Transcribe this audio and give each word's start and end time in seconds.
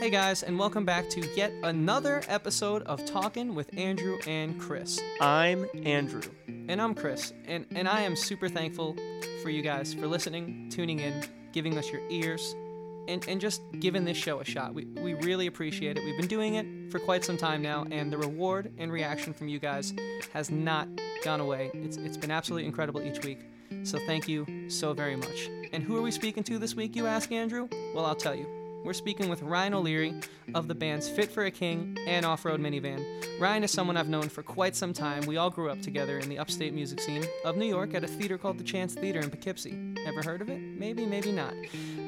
Hey 0.00 0.08
guys, 0.08 0.42
and 0.42 0.58
welcome 0.58 0.86
back 0.86 1.10
to 1.10 1.20
yet 1.36 1.52
another 1.62 2.22
episode 2.26 2.82
of 2.84 3.04
Talking 3.04 3.54
with 3.54 3.76
Andrew 3.76 4.16
and 4.26 4.58
Chris. 4.58 4.98
I'm 5.20 5.66
Andrew. 5.84 6.22
And 6.46 6.80
I'm 6.80 6.94
Chris, 6.94 7.34
and, 7.44 7.66
and 7.72 7.86
I 7.86 8.00
am 8.00 8.16
super 8.16 8.48
thankful 8.48 8.96
for 9.42 9.50
you 9.50 9.60
guys 9.60 9.92
for 9.92 10.06
listening, 10.06 10.70
tuning 10.70 11.00
in, 11.00 11.22
giving 11.52 11.76
us 11.76 11.90
your 11.90 12.00
ears, 12.08 12.56
and, 13.08 13.22
and 13.28 13.42
just 13.42 13.60
giving 13.78 14.06
this 14.06 14.16
show 14.16 14.40
a 14.40 14.44
shot. 14.44 14.72
We, 14.72 14.86
we 14.86 15.12
really 15.12 15.46
appreciate 15.48 15.98
it. 15.98 16.04
We've 16.06 16.16
been 16.16 16.28
doing 16.28 16.54
it 16.54 16.90
for 16.90 16.98
quite 16.98 17.22
some 17.22 17.36
time 17.36 17.60
now, 17.60 17.84
and 17.90 18.10
the 18.10 18.16
reward 18.16 18.72
and 18.78 18.90
reaction 18.90 19.34
from 19.34 19.48
you 19.48 19.58
guys 19.58 19.92
has 20.32 20.50
not 20.50 20.88
gone 21.24 21.40
away. 21.40 21.70
It's, 21.74 21.98
it's 21.98 22.16
been 22.16 22.30
absolutely 22.30 22.64
incredible 22.64 23.02
each 23.02 23.22
week. 23.22 23.40
So 23.82 23.98
thank 24.06 24.26
you 24.28 24.70
so 24.70 24.94
very 24.94 25.16
much. 25.16 25.50
And 25.74 25.82
who 25.82 25.94
are 25.98 26.02
we 26.02 26.10
speaking 26.10 26.42
to 26.44 26.58
this 26.58 26.74
week, 26.74 26.96
you 26.96 27.06
ask, 27.06 27.30
Andrew? 27.30 27.68
Well, 27.94 28.06
I'll 28.06 28.14
tell 28.14 28.34
you. 28.34 28.59
We're 28.82 28.94
speaking 28.94 29.28
with 29.28 29.42
Ryan 29.42 29.74
O'Leary 29.74 30.14
of 30.54 30.66
the 30.66 30.74
bands 30.74 31.08
Fit 31.08 31.30
for 31.30 31.44
a 31.44 31.50
King 31.50 31.98
and 32.06 32.24
Off 32.24 32.46
Road 32.46 32.60
Minivan. 32.60 33.04
Ryan 33.38 33.62
is 33.62 33.70
someone 33.70 33.98
I've 33.98 34.08
known 34.08 34.30
for 34.30 34.42
quite 34.42 34.74
some 34.74 34.94
time. 34.94 35.26
We 35.26 35.36
all 35.36 35.50
grew 35.50 35.68
up 35.68 35.82
together 35.82 36.18
in 36.18 36.30
the 36.30 36.38
upstate 36.38 36.72
music 36.72 37.00
scene 37.00 37.24
of 37.44 37.58
New 37.58 37.66
York 37.66 37.92
at 37.94 38.04
a 38.04 38.06
theater 38.06 38.38
called 38.38 38.56
the 38.56 38.64
Chance 38.64 38.94
Theater 38.94 39.20
in 39.20 39.28
Poughkeepsie. 39.28 39.94
Ever 40.06 40.22
heard 40.22 40.40
of 40.40 40.48
it? 40.48 40.60
Maybe, 40.60 41.04
maybe 41.04 41.30
not. 41.30 41.52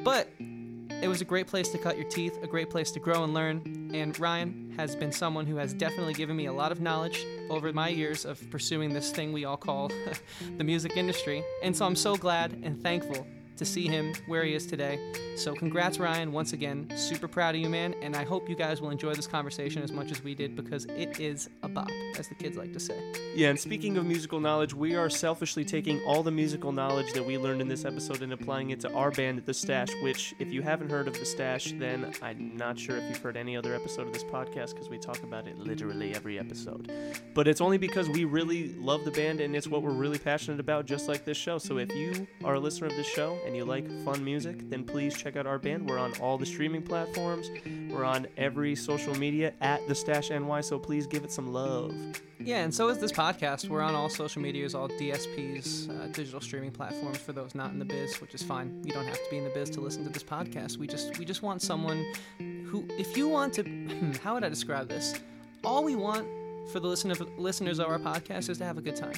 But 0.03 0.31
it 0.39 1.09
was 1.09 1.21
a 1.21 1.27
great 1.27 1.47
place 1.47 1.69
to 1.71 1.79
cut 1.79 1.99
your 1.99 2.09
teeth, 2.09 2.39
a 2.43 2.47
great 2.47 2.71
place 2.71 2.91
to 2.93 3.01
grow 3.01 3.23
and 3.23 3.35
learn. 3.35 3.91
And 3.93 4.19
Ryan 4.19 4.73
has 4.79 4.97
been 4.97 5.13
someone 5.13 5.45
who 5.45 5.57
has 5.57 5.75
definitely 5.75 6.15
given 6.15 6.37
me 6.37 6.47
a 6.47 6.53
lot 6.53 6.73
of 6.73 6.81
knowledge 6.81 7.27
over 7.51 7.71
my 7.75 7.89
years 7.89 8.25
of 8.25 8.51
pursuing 8.51 8.95
this 8.95 9.11
thing 9.11 9.33
we 9.33 9.45
all 9.45 9.59
call 9.59 9.91
the 10.57 10.65
music 10.65 10.97
industry. 10.97 11.45
And 11.63 11.77
so 11.77 11.85
I'm 11.85 11.97
so 11.97 12.17
glad 12.17 12.53
and 12.63 12.83
thankful 12.83 13.27
to 13.65 13.71
see 13.71 13.87
him 13.87 14.13
where 14.27 14.45
he 14.45 14.55
is 14.55 14.67
today. 14.67 14.99
So, 15.37 15.55
congrats, 15.55 15.99
Ryan, 15.99 16.33
once 16.33 16.53
again. 16.53 16.91
Super 16.97 17.29
proud 17.29 17.55
of 17.55 17.61
you, 17.61 17.69
man. 17.69 17.95
And 18.03 18.17
I 18.17 18.25
hope 18.25 18.49
you 18.49 18.57
guys 18.57 18.81
will 18.81 18.91
enjoy 18.91 19.15
this 19.15 19.27
conversation 19.27 19.83
as 19.83 19.93
much 19.93 20.11
as 20.11 20.23
we 20.23 20.35
did 20.35 20.57
because 20.57 20.85
it 20.87 21.21
is 21.21 21.49
a 21.63 21.69
bop, 21.69 21.91
as 22.19 22.29
the 22.29 22.35
kids 22.35 22.57
like 22.57 22.73
to 22.73 22.81
say. 22.81 23.01
Yeah, 23.35 23.49
and 23.49 23.59
speaking 23.59 23.97
of 23.97 24.05
musical 24.05 24.41
knowledge, 24.41 24.75
we 24.75 24.95
are 24.95 25.09
selfishly 25.09 25.65
taking 25.65 26.03
all 26.05 26.23
the 26.23 26.31
musical 26.31 26.73
knowledge 26.73 27.13
that 27.13 27.25
we 27.25 27.39
learned 27.39 27.61
in 27.61 27.69
this 27.69 27.85
episode 27.85 28.23
and 28.23 28.33
applying 28.33 28.71
it 28.71 28.81
to 28.81 28.93
our 28.93 29.11
band, 29.11 29.43
The 29.47 29.55
Stash, 29.55 29.89
which, 30.03 30.35
if 30.39 30.53
you 30.53 30.61
haven't 30.61 30.91
heard 30.91 31.09
of 31.09 31.19
The 31.19 31.25
Stash, 31.25 31.73
then 31.79 32.13
I'm 32.21 32.57
not 32.57 32.79
sure 32.79 32.97
if 32.97 33.09
you've 33.09 33.23
heard 33.23 33.37
any 33.37 33.57
other 33.57 33.75
episode 33.75 34.07
of 34.07 34.13
this 34.13 34.25
podcast 34.25 34.71
because 34.75 34.91
we 34.91 34.99
talk 34.99 35.23
about 35.23 35.47
it 35.47 35.57
literally 35.57 36.15
every 36.15 36.39
episode. 36.39 36.93
But 37.33 37.49
it's 37.49 37.61
only 37.61 37.79
because 37.79 38.09
we 38.09 38.25
really 38.25 38.75
love 38.75 39.05
the 39.05 39.13
band 39.13 39.41
and 39.41 39.55
it's 39.55 39.69
what 39.69 39.83
we're 39.83 39.91
really 39.91 40.19
passionate 40.19 40.61
about, 40.61 40.85
just 40.85 41.09
like 41.09 41.25
this 41.25 41.37
show. 41.37 41.59
So, 41.59 41.79
if 41.79 41.95
you 41.95 42.27
are 42.45 42.55
a 42.55 42.61
listener 42.61 42.89
of 42.89 42.97
this 42.97 43.07
show 43.07 43.39
and 43.47 43.52
you 43.55 43.65
like 43.65 43.89
fun 44.05 44.25
music, 44.25 44.69
then 44.71 44.85
please 44.85 45.17
check 45.17 45.37
out 45.37 45.47
our 45.47 45.59
band. 45.59 45.89
We're 45.89 45.99
on 45.99 46.13
all 46.21 46.39
the 46.39 46.47
streaming 46.47 46.83
platforms. 46.83 47.51
We're 47.91 48.05
on 48.05 48.27
every 48.37 48.75
social 48.75 49.15
media 49.15 49.53
at 49.61 49.87
the 49.89 49.95
Stash 49.95 50.31
NY, 50.31 50.61
so 50.61 50.79
please 50.79 51.07
give 51.07 51.25
it 51.25 51.33
some 51.33 51.53
love. 51.53 51.95
Yeah, 52.39 52.59
and 52.59 52.75
so 52.75 52.89
is 52.89 52.99
this 52.99 53.13
podcast. 53.13 53.69
We're 53.69 53.83
on 53.83 53.95
all 53.95 54.09
social 54.09 54.43
medias, 54.43 54.75
all 54.75 54.89
DSPs, 54.89 55.89
uh, 55.89 56.07
digital 56.09 56.41
streaming 56.41 56.73
platforms 56.73 57.19
for 57.19 57.33
those 57.33 57.55
not 57.55 57.71
in 57.71 57.79
the 57.79 57.85
biz, 57.85 58.21
which 58.21 58.35
is 58.35 58.43
fine. 58.43 58.83
You 58.85 58.93
don't 58.93 59.07
have 59.07 59.15
to 59.15 59.31
be 59.31 59.39
in 59.39 59.45
the 59.45 59.51
biz 59.51 59.71
to 59.71 59.81
listen 59.81 60.03
to 60.05 60.11
this 60.11 60.25
podcast. 60.25 60.79
We 60.79 60.87
just 60.87 61.19
we 61.19 61.25
just 61.25 61.43
want 61.43 61.63
someone 61.63 62.05
who, 62.39 62.87
if 62.99 63.17
you 63.17 63.29
want 63.29 63.53
to, 63.55 64.19
how 64.25 64.35
would 64.35 64.45
I 64.45 64.49
describe 64.49 64.89
this? 64.89 65.15
All 65.63 65.85
we 65.85 65.95
want 65.95 66.27
for 66.73 66.81
the 66.81 66.89
listener, 66.89 67.15
listeners 67.37 67.79
of 67.79 67.89
our 67.89 67.99
podcast 67.99 68.49
is 68.49 68.59
to 68.59 68.65
have 68.65 68.79
a 68.79 68.83
good 68.83 68.97
time. 68.97 69.15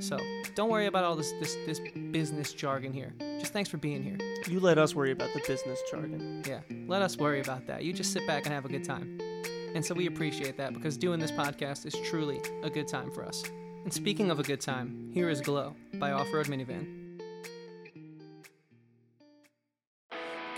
So 0.00 0.18
don't 0.54 0.70
worry 0.70 0.86
about 0.86 1.04
all 1.04 1.14
this, 1.14 1.32
this 1.40 1.56
this 1.66 1.80
business 2.10 2.52
jargon 2.52 2.92
here. 2.92 3.14
Just 3.38 3.52
thanks 3.52 3.70
for 3.70 3.76
being 3.76 4.02
here. 4.02 4.18
You 4.48 4.60
let 4.60 4.78
us 4.78 4.94
worry 4.94 5.12
about 5.12 5.32
the 5.32 5.40
business 5.46 5.80
jargon. 5.90 6.42
Yeah, 6.46 6.60
let 6.86 7.02
us 7.02 7.16
worry 7.16 7.40
about 7.40 7.66
that. 7.66 7.84
You 7.84 7.92
just 7.92 8.12
sit 8.12 8.26
back 8.26 8.44
and 8.44 8.54
have 8.54 8.64
a 8.64 8.68
good 8.68 8.84
time. 8.84 9.18
And 9.74 9.84
so 9.84 9.94
we 9.94 10.06
appreciate 10.06 10.56
that 10.58 10.74
because 10.74 10.96
doing 10.96 11.18
this 11.18 11.32
podcast 11.32 11.86
is 11.86 11.94
truly 12.04 12.40
a 12.62 12.70
good 12.70 12.88
time 12.88 13.10
for 13.10 13.24
us. 13.24 13.42
And 13.84 13.92
speaking 13.92 14.30
of 14.30 14.38
a 14.38 14.42
good 14.42 14.60
time, 14.60 15.10
here 15.12 15.28
is 15.28 15.40
Glow 15.40 15.74
by 15.94 16.12
Off 16.12 16.32
Road 16.32 16.46
Minivan. 16.46 17.18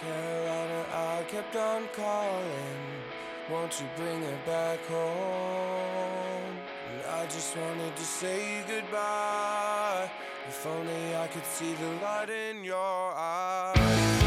Carolina, 0.01 0.85
I 0.93 1.25
kept 1.29 1.57
on 1.57 1.89
calling. 1.95 2.45
Won't 3.51 3.81
you 3.81 3.87
bring 3.97 4.23
her 4.23 4.39
back 4.47 4.85
home? 4.87 6.04
I 7.25 7.27
just 7.27 7.57
wanted 7.57 7.97
to 7.97 8.05
say 8.05 8.63
goodbye. 8.69 10.11
If 10.47 10.67
only 10.67 11.17
I 11.17 11.27
could 11.29 11.47
see 11.47 11.73
the 11.73 11.89
light 12.05 12.29
in 12.29 12.63
your 12.63 13.15
eyes. 13.17 14.24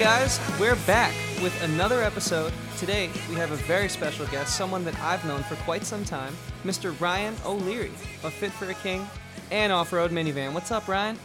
Guys, 0.00 0.40
we're 0.58 0.76
back 0.86 1.12
with 1.42 1.52
another 1.62 2.00
episode. 2.00 2.54
Today 2.78 3.10
we 3.28 3.34
have 3.34 3.50
a 3.50 3.56
very 3.56 3.86
special 3.86 4.24
guest, 4.28 4.56
someone 4.56 4.82
that 4.86 4.98
I've 4.98 5.22
known 5.26 5.42
for 5.42 5.56
quite 5.56 5.84
some 5.84 6.06
time, 6.06 6.34
Mr. 6.64 6.98
Ryan 6.98 7.36
O'Leary 7.44 7.92
of 8.24 8.32
Fit 8.32 8.50
for 8.50 8.70
a 8.70 8.72
King 8.72 9.06
and 9.50 9.70
Off 9.70 9.92
Road 9.92 10.10
Minivan. 10.10 10.54
What's 10.54 10.70
up, 10.70 10.88
Ryan? 10.88 11.18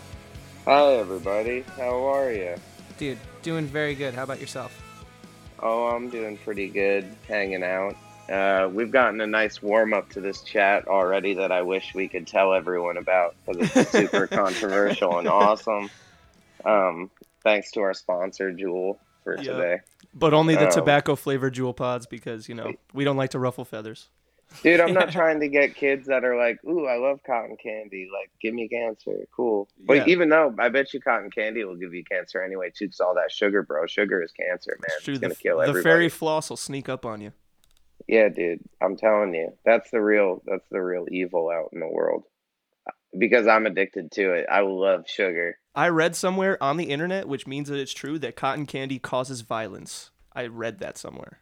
Hi, 0.65 0.95
everybody. 0.95 1.63
How 1.77 2.05
are 2.05 2.33
you? 2.33 2.55
Dude, 2.97 3.17
doing 3.43 3.65
very 3.65 3.95
good. 3.95 4.13
How 4.13 4.23
about 4.23 4.41
yourself? 4.41 4.77
Oh, 5.59 5.85
I'm 5.85 6.09
doing 6.09 6.37
pretty 6.39 6.67
good, 6.67 7.05
hanging 7.29 7.63
out. 7.63 7.95
Uh, 8.29 8.67
we've 8.67 8.91
gotten 8.91 9.21
a 9.21 9.27
nice 9.27 9.61
warm 9.61 9.93
up 9.93 10.09
to 10.09 10.19
this 10.19 10.41
chat 10.41 10.85
already 10.89 11.33
that 11.35 11.53
I 11.53 11.61
wish 11.61 11.95
we 11.95 12.09
could 12.09 12.27
tell 12.27 12.53
everyone 12.53 12.97
about 12.97 13.35
because 13.47 13.73
it's 13.73 13.91
super 13.91 14.27
controversial 14.41 15.17
and 15.17 15.29
awesome. 15.29 15.89
Um, 16.65 17.09
thanks 17.45 17.71
to 17.71 17.79
our 17.81 17.93
sponsor, 17.93 18.51
Juul, 18.51 18.97
for 19.23 19.37
Yeah. 19.37 19.53
today. 19.53 19.77
But 20.13 20.33
only 20.33 20.55
the 20.55 20.67
Oh. 20.67 20.71
tobacco 20.71 21.15
flavored 21.15 21.53
Juul 21.55 21.73
pods 21.75 22.05
because, 22.07 22.49
you 22.49 22.55
know, 22.55 22.73
we 22.93 23.05
don't 23.05 23.15
like 23.17 23.29
to 23.29 23.39
ruffle 23.39 23.63
feathers. 23.63 24.09
Dude, 24.63 24.79
I'm 24.79 24.93
not 24.93 25.09
trying 25.11 25.39
to 25.39 25.47
get 25.47 25.75
kids 25.75 26.07
that 26.07 26.23
are 26.23 26.37
like, 26.37 26.63
ooh, 26.65 26.85
I 26.85 26.97
love 26.97 27.19
cotton 27.25 27.57
candy. 27.61 28.07
Like, 28.11 28.29
give 28.41 28.53
me 28.53 28.67
cancer. 28.69 29.27
Cool. 29.35 29.67
But 29.79 29.97
Yeah. 29.97 30.05
even 30.07 30.29
though 30.29 30.53
I 30.59 30.69
bet 30.69 30.93
you 30.93 30.99
cotton 31.01 31.31
candy 31.31 31.63
will 31.63 31.75
give 31.75 31.93
you 31.93 32.03
cancer 32.03 32.43
anyway, 32.43 32.71
too, 32.75 32.85
because 32.85 32.99
all 32.99 33.15
that 33.15 33.31
sugar, 33.31 33.63
bro. 33.63 33.85
Sugar 33.87 34.21
is 34.21 34.31
cancer, 34.31 34.77
man. 34.81 34.91
It's. 34.99 35.07
It's 35.07 35.19
going 35.19 35.33
to 35.33 35.39
kill 35.41 35.61
everybody. 35.61 35.79
the 35.79 35.83
fairy 35.83 36.09
floss 36.09 36.49
will 36.49 36.57
sneak 36.57 36.89
up 36.89 37.05
on 37.05 37.21
you. 37.21 37.31
Yeah, 38.07 38.29
dude, 38.29 38.59
I'm 38.81 38.95
telling 38.97 39.33
you, 39.33 39.53
that's 39.65 39.89
the 39.89 40.01
real 40.01 40.43
that's 40.45 40.67
the 40.69 40.81
real 40.81 41.07
evil 41.09 41.49
out 41.49 41.69
in 41.73 41.79
the 41.79 41.87
world. 41.87 42.23
Because 43.17 43.47
I'm 43.47 43.65
addicted 43.65 44.11
to 44.11 44.33
it. 44.33 44.45
I 44.51 44.59
love 44.61 45.05
sugar. 45.07 45.57
I 45.75 45.89
read 45.89 46.15
somewhere 46.15 46.61
on 46.63 46.77
the 46.77 46.85
internet, 46.85 47.27
which 47.27 47.47
means 47.47 47.69
that 47.69 47.79
it's 47.79 47.93
true, 47.93 48.17
that 48.19 48.35
cotton 48.35 48.65
candy 48.65 48.99
causes 48.99 49.41
violence. 49.41 50.11
I 50.33 50.47
read 50.47 50.79
that 50.79 50.97
somewhere. 50.97 51.39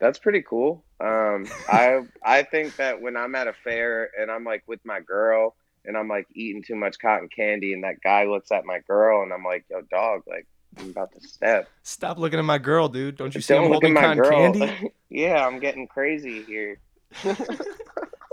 That's 0.00 0.18
pretty 0.18 0.42
cool. 0.42 0.84
Um, 1.00 1.46
I 1.68 2.00
I 2.24 2.42
think 2.42 2.76
that 2.76 3.00
when 3.00 3.16
I'm 3.16 3.34
at 3.34 3.48
a 3.48 3.52
fair 3.52 4.10
and 4.18 4.30
I'm 4.30 4.44
like 4.44 4.64
with 4.66 4.80
my 4.84 5.00
girl 5.00 5.54
and 5.84 5.96
I'm 5.96 6.08
like 6.08 6.26
eating 6.34 6.62
too 6.62 6.76
much 6.76 6.98
cotton 6.98 7.28
candy 7.28 7.72
and 7.72 7.84
that 7.84 8.00
guy 8.02 8.24
looks 8.26 8.50
at 8.50 8.64
my 8.64 8.80
girl 8.80 9.22
and 9.22 9.32
I'm 9.32 9.44
like, 9.44 9.64
yo, 9.70 9.82
dog, 9.82 10.22
like 10.26 10.46
I'm 10.78 10.90
about 10.90 11.12
to 11.12 11.20
step. 11.20 11.70
Stop 11.82 12.18
looking 12.18 12.38
at 12.38 12.44
my 12.44 12.58
girl, 12.58 12.88
dude. 12.88 13.16
Don't 13.16 13.34
you 13.36 13.40
see 13.40 13.54
Don't 13.54 13.64
I'm 13.64 13.68
look 13.68 13.84
at 13.84 13.92
holding 13.92 13.94
my 13.94 14.00
cotton 14.00 14.22
girl. 14.22 14.52
candy? 14.52 14.76
yeah, 15.08 15.46
I'm 15.46 15.60
getting 15.60 15.86
crazy 15.86 16.42
here. 16.44 16.78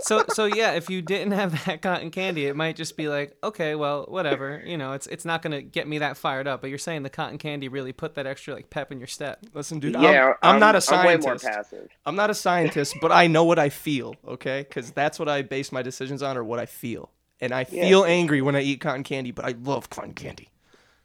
so 0.02 0.24
so 0.28 0.46
yeah, 0.46 0.72
if 0.72 0.88
you 0.90 1.02
didn't 1.02 1.32
have 1.32 1.64
that 1.66 1.82
cotton 1.82 2.10
candy, 2.10 2.46
it 2.46 2.56
might 2.56 2.76
just 2.76 2.96
be 2.96 3.08
like, 3.08 3.36
okay, 3.42 3.74
well, 3.74 4.04
whatever. 4.08 4.62
You 4.64 4.76
know, 4.76 4.92
it's 4.92 5.06
it's 5.06 5.24
not 5.24 5.42
gonna 5.42 5.62
get 5.62 5.86
me 5.86 5.98
that 5.98 6.16
fired 6.16 6.46
up. 6.46 6.60
But 6.60 6.70
you're 6.70 6.78
saying 6.78 7.02
the 7.02 7.10
cotton 7.10 7.38
candy 7.38 7.68
really 7.68 7.92
put 7.92 8.14
that 8.14 8.26
extra 8.26 8.54
like 8.54 8.70
pep 8.70 8.92
in 8.92 8.98
your 8.98 9.06
step. 9.06 9.40
Listen, 9.54 9.78
dude, 9.80 9.92
yeah, 9.94 10.34
I'm, 10.42 10.54
I'm 10.54 10.60
not 10.60 10.74
a 10.74 10.94
I'm 10.94 11.06
way 11.06 11.16
more 11.16 11.36
passive. 11.36 11.88
I'm 12.06 12.16
not 12.16 12.30
a 12.30 12.34
scientist, 12.34 12.96
but 13.00 13.12
I 13.12 13.26
know 13.26 13.44
what 13.44 13.58
I 13.58 13.68
feel, 13.68 14.16
okay? 14.26 14.64
Because 14.68 14.90
that's 14.90 15.18
what 15.18 15.28
I 15.28 15.42
base 15.42 15.70
my 15.72 15.82
decisions 15.82 16.22
on, 16.22 16.36
or 16.36 16.44
what 16.44 16.58
I 16.58 16.66
feel. 16.66 17.10
And 17.40 17.52
I 17.54 17.66
Yeah. 17.70 17.84
feel 17.84 18.04
angry 18.04 18.42
when 18.42 18.54
I 18.56 18.60
eat 18.62 18.80
cotton 18.80 19.02
candy, 19.02 19.30
but 19.30 19.44
I 19.44 19.54
love 19.62 19.90
cotton 19.90 20.14
candy. 20.14 20.48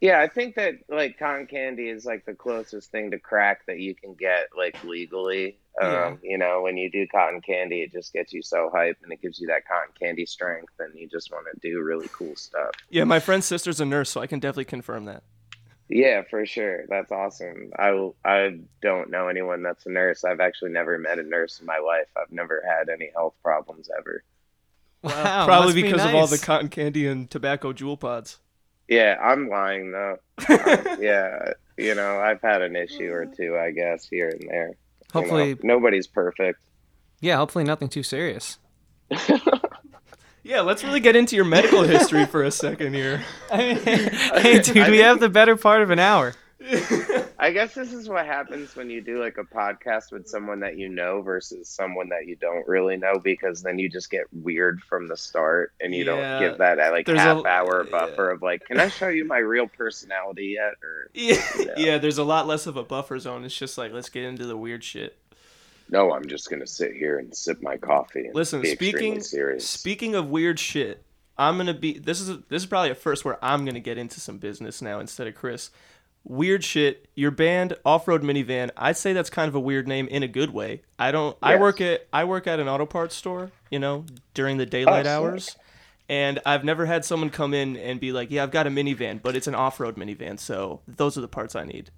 Yeah, 0.00 0.20
I 0.20 0.28
think 0.28 0.56
that 0.56 0.74
like 0.88 1.18
cotton 1.18 1.46
candy 1.46 1.88
is 1.88 2.04
like 2.04 2.26
the 2.26 2.34
closest 2.34 2.90
thing 2.90 3.10
to 3.12 3.18
crack 3.18 3.64
that 3.66 3.78
you 3.80 3.94
can 3.94 4.14
get 4.14 4.48
like 4.56 4.82
legally. 4.84 5.58
Um, 5.80 5.90
Yeah. 5.90 6.16
You 6.22 6.38
know, 6.38 6.62
when 6.62 6.76
you 6.76 6.90
do 6.90 7.06
cotton 7.06 7.40
candy, 7.40 7.80
it 7.82 7.92
just 7.92 8.12
gets 8.12 8.32
you 8.32 8.42
so 8.42 8.70
hyped 8.74 9.02
and 9.02 9.10
it 9.12 9.22
gives 9.22 9.40
you 9.40 9.46
that 9.48 9.66
cotton 9.66 9.92
candy 9.98 10.26
strength, 10.26 10.72
and 10.78 10.94
you 10.98 11.08
just 11.08 11.30
want 11.32 11.46
to 11.52 11.58
do 11.66 11.80
really 11.82 12.08
cool 12.12 12.36
stuff. 12.36 12.70
Yeah, 12.90 13.04
my 13.04 13.20
friend's 13.20 13.46
sister's 13.46 13.80
a 13.80 13.84
nurse, 13.86 14.10
so 14.10 14.20
I 14.20 14.26
can 14.26 14.38
definitely 14.38 14.66
confirm 14.66 15.06
that. 15.06 15.22
Yeah, 15.88 16.22
for 16.28 16.44
sure. 16.44 16.84
That's 16.88 17.12
awesome. 17.12 17.70
I 17.78 17.92
will- 17.92 18.16
I 18.24 18.58
don't 18.82 19.08
know 19.08 19.28
anyone 19.28 19.62
that's 19.62 19.86
a 19.86 19.90
nurse. 19.90 20.24
I've 20.24 20.40
actually 20.40 20.72
never 20.72 20.98
met 20.98 21.18
a 21.18 21.22
nurse 21.22 21.60
in 21.60 21.66
my 21.66 21.78
life. 21.78 22.08
I've 22.16 22.32
never 22.32 22.62
had 22.66 22.88
any 22.88 23.10
health 23.14 23.34
problems 23.42 23.88
ever. 23.96 24.24
Wow, 25.02 25.46
Probably 25.46 25.66
must 25.66 25.74
be 25.76 25.82
because 25.82 26.04
of 26.04 26.14
all 26.14 26.26
the 26.26 26.38
cotton 26.38 26.68
candy 26.68 27.06
and 27.06 27.30
tobacco 27.30 27.72
Juul 27.72 27.98
pods. 28.00 28.40
Yeah, 28.88 29.16
I'm 29.22 29.48
lying 29.48 29.92
though. 29.92 30.18
Um, 30.48 30.98
yeah, 31.00 31.52
you 31.78 31.94
know, 31.94 32.18
I've 32.20 32.40
had 32.42 32.62
an 32.62 32.76
issue 32.76 33.10
or 33.10 33.26
two, 33.26 33.56
I 33.58 33.70
guess, 33.70 34.06
here 34.08 34.28
and 34.28 34.48
there. 34.48 34.68
You 34.68 34.68
know, 34.68 35.20
Hopefully, 35.20 35.56
nobody's 35.62 36.06
perfect. 36.06 36.62
yeah, 37.20 37.36
hopefully 37.36 37.64
nothing 37.64 37.88
too 37.88 38.02
serious. 38.02 38.58
Yeah, 40.46 40.60
let's 40.60 40.84
really 40.84 41.00
get 41.00 41.16
into 41.16 41.34
your 41.34 41.44
medical 41.44 41.82
history 41.82 42.24
for 42.24 42.44
a 42.44 42.52
second 42.52 42.94
here. 42.94 43.24
I 43.50 43.56
mean, 43.56 43.78
hey, 43.78 44.60
dude, 44.60 44.78
I 44.78 44.90
we 44.90 44.98
have 44.98 45.18
the 45.18 45.28
better 45.28 45.56
part 45.56 45.82
of 45.82 45.90
an 45.90 45.98
hour. 45.98 46.34
I 47.38 47.50
guess 47.50 47.74
this 47.74 47.92
is 47.92 48.08
what 48.08 48.24
happens 48.24 48.74
when 48.76 48.88
you 48.88 49.00
do 49.02 49.20
like 49.20 49.36
a 49.36 49.44
podcast 49.44 50.10
with 50.10 50.26
someone 50.26 50.60
that 50.60 50.78
you 50.78 50.88
know 50.88 51.20
versus 51.20 51.68
someone 51.68 52.08
that 52.08 52.26
you 52.26 52.34
don't 52.36 52.66
really 52.66 52.96
know 52.96 53.18
because 53.18 53.62
then 53.62 53.78
you 53.78 53.88
just 53.90 54.10
get 54.10 54.24
weird 54.32 54.80
from 54.82 55.06
the 55.08 55.16
start 55.16 55.72
and 55.80 55.94
you 55.94 56.04
Yeah, 56.04 56.38
don't 56.38 56.40
give 56.40 56.58
that 56.58 56.78
uh, 56.80 56.90
like 56.90 57.04
there's 57.06 57.18
half 57.18 57.44
a- 57.44 57.46
hour 57.48 57.84
buffer 57.84 58.30
of 58.30 58.40
like, 58.42 58.64
can 58.66 58.80
I 58.80 58.88
show 58.88 59.08
you 59.08 59.26
my 59.26 59.38
real 59.38 59.66
personality 59.66 60.56
yet? 60.56 60.74
Or 60.82 61.10
Yeah, 61.14 61.42
Yeah. 61.58 61.74
yeah, 61.76 61.98
there's 61.98 62.18
a 62.18 62.24
lot 62.24 62.46
less 62.46 62.66
of 62.66 62.76
a 62.76 62.82
buffer 62.82 63.18
zone. 63.18 63.44
It's 63.44 63.56
just 63.56 63.76
like, 63.76 63.92
let's 63.92 64.08
get 64.08 64.24
into 64.24 64.46
the 64.46 64.56
weird 64.56 64.82
shit. 64.82 65.16
no, 65.90 66.12
I'm 66.14 66.26
just 66.28 66.48
gonna 66.50 66.66
sit 66.66 66.94
here 66.94 67.18
and 67.18 67.36
sip 67.36 67.60
my 67.62 67.76
coffee. 67.76 68.26
And 68.26 68.34
Listen, 68.34 68.64
speaking 68.64 69.20
serious. 69.20 69.68
speaking 69.68 70.14
of 70.14 70.28
weird 70.30 70.58
shit, 70.58 71.02
I'm 71.38 71.58
gonna 71.58 71.74
be. 71.74 71.98
This 71.98 72.18
is 72.22 72.28
this 72.48 72.62
is 72.62 72.66
probably 72.66 72.90
a 72.90 72.94
first 72.94 73.24
where 73.26 73.36
I'm 73.44 73.66
gonna 73.66 73.78
get 73.78 73.98
into 73.98 74.20
some 74.20 74.38
business 74.38 74.80
now 74.80 75.00
instead 75.00 75.26
of 75.26 75.34
Chris. 75.34 75.70
Weird 76.28 76.64
shit. 76.64 77.08
Your 77.14 77.30
band, 77.30 77.74
Off 77.84 78.08
Road 78.08 78.22
Minivan. 78.22 78.70
I'd 78.76 78.96
say 78.96 79.12
that's 79.12 79.30
kind 79.30 79.48
of 79.48 79.54
a 79.54 79.60
weird 79.60 79.86
name 79.86 80.08
in 80.08 80.24
a 80.24 80.28
good 80.28 80.50
way. 80.50 80.82
I 80.98 81.12
don't. 81.12 81.36
I 81.40 81.54
work 81.54 81.80
at 81.80 82.08
I 82.12 82.24
work 82.24 82.48
at 82.48 82.58
an 82.58 82.68
auto 82.68 82.84
parts 82.84 83.14
store. 83.14 83.52
You 83.70 83.78
know, 83.78 84.04
during 84.34 84.56
the 84.56 84.66
daylight 84.66 85.06
Oh, 85.06 85.08
sick. 85.08 85.08
hours. 85.08 85.56
And 86.08 86.40
I've 86.44 86.64
never 86.64 86.86
had 86.86 87.04
someone 87.04 87.30
come 87.30 87.54
in 87.54 87.76
and 87.76 88.00
be 88.00 88.10
like, 88.12 88.30
"Yeah, 88.32 88.42
I've 88.42 88.50
got 88.50 88.66
a 88.66 88.70
minivan, 88.70 89.22
but 89.22 89.34
it's 89.36 89.46
an 89.46 89.54
off-road 89.54 89.96
minivan, 89.96 90.38
so 90.38 90.80
those 90.88 91.16
are 91.16 91.20
the 91.20 91.28
parts 91.28 91.54
I 91.56 91.64
need." 91.64 91.90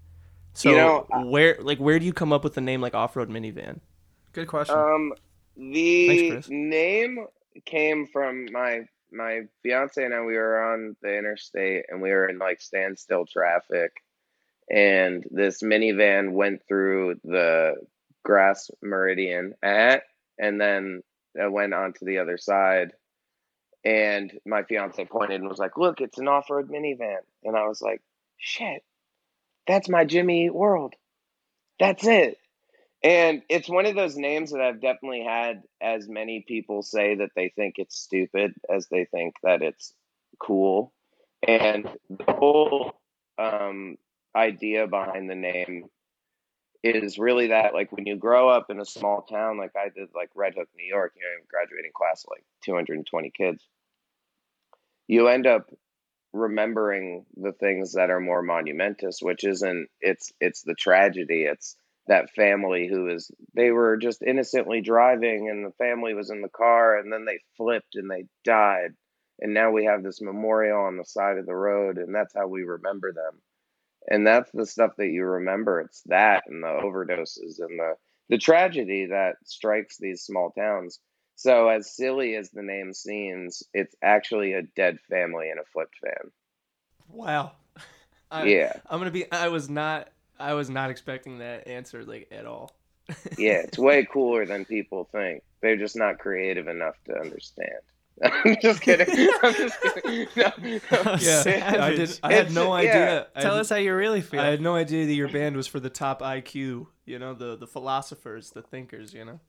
So 0.55 0.71
You 0.71 0.77
know, 0.77 1.07
where, 1.25 1.57
like, 1.61 1.79
where 1.79 1.99
do 1.99 2.05
you 2.07 2.13
come 2.13 2.33
up 2.33 2.43
with 2.45 2.55
the 2.55 2.61
name 2.61 2.81
like 2.81 2.95
off-road 2.95 3.29
minivan? 3.31 3.81
Good 4.33 4.49
question. 4.49 4.77
Um, 4.79 5.13
the 5.57 6.31
Thanks, 6.31 6.49
name 6.51 7.27
came 7.65 8.07
from 8.07 8.47
my 8.53 8.87
my 9.11 9.43
fiance 9.63 10.03
and 10.05 10.15
I. 10.15 10.21
We 10.21 10.37
were 10.37 10.63
on 10.63 10.97
the 11.03 11.17
interstate 11.17 11.87
and 11.89 12.03
we 12.03 12.11
were 12.11 12.29
in 12.29 12.39
like 12.39 12.61
standstill 12.61 13.25
traffic, 13.27 13.93
and 14.71 15.25
this 15.31 15.63
minivan 15.63 16.33
went 16.33 16.63
through 16.69 17.17
the 17.25 17.75
grass 18.25 18.71
meridian 18.83 19.55
at, 19.63 20.03
and 20.39 20.61
then 20.61 21.03
it 21.35 21.51
went 21.51 21.75
onto 21.75 22.05
the 22.05 22.19
other 22.19 22.39
side. 22.39 22.93
And 23.85 24.33
my 24.45 24.65
fiance 24.65 25.05
pointed 25.05 25.41
and 25.41 25.49
was 25.49 25.59
like, 25.59 25.77
"Look, 25.77 26.01
it's 26.01 26.19
an 26.19 26.29
off-road 26.29 26.69
minivan," 26.69 27.21
and 27.45 27.57
I 27.57 27.67
was 27.67 27.81
like, 27.81 28.03
"Shit, 28.37 28.85
that's 29.67 29.89
my 29.89 30.05
Jimmy 30.05 30.51
World. 30.51 30.95
That's 31.79 32.07
it." 32.07 32.39
And 33.03 33.43
it's 33.49 33.69
one 33.69 33.87
of 33.87 33.95
those 33.95 34.17
names 34.17 34.51
that 34.51 34.61
I've 34.61 34.81
definitely 34.81 35.23
had 35.23 35.63
as 35.81 36.09
many 36.09 36.45
people 36.47 36.83
say 36.83 37.15
that 37.17 37.31
they 37.37 37.51
think 37.51 37.77
it's 37.79 37.97
stupid 37.97 38.55
as 38.69 38.89
they 38.89 39.05
think 39.05 39.35
that 39.45 39.63
it's 39.63 39.95
cool. 40.41 40.93
And 41.47 41.89
the 42.11 42.33
whole 42.33 43.01
um, 43.39 43.97
idea 44.35 44.87
behind 44.87 45.29
the 45.29 45.35
name 45.35 45.85
is 46.83 47.19
really 47.19 47.49
that, 47.49 47.75
like, 47.75 47.91
when 47.93 48.07
you 48.07 48.17
grow 48.17 48.49
up 48.49 48.67
in 48.71 48.81
a 48.81 48.85
small 48.85 49.23
town, 49.23 49.59
like 49.59 49.73
I 49.77 49.89
did, 49.89 50.09
like 50.15 50.31
Red 50.35 50.55
Hook, 50.57 50.69
New 50.77 50.87
York, 50.87 51.13
you 51.17 51.23
know, 51.23 51.45
graduating 51.51 51.91
class 51.95 52.25
like 52.29 52.45
220 52.65 53.31
kids, 53.37 53.65
you 55.07 55.29
end 55.29 55.47
up 55.47 55.71
remembering 56.33 57.25
the 57.37 57.53
things 57.53 57.95
that 57.95 58.11
are 58.11 58.21
more 58.21 58.43
monumentous, 58.43 59.19
which 59.21 59.45
isn't, 59.45 59.89
it's, 60.01 60.33
it's 60.41 60.63
the 60.63 60.75
tragedy. 60.75 61.45
It's, 61.45 61.77
that 62.09 62.31
family 62.31 62.89
who 62.89 63.09
is 63.09 63.31
they 63.55 63.71
were 63.71 63.97
just 63.97 64.23
innocently 64.23 64.81
driving 64.81 65.49
and 65.49 65.65
the 65.65 65.73
family 65.73 66.15
was 66.15 66.31
in 66.31 66.41
the 66.43 66.49
car 66.49 66.97
and 66.97 67.13
then 67.13 67.25
they 67.25 67.39
flipped 67.57 67.95
and 67.95 68.11
they 68.11 68.25
died 68.45 68.91
and 69.41 69.55
now 69.55 69.71
we 69.71 69.85
have 69.85 70.03
this 70.03 70.21
memorial 70.21 70.81
on 70.81 70.97
the 70.97 71.05
side 71.05 71.39
of 71.39 71.47
the 71.47 71.55
road 71.55 71.99
and 71.99 72.15
that's 72.15 72.35
how 72.35 72.47
we 72.47 72.63
remember 72.63 73.13
them 73.13 73.41
and 74.09 74.27
that's 74.27 74.51
the 74.53 74.67
stuff 74.67 74.93
that 74.99 75.09
you 75.09 75.25
remember 75.25 75.81
it's 75.81 76.03
that 76.07 76.45
and 76.47 76.63
the 76.63 76.67
overdoses 76.67 77.61
and 77.61 77.79
the 77.79 77.95
the 78.29 78.39
tragedy 78.39 79.07
that 79.07 79.37
strikes 79.45 79.97
these 79.99 80.23
small 80.23 80.51
towns 80.51 80.99
so 81.35 81.69
as 81.69 81.95
silly 81.95 82.35
as 82.35 82.51
the 82.51 82.63
name 82.63 82.93
seems 82.93 83.63
it's 83.73 83.95
actually 84.03 84.53
a 84.53 84.63
dead 84.63 84.99
family 85.09 85.51
in 85.51 85.59
a 85.59 85.65
flipped 85.73 85.97
van 86.03 86.31
Wow. 87.09 87.53
I, 88.31 88.45
yeah 88.45 88.73
I'm 88.89 88.99
gonna 88.99 89.11
be. 89.11 89.31
I 89.33 89.49
was 89.49 89.69
not. 89.69 90.09
I 90.39 90.55
was 90.55 90.71
not 90.71 90.91
expecting 90.91 91.39
that 91.39 91.67
answer 91.67 92.05
like 92.05 92.29
at 92.31 92.47
all. 92.47 92.73
Yeah, 93.39 93.63
it's 93.65 93.79
way 93.79 94.05
cooler 94.13 94.45
than 94.45 94.65
people 94.65 95.09
think. 95.11 95.43
They're 95.63 95.77
just 95.77 95.97
not 95.97 96.19
creative 96.19 96.69
enough 96.69 96.95
to 97.07 97.19
understand. 97.19 97.81
I'm 98.45 98.57
just 98.61 98.81
kidding. 98.81 99.07
I'm 99.43 99.55
just 99.55 99.81
kidding. 99.81 100.29
No, 100.37 100.53
no. 100.61 101.17
Yeah, 101.21 101.77
I 101.81 101.95
did. 101.95 102.19
I 102.23 102.33
had 102.33 102.53
no 102.53 102.73
idea. 102.73 103.29
I 103.35 103.41
Tell 103.41 103.55
had, 103.55 103.61
us 103.61 103.71
how 103.71 103.77
you 103.77 103.95
really 103.95 104.21
feel. 104.21 104.41
I 104.41 104.47
had 104.47 104.61
no 104.61 104.75
idea 104.75 105.07
that 105.07 105.13
your 105.13 105.29
band 105.29 105.57
was 105.57 105.67
for 105.67 105.81
the 105.81 105.91
top 105.91 106.21
IQ. 106.21 106.87
You 107.05 107.19
know, 107.19 107.35
the 107.35 107.57
the 107.57 107.67
philosophers, 107.67 108.51
the 108.51 108.63
thinkers. 108.63 109.15
You 109.15 109.25
know. 109.25 109.41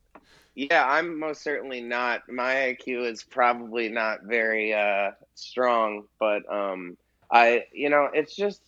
Yeah, 0.54 0.84
I'm 0.84 1.18
most 1.18 1.42
certainly 1.42 1.80
not. 1.80 2.28
My 2.28 2.54
IQ 2.54 3.10
is 3.10 3.22
probably 3.22 3.88
not 3.88 4.24
very 4.24 4.74
uh, 4.74 5.12
strong, 5.34 6.04
but 6.18 6.42
um, 6.52 6.96
I, 7.30 7.64
you 7.72 7.88
know, 7.88 8.08
it's 8.12 8.34
just 8.34 8.60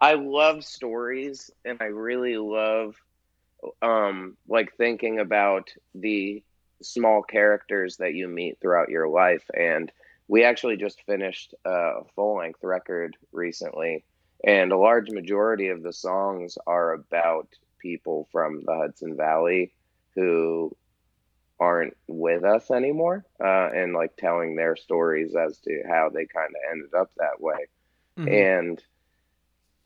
I 0.00 0.14
love 0.14 0.64
stories, 0.64 1.50
and 1.64 1.78
I 1.80 1.86
really 1.86 2.36
love 2.38 2.96
um, 3.82 4.36
like 4.48 4.74
thinking 4.76 5.20
about 5.20 5.70
the 5.94 6.42
small 6.82 7.22
characters 7.22 7.96
that 7.98 8.14
you 8.14 8.28
meet 8.28 8.58
throughout 8.60 8.88
your 8.88 9.08
life. 9.08 9.44
And 9.54 9.90
we 10.28 10.44
actually 10.44 10.76
just 10.76 11.02
finished 11.04 11.54
a 11.64 12.04
full 12.14 12.36
length 12.36 12.62
record 12.62 13.16
recently, 13.32 14.04
and 14.44 14.72
a 14.72 14.78
large 14.78 15.10
majority 15.10 15.68
of 15.68 15.82
the 15.82 15.92
songs 15.92 16.58
are 16.66 16.92
about 16.92 17.48
people 17.80 18.28
from 18.32 18.62
the 18.64 18.74
Hudson 18.74 19.16
Valley 19.16 19.72
who 20.14 20.76
aren't 21.60 21.96
with 22.06 22.44
us 22.44 22.70
anymore 22.70 23.24
uh, 23.42 23.68
and 23.74 23.92
like 23.92 24.16
telling 24.16 24.54
their 24.54 24.76
stories 24.76 25.34
as 25.34 25.58
to 25.58 25.82
how 25.88 26.08
they 26.08 26.24
kind 26.26 26.50
of 26.50 26.70
ended 26.72 26.94
up 26.94 27.10
that 27.16 27.40
way 27.40 27.66
Mhm. 28.16 28.60
and 28.60 28.82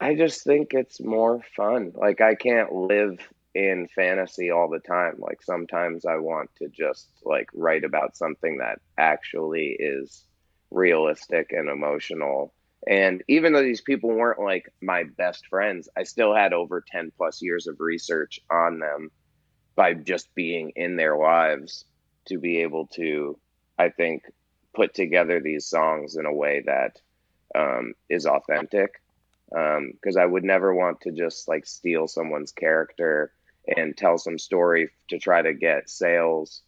i 0.01 0.15
just 0.15 0.43
think 0.45 0.73
it's 0.75 1.01
more 1.01 1.41
fun 1.57 1.93
like 1.95 2.21
i 2.21 2.35
can't 2.35 2.73
live 2.73 3.19
in 3.55 3.89
fantasy 3.95 4.51
all 4.51 4.69
the 4.69 4.81
time. 4.81 5.17
Like 5.19 5.43
sometimes 5.43 6.07
i 6.07 6.17
want 6.17 6.51
to 6.57 6.69
just 6.69 7.09
like 7.25 7.49
write 7.55 7.85
about 7.85 8.17
something 8.17 8.59
that 8.59 8.81
actually 8.99 9.77
is 9.79 10.25
realistic 10.71 11.53
and 11.53 11.69
emotional. 11.69 12.53
And 12.87 13.23
even 13.29 13.53
though 13.53 13.63
these 13.63 13.81
people 13.81 14.11
weren't 14.11 14.41
like 14.41 14.73
my 14.81 15.05
best 15.05 15.47
friends 15.47 15.89
i 15.97 16.03
still 16.03 16.35
had 16.35 16.53
over 16.53 16.81
10 16.81 17.13
plus 17.17 17.41
years 17.41 17.67
of 17.69 17.79
research 17.79 18.41
on 18.51 18.81
them 18.81 19.11
by 19.77 19.95
just 19.95 20.35
being 20.35 20.73
in 20.75 20.97
their 20.97 21.17
lives 21.17 21.85
to 22.27 22.39
be 22.39 22.63
able 22.63 22.89
to 22.89 23.39
i 23.79 23.89
think 23.89 24.25
put 24.75 24.95
together 24.95 25.41
these 25.41 25.67
songs 25.67 26.17
in 26.17 26.27
a 26.27 26.33
way 26.33 26.63
that 26.67 26.99
um, 27.55 27.95
is 28.09 28.27
authentic. 28.27 29.01
Because 29.51 30.17
I 30.17 30.25
would 30.25 30.45
never 30.45 30.75
want 30.75 31.03
to 31.03 31.13
just 31.13 31.47
like 31.47 31.67
steal 31.67 32.09
someone's 32.09 32.53
character 32.53 33.33
and 33.67 33.97
tell 33.97 34.19
some 34.19 34.39
story 34.39 34.91
to 35.09 35.19
try 35.19 35.43
to 35.43 35.55
get 35.55 35.89
sales 35.89 36.63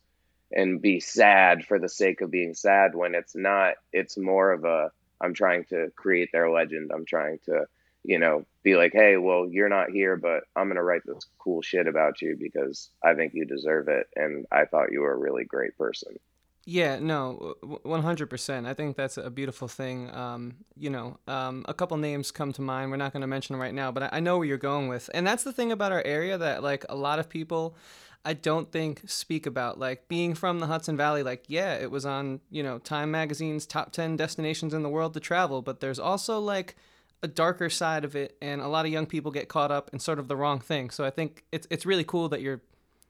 and 0.52 0.80
be 0.80 1.00
sad 1.00 1.64
for 1.64 1.78
the 1.78 1.88
sake 1.88 2.20
of 2.20 2.30
being 2.30 2.54
sad 2.54 2.94
when 2.94 3.14
it's 3.14 3.34
not 3.34 3.74
it's 3.92 4.16
more 4.16 4.52
of 4.52 4.64
a 4.64 4.90
i'm 5.20 5.34
trying 5.34 5.64
to 5.64 5.90
create 5.96 6.30
their 6.32 6.50
legend. 6.50 6.90
I'm 6.92 7.04
trying 7.04 7.38
to 7.46 7.66
you 8.04 8.18
know 8.18 8.44
be 8.62 8.76
like 8.76 8.92
hey 8.92 9.16
well 9.16 9.48
you're 9.50 9.68
not 9.68 9.90
here 9.90 10.16
but 10.16 10.44
i'm 10.54 10.66
going 10.66 10.76
to 10.76 10.82
write 10.82 11.02
this 11.06 11.26
cool 11.38 11.62
shit 11.62 11.86
about 11.86 12.20
you 12.22 12.36
because 12.38 12.90
i 13.02 13.14
think 13.14 13.32
you 13.34 13.44
deserve 13.46 13.88
it 13.88 14.06
and 14.14 14.46
i 14.52 14.64
thought 14.66 14.92
you 14.92 15.00
were 15.00 15.14
a 15.14 15.18
really 15.18 15.44
great 15.44 15.76
person 15.76 16.18
Yeah, 16.66 16.99
no, 16.99 17.56
one 17.83 18.02
hundred 18.02 18.30
percent. 18.30 18.66
I 18.66 18.73
think 18.73 18.97
that's 18.97 19.18
a 19.18 19.28
beautiful 19.28 19.68
thing. 19.68 20.11
Um, 20.14 20.54
you 20.76 20.88
know, 20.88 21.18
um, 21.28 21.62
a 21.68 21.75
couple 21.75 21.99
names 21.99 22.30
come 22.30 22.52
to 22.54 22.62
mind. 22.62 22.90
We're 22.90 22.97
not 22.97 23.12
going 23.12 23.21
to 23.21 23.26
mention 23.26 23.52
them 23.52 23.61
right 23.61 23.75
now, 23.75 23.92
but 23.92 24.04
I, 24.04 24.09
I 24.12 24.21
know 24.21 24.38
where 24.38 24.47
you're 24.47 24.56
going 24.56 24.88
with, 24.88 25.11
and 25.12 25.26
that's 25.26 25.44
the 25.44 25.52
thing 25.52 25.73
about 25.73 25.92
our 25.92 26.02
area 26.06 26.38
that 26.38 26.62
like 26.62 26.87
a 26.88 26.97
lot 26.97 27.18
of 27.18 27.28
people, 27.28 27.76
I 28.25 28.33
don't 28.33 28.73
think 28.73 29.02
speak 29.06 29.44
about. 29.44 29.78
Like 29.78 30.09
being 30.09 30.35
from 30.35 30.61
the 30.61 30.66
Hudson 30.66 30.97
Valley, 30.97 31.23
like 31.23 31.44
yeah, 31.49 31.75
it 31.75 31.90
was 31.90 32.06
on 32.06 32.40
you 32.50 32.62
know 32.62 32.78
Time 32.78 33.11
Magazine's 33.11 33.66
top 33.66 33.92
ten 33.92 34.16
destinations 34.16 34.73
in 34.73 34.83
the 34.83 34.88
world 34.88 35.12
to 35.14 35.21
travel, 35.21 35.61
but 35.61 35.80
there's 35.80 35.99
also 35.99 36.40
like 36.40 36.76
a 37.23 37.28
darker 37.28 37.68
side 37.68 38.06
of 38.06 38.16
it, 38.16 38.38
and 38.40 38.62
a 38.62 38.68
lot 38.68 38.87
of 38.87 38.92
young 38.92 39.04
people 39.04 39.30
get 39.30 39.49
caught 39.49 39.71
up 39.71 39.90
in 39.92 39.99
sort 39.99 40.18
of 40.18 40.28
the 40.28 40.37
wrong 40.37 40.61
thing. 40.61 40.88
So 40.88 41.04
I 41.04 41.11
think 41.11 41.44
it's 41.52 41.66
it's 41.68 41.85
really 41.85 42.04
cool 42.04 42.30
that 42.30 42.40
you're 42.40 42.62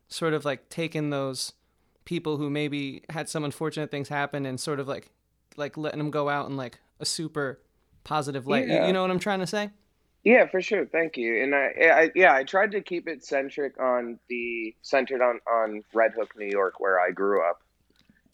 sort 0.08 0.34
of 0.34 0.44
like 0.44 0.68
taking 0.70 1.10
those 1.10 1.52
people 2.04 2.36
who 2.36 2.50
maybe 2.50 3.02
had 3.10 3.28
some 3.28 3.44
unfortunate 3.44 3.90
things 3.90 4.08
happen 4.08 4.44
and 4.46 4.58
sort 4.60 4.80
of 4.80 4.88
like 4.88 5.10
like 5.56 5.76
letting 5.76 5.98
them 5.98 6.10
go 6.10 6.28
out 6.28 6.48
in 6.48 6.56
like 6.56 6.80
a 7.00 7.04
super 7.04 7.60
positive 8.04 8.46
light. 8.46 8.66
You- 8.66 8.74
Yeah. 8.74 8.86
You 8.86 8.92
know 8.92 9.02
what 9.02 9.10
I'm 9.10 9.18
trying 9.18 9.40
to 9.40 9.46
say? 9.46 9.70
Yeah, 10.24 10.46
for 10.46 10.62
sure. 10.62 10.86
Thank 10.86 11.18
you. 11.18 11.42
And 11.42 11.54
I, 11.54 11.66
I, 11.82 12.10
yeah, 12.14 12.32
I 12.34 12.44
tried 12.44 12.70
to 12.72 12.80
keep 12.80 13.06
it 13.08 13.24
centric 13.24 13.78
on 13.78 14.18
the 14.30 14.74
centered 14.82 15.20
on 15.20 15.38
on 15.46 15.82
Red 15.92 16.12
Hook, 16.14 16.32
New 16.36 16.46
York, 16.50 16.80
where 16.80 16.98
I 16.98 17.10
grew 17.10 17.46
up, 17.46 17.62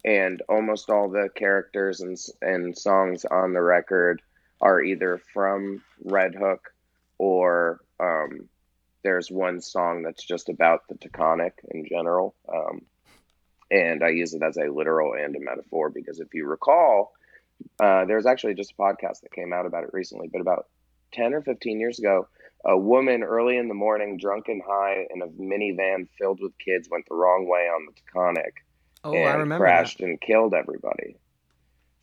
and 0.05 0.41
almost 0.49 0.89
all 0.89 1.09
the 1.09 1.29
characters 1.35 2.01
and 2.01 2.17
and 2.43 2.79
songs 2.79 3.25
on 3.25 3.53
the 3.55 3.61
record 3.63 4.23
are 4.61 4.81
either 4.81 5.21
from 5.35 5.83
Red 6.05 6.35
Hook 6.37 6.73
or 7.19 7.81
um, 7.99 8.49
there's 9.03 9.31
one 9.31 9.61
song 9.61 10.03
that's 10.03 10.25
just 10.25 10.49
about 10.49 10.83
the 10.89 10.95
Taconic 10.95 11.53
in 11.71 11.87
general. 11.89 12.35
Um, 12.53 12.83
and 13.71 14.03
I 14.03 14.11
use 14.11 14.35
it 14.35 14.43
as 14.43 14.57
a 14.57 14.73
literal 14.73 15.15
and 15.15 15.35
a 15.37 15.41
metaphor 15.41 15.91
because 15.91 16.21
if 16.21 16.35
you 16.35 16.47
recall, 16.47 17.13
uh, 17.79 18.05
there's 18.05 18.27
actually 18.27 18.55
just 18.55 18.73
a 18.73 18.83
podcast 18.83 19.21
that 19.23 19.33
came 19.33 19.53
out 19.53 19.67
about 19.67 19.85
it 19.85 19.91
recently, 19.93 20.29
but 20.33 20.41
about 20.41 20.67
10 21.13 21.35
or 21.35 21.43
15 21.43 21.81
years 21.81 21.99
ago, 21.99 22.29
a 22.65 22.77
woman 22.77 23.23
early 23.23 23.57
in 23.57 23.69
the 23.69 23.75
morning, 23.75 24.19
drunk 24.19 24.49
and 24.49 24.63
high, 24.67 25.07
in 25.15 25.23
a 25.23 25.27
minivan 25.27 26.09
filled 26.19 26.41
with 26.43 26.53
kids, 26.59 26.89
went 26.91 27.07
the 27.09 27.15
wrong 27.15 27.49
way 27.49 27.61
on 27.61 27.87
the 27.87 27.93
Taconic 27.93 28.53
Oh, 29.03 29.15
and 29.15 29.29
I 29.29 29.35
remember 29.35 29.65
crashed 29.65 30.01
and 30.01 30.21
killed 30.21 30.55
everybody. 30.55 31.17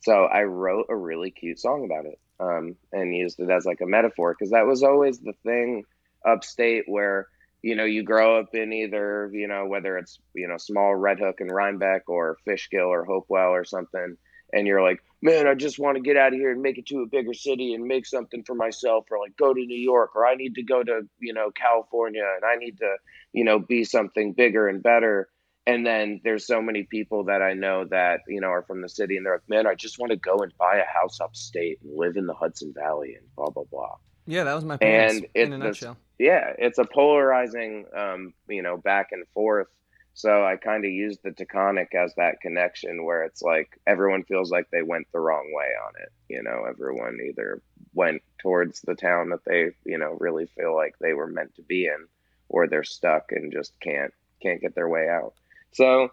So 0.00 0.24
I 0.24 0.44
wrote 0.44 0.86
a 0.88 0.96
really 0.96 1.30
cute 1.30 1.58
song 1.58 1.84
about 1.84 2.06
it 2.06 2.18
um, 2.40 2.76
and 2.92 3.14
used 3.14 3.40
it 3.40 3.50
as 3.50 3.64
like 3.64 3.80
a 3.80 3.86
metaphor 3.86 4.34
because 4.34 4.50
that 4.50 4.66
was 4.66 4.82
always 4.82 5.18
the 5.18 5.34
thing 5.44 5.84
upstate 6.24 6.84
where 6.86 7.28
you 7.62 7.74
know 7.76 7.84
you 7.84 8.02
grow 8.02 8.38
up 8.38 8.54
in 8.54 8.72
either 8.72 9.30
you 9.32 9.48
know 9.48 9.66
whether 9.66 9.98
it's 9.98 10.18
you 10.34 10.48
know 10.48 10.56
small 10.56 10.94
Red 10.94 11.18
Hook 11.18 11.40
and 11.40 11.50
Rhinebeck 11.50 12.08
or 12.08 12.38
Fishkill 12.44 12.86
or 12.86 13.04
Hopewell 13.04 13.50
or 13.50 13.64
something, 13.64 14.16
and 14.52 14.66
you're 14.66 14.82
like, 14.82 15.02
man, 15.22 15.46
I 15.46 15.54
just 15.54 15.78
want 15.78 15.96
to 15.96 16.02
get 16.02 16.16
out 16.16 16.32
of 16.32 16.38
here 16.38 16.52
and 16.52 16.62
make 16.62 16.78
it 16.78 16.86
to 16.86 17.02
a 17.02 17.06
bigger 17.06 17.34
city 17.34 17.74
and 17.74 17.84
make 17.84 18.06
something 18.06 18.44
for 18.44 18.54
myself, 18.54 19.06
or 19.10 19.18
like 19.18 19.36
go 19.36 19.52
to 19.52 19.60
New 19.60 19.80
York, 19.80 20.14
or 20.14 20.26
I 20.26 20.34
need 20.34 20.54
to 20.56 20.62
go 20.62 20.82
to 20.82 21.02
you 21.18 21.32
know 21.32 21.50
California 21.50 22.24
and 22.36 22.44
I 22.44 22.56
need 22.56 22.78
to 22.78 22.96
you 23.32 23.44
know 23.44 23.58
be 23.58 23.84
something 23.84 24.32
bigger 24.32 24.68
and 24.68 24.82
better 24.82 25.28
and 25.68 25.84
then 25.84 26.22
there's 26.24 26.46
so 26.46 26.62
many 26.62 26.84
people 26.84 27.24
that 27.24 27.42
I 27.42 27.52
know 27.52 27.84
that 27.90 28.20
you 28.26 28.40
know 28.40 28.48
are 28.48 28.62
from 28.62 28.80
the 28.80 28.88
city, 28.88 29.18
and 29.18 29.26
they're 29.26 29.34
like, 29.34 29.48
"Man, 29.48 29.66
I 29.66 29.74
just 29.74 29.98
want 29.98 30.12
to 30.12 30.16
go 30.16 30.38
and 30.38 30.50
buy 30.56 30.76
a 30.78 30.98
house 30.98 31.20
upstate 31.20 31.78
and 31.82 31.94
live 31.94 32.16
in 32.16 32.26
the 32.26 32.32
Hudson 32.32 32.72
Valley 32.74 33.14
and 33.14 33.26
blah 33.36 33.50
blah 33.50 33.64
blah." 33.70 33.96
Yeah, 34.26 34.44
that 34.44 34.54
was 34.54 34.64
my 34.64 34.78
parents 34.78 35.16
And 35.16 35.26
in 35.34 35.52
a 35.52 35.58
nutshell. 35.58 35.98
Yeah, 36.18 36.52
it's 36.58 36.78
a 36.78 36.84
polarizing, 36.84 37.86
um, 37.96 38.34
you 38.48 38.62
know, 38.62 38.76
back 38.76 39.12
and 39.12 39.26
forth. 39.34 39.68
So 40.14 40.44
I 40.44 40.56
kind 40.56 40.84
of 40.84 40.90
used 40.90 41.20
the 41.22 41.30
Taconic 41.30 41.94
as 41.94 42.12
that 42.16 42.40
connection 42.40 43.04
where 43.04 43.22
it's 43.22 43.40
like 43.40 43.78
everyone 43.86 44.24
feels 44.24 44.50
like 44.50 44.68
they 44.70 44.82
went 44.82 45.06
the 45.12 45.20
wrong 45.20 45.52
way 45.54 45.68
on 45.86 45.92
it. 46.02 46.10
You 46.28 46.42
know, 46.42 46.64
everyone 46.68 47.20
either 47.24 47.62
went 47.94 48.22
towards 48.38 48.80
the 48.80 48.96
town 48.96 49.30
that 49.30 49.44
they, 49.44 49.70
you 49.84 49.96
know, 49.96 50.16
really 50.18 50.46
feel 50.46 50.74
like 50.74 50.98
they 50.98 51.12
were 51.12 51.28
meant 51.28 51.54
to 51.54 51.62
be 51.62 51.86
in, 51.86 52.08
or 52.48 52.66
they're 52.66 52.82
stuck 52.82 53.30
and 53.30 53.52
just 53.52 53.78
can't 53.78 54.12
can't 54.42 54.60
get 54.60 54.74
their 54.74 54.88
way 54.88 55.08
out. 55.08 55.34
So 55.70 56.10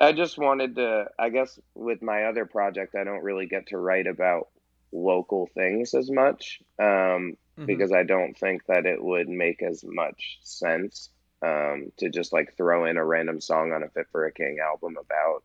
I 0.00 0.12
just 0.12 0.36
wanted 0.36 0.74
to, 0.76 1.06
I 1.16 1.28
guess, 1.28 1.58
with 1.74 2.02
my 2.02 2.24
other 2.24 2.46
project, 2.46 2.96
I 2.96 3.04
don't 3.04 3.22
really 3.22 3.46
get 3.46 3.68
to 3.68 3.78
write 3.78 4.08
about 4.08 4.48
local 4.94 5.48
things 5.54 5.92
as 5.92 6.10
much 6.10 6.62
um, 6.78 7.36
Mhm. 7.58 7.66
because 7.66 7.92
I 7.92 8.02
don't 8.04 8.36
think 8.36 8.64
that 8.66 8.86
it 8.86 9.02
would 9.02 9.28
make 9.28 9.62
as 9.62 9.84
much 9.84 10.38
sense 10.42 11.10
um, 11.42 11.92
to 11.98 12.08
just 12.08 12.32
like 12.32 12.56
throw 12.56 12.86
in 12.86 12.96
a 12.96 13.04
random 13.04 13.40
song 13.40 13.72
on 13.72 13.82
a 13.82 13.88
Fit 13.90 14.06
for 14.10 14.24
a 14.24 14.32
King 14.32 14.58
album 14.60 14.96
about 14.98 15.44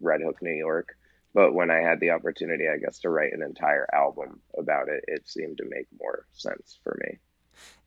Red 0.00 0.20
Hook, 0.22 0.40
New 0.40 0.54
York. 0.54 0.96
But 1.34 1.52
when 1.52 1.70
I 1.70 1.80
had 1.80 2.00
the 2.00 2.10
opportunity, 2.10 2.68
I 2.68 2.78
guess, 2.78 3.00
to 3.00 3.10
write 3.10 3.32
an 3.32 3.42
entire 3.42 3.86
album 3.92 4.40
about 4.56 4.88
it, 4.88 5.04
it 5.08 5.28
seemed 5.28 5.58
to 5.58 5.64
make 5.68 5.86
more 6.00 6.26
sense 6.32 6.78
for 6.82 6.96
me. 7.02 7.18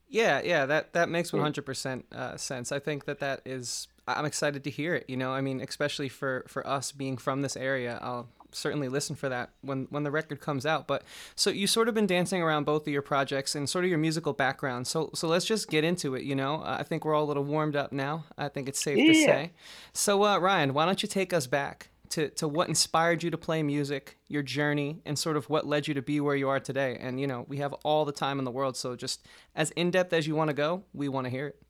Yeah, 0.08 0.42
yeah, 0.44 0.66
that 0.66 0.94
that 0.94 1.08
makes 1.10 1.32
100% 1.32 2.04
uh, 2.12 2.36
sense. 2.38 2.72
I 2.72 2.80
think 2.80 3.06
that 3.06 3.20
that 3.20 3.42
is 3.46 3.88
I'm 4.08 4.26
excited 4.26 4.64
to 4.64 4.70
hear 4.70 4.96
it, 4.96 5.06
you 5.08 5.18
know. 5.18 5.32
I 5.32 5.42
mean, 5.42 5.62
especially 5.62 6.10
for 6.10 6.46
for 6.48 6.66
us 6.68 6.92
being 6.92 7.18
from 7.18 7.42
this 7.42 7.56
area, 7.56 8.00
I'll 8.02 8.28
certainly 8.52 8.88
listen 8.88 9.16
for 9.16 9.30
that 9.30 9.52
when 9.62 9.88
when 9.90 10.04
the 10.04 10.12
record 10.12 10.40
comes 10.40 10.66
out. 10.66 10.88
But 10.88 11.04
so 11.36 11.50
you 11.50 11.68
sort 11.68 11.88
of 11.88 11.96
been 11.96 12.08
dancing 12.08 12.42
around 12.42 12.66
both 12.66 12.88
of 12.88 12.94
your 12.94 13.02
projects 13.02 13.56
and 13.56 13.70
sort 13.70 13.86
of 13.86 13.90
your 13.90 14.00
musical 14.00 14.34
background. 14.34 14.88
So 14.88 15.10
so 15.14 15.28
let's 15.28 15.46
just 15.46 15.70
get 15.70 15.84
into 15.84 16.16
it, 16.16 16.24
you 16.24 16.36
know. 16.36 16.62
I 16.66 16.84
think 16.84 17.06
we're 17.06 17.14
all 17.14 17.24
a 17.24 17.26
little 17.26 17.44
warmed 17.44 17.76
up 17.76 17.92
now. 17.92 18.26
I 18.38 18.50
think 18.50 18.68
it's 18.68 18.82
safe 18.82 18.98
to 18.98 19.14
say. 19.14 19.52
So 19.94 20.24
uh, 20.24 20.38
Ryan, 20.40 20.74
why 20.74 20.86
don't 20.86 21.02
you 21.02 21.10
take 21.10 21.34
us 21.34 21.48
back 21.48 21.90
to, 22.10 22.30
to 22.30 22.48
what 22.48 22.68
inspired 22.68 23.24
you 23.24 23.32
to 23.32 23.38
play 23.38 23.64
music, 23.64 24.18
your 24.28 24.42
journey, 24.42 25.02
and 25.06 25.18
sort 25.18 25.38
of 25.38 25.50
what 25.50 25.66
led 25.66 25.88
you 25.88 25.94
to 25.94 26.02
be 26.02 26.20
where 26.20 26.36
you 26.36 26.50
are 26.50 26.60
today. 26.60 26.98
And, 27.00 27.20
you 27.20 27.28
know, 27.28 27.46
we 27.48 27.58
have 27.58 27.74
all 27.84 28.06
the 28.06 28.12
time 28.12 28.40
in 28.40 28.46
the 28.46 28.52
world. 28.52 28.76
So 28.76 28.96
just 28.96 29.26
as 29.56 29.72
in 29.72 29.92
depth 29.92 30.14
as 30.14 30.28
you 30.28 30.36
want 30.36 30.50
to 30.50 30.54
go, 30.54 30.84
we 30.94 31.08
want 31.08 31.26
to 31.26 31.30
hear 31.30 31.48
it. 31.48 31.62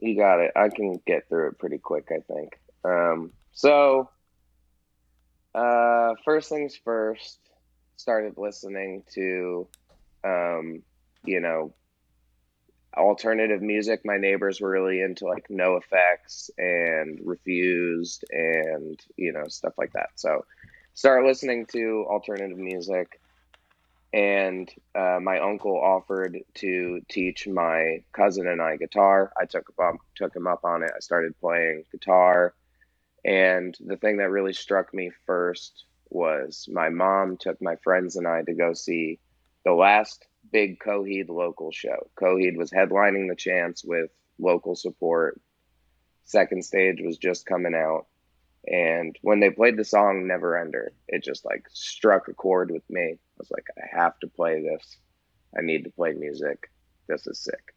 You 0.00 0.16
got 0.16 0.40
it. 0.40 0.52
I 0.56 0.68
can 0.68 1.00
get 1.06 1.28
through 1.28 1.48
it 1.48 1.58
pretty 1.58 1.78
quick, 1.78 2.08
I 2.10 2.20
think. 2.32 2.58
Um, 2.84 3.32
so, 3.52 4.10
uh, 5.54 6.14
first 6.24 6.48
things 6.48 6.76
first, 6.84 7.38
started 7.96 8.34
listening 8.36 9.02
to, 9.14 9.68
um, 10.24 10.82
you 11.24 11.40
know, 11.40 11.74
alternative 12.96 13.62
music. 13.62 14.02
My 14.04 14.16
neighbors 14.18 14.60
were 14.60 14.70
really 14.70 15.00
into 15.00 15.26
like 15.26 15.48
NOFX 15.48 16.50
and 16.58 17.20
Refused 17.24 18.24
and, 18.30 19.00
you 19.16 19.32
know, 19.32 19.44
stuff 19.48 19.74
like 19.78 19.92
that. 19.92 20.10
So, 20.16 20.44
started 20.94 21.26
listening 21.26 21.66
to 21.66 22.06
alternative 22.08 22.58
music 22.58 23.20
and 24.14 24.70
uh, 24.94 25.18
my 25.20 25.40
uncle 25.40 25.76
offered 25.76 26.38
to 26.54 27.00
teach 27.08 27.48
my 27.48 28.04
cousin 28.12 28.46
and 28.46 28.62
I 28.62 28.76
guitar. 28.76 29.32
I 29.36 29.44
took 29.44 29.74
took 30.14 30.36
him 30.36 30.46
up 30.46 30.64
on 30.64 30.84
it. 30.84 30.92
I 30.94 31.00
started 31.00 31.38
playing 31.40 31.82
guitar, 31.90 32.54
and 33.24 33.76
the 33.84 33.96
thing 33.96 34.18
that 34.18 34.30
really 34.30 34.52
struck 34.52 34.92
me 34.92 35.10
first 35.26 35.84
was 36.10 36.68
my 36.70 36.90
mom 36.90 37.36
took 37.38 37.60
my 37.60 37.76
friends 37.76 38.16
and 38.16 38.26
I 38.26 38.42
to 38.42 38.54
go 38.54 38.72
see 38.74 39.18
the 39.64 39.72
last 39.72 40.26
big 40.52 40.78
Coheed 40.78 41.28
local 41.28 41.72
show. 41.72 42.10
Coheed 42.20 42.56
was 42.56 42.70
headlining 42.70 43.28
the 43.28 43.36
Chance 43.36 43.82
with 43.84 44.10
local 44.38 44.76
support. 44.76 45.40
Second 46.24 46.64
stage 46.64 47.00
was 47.02 47.18
just 47.18 47.46
coming 47.46 47.74
out, 47.74 48.06
and 48.66 49.16
when 49.22 49.40
they 49.40 49.50
played 49.50 49.76
the 49.76 49.84
song 49.84 50.26
Never 50.26 50.58
Ender, 50.58 50.92
it 51.08 51.22
just 51.22 51.44
like 51.44 51.66
struck 51.70 52.28
a 52.28 52.34
chord 52.34 52.70
with 52.70 52.88
me. 52.88 53.12
I 53.12 53.18
was 53.38 53.50
like, 53.50 53.66
I 53.78 54.00
have 54.00 54.18
to 54.20 54.26
play 54.26 54.62
this. 54.62 54.96
I 55.56 55.60
need 55.60 55.84
to 55.84 55.90
play 55.90 56.12
music. 56.12 56.70
This 57.08 57.26
is 57.26 57.38
sick. 57.42 57.74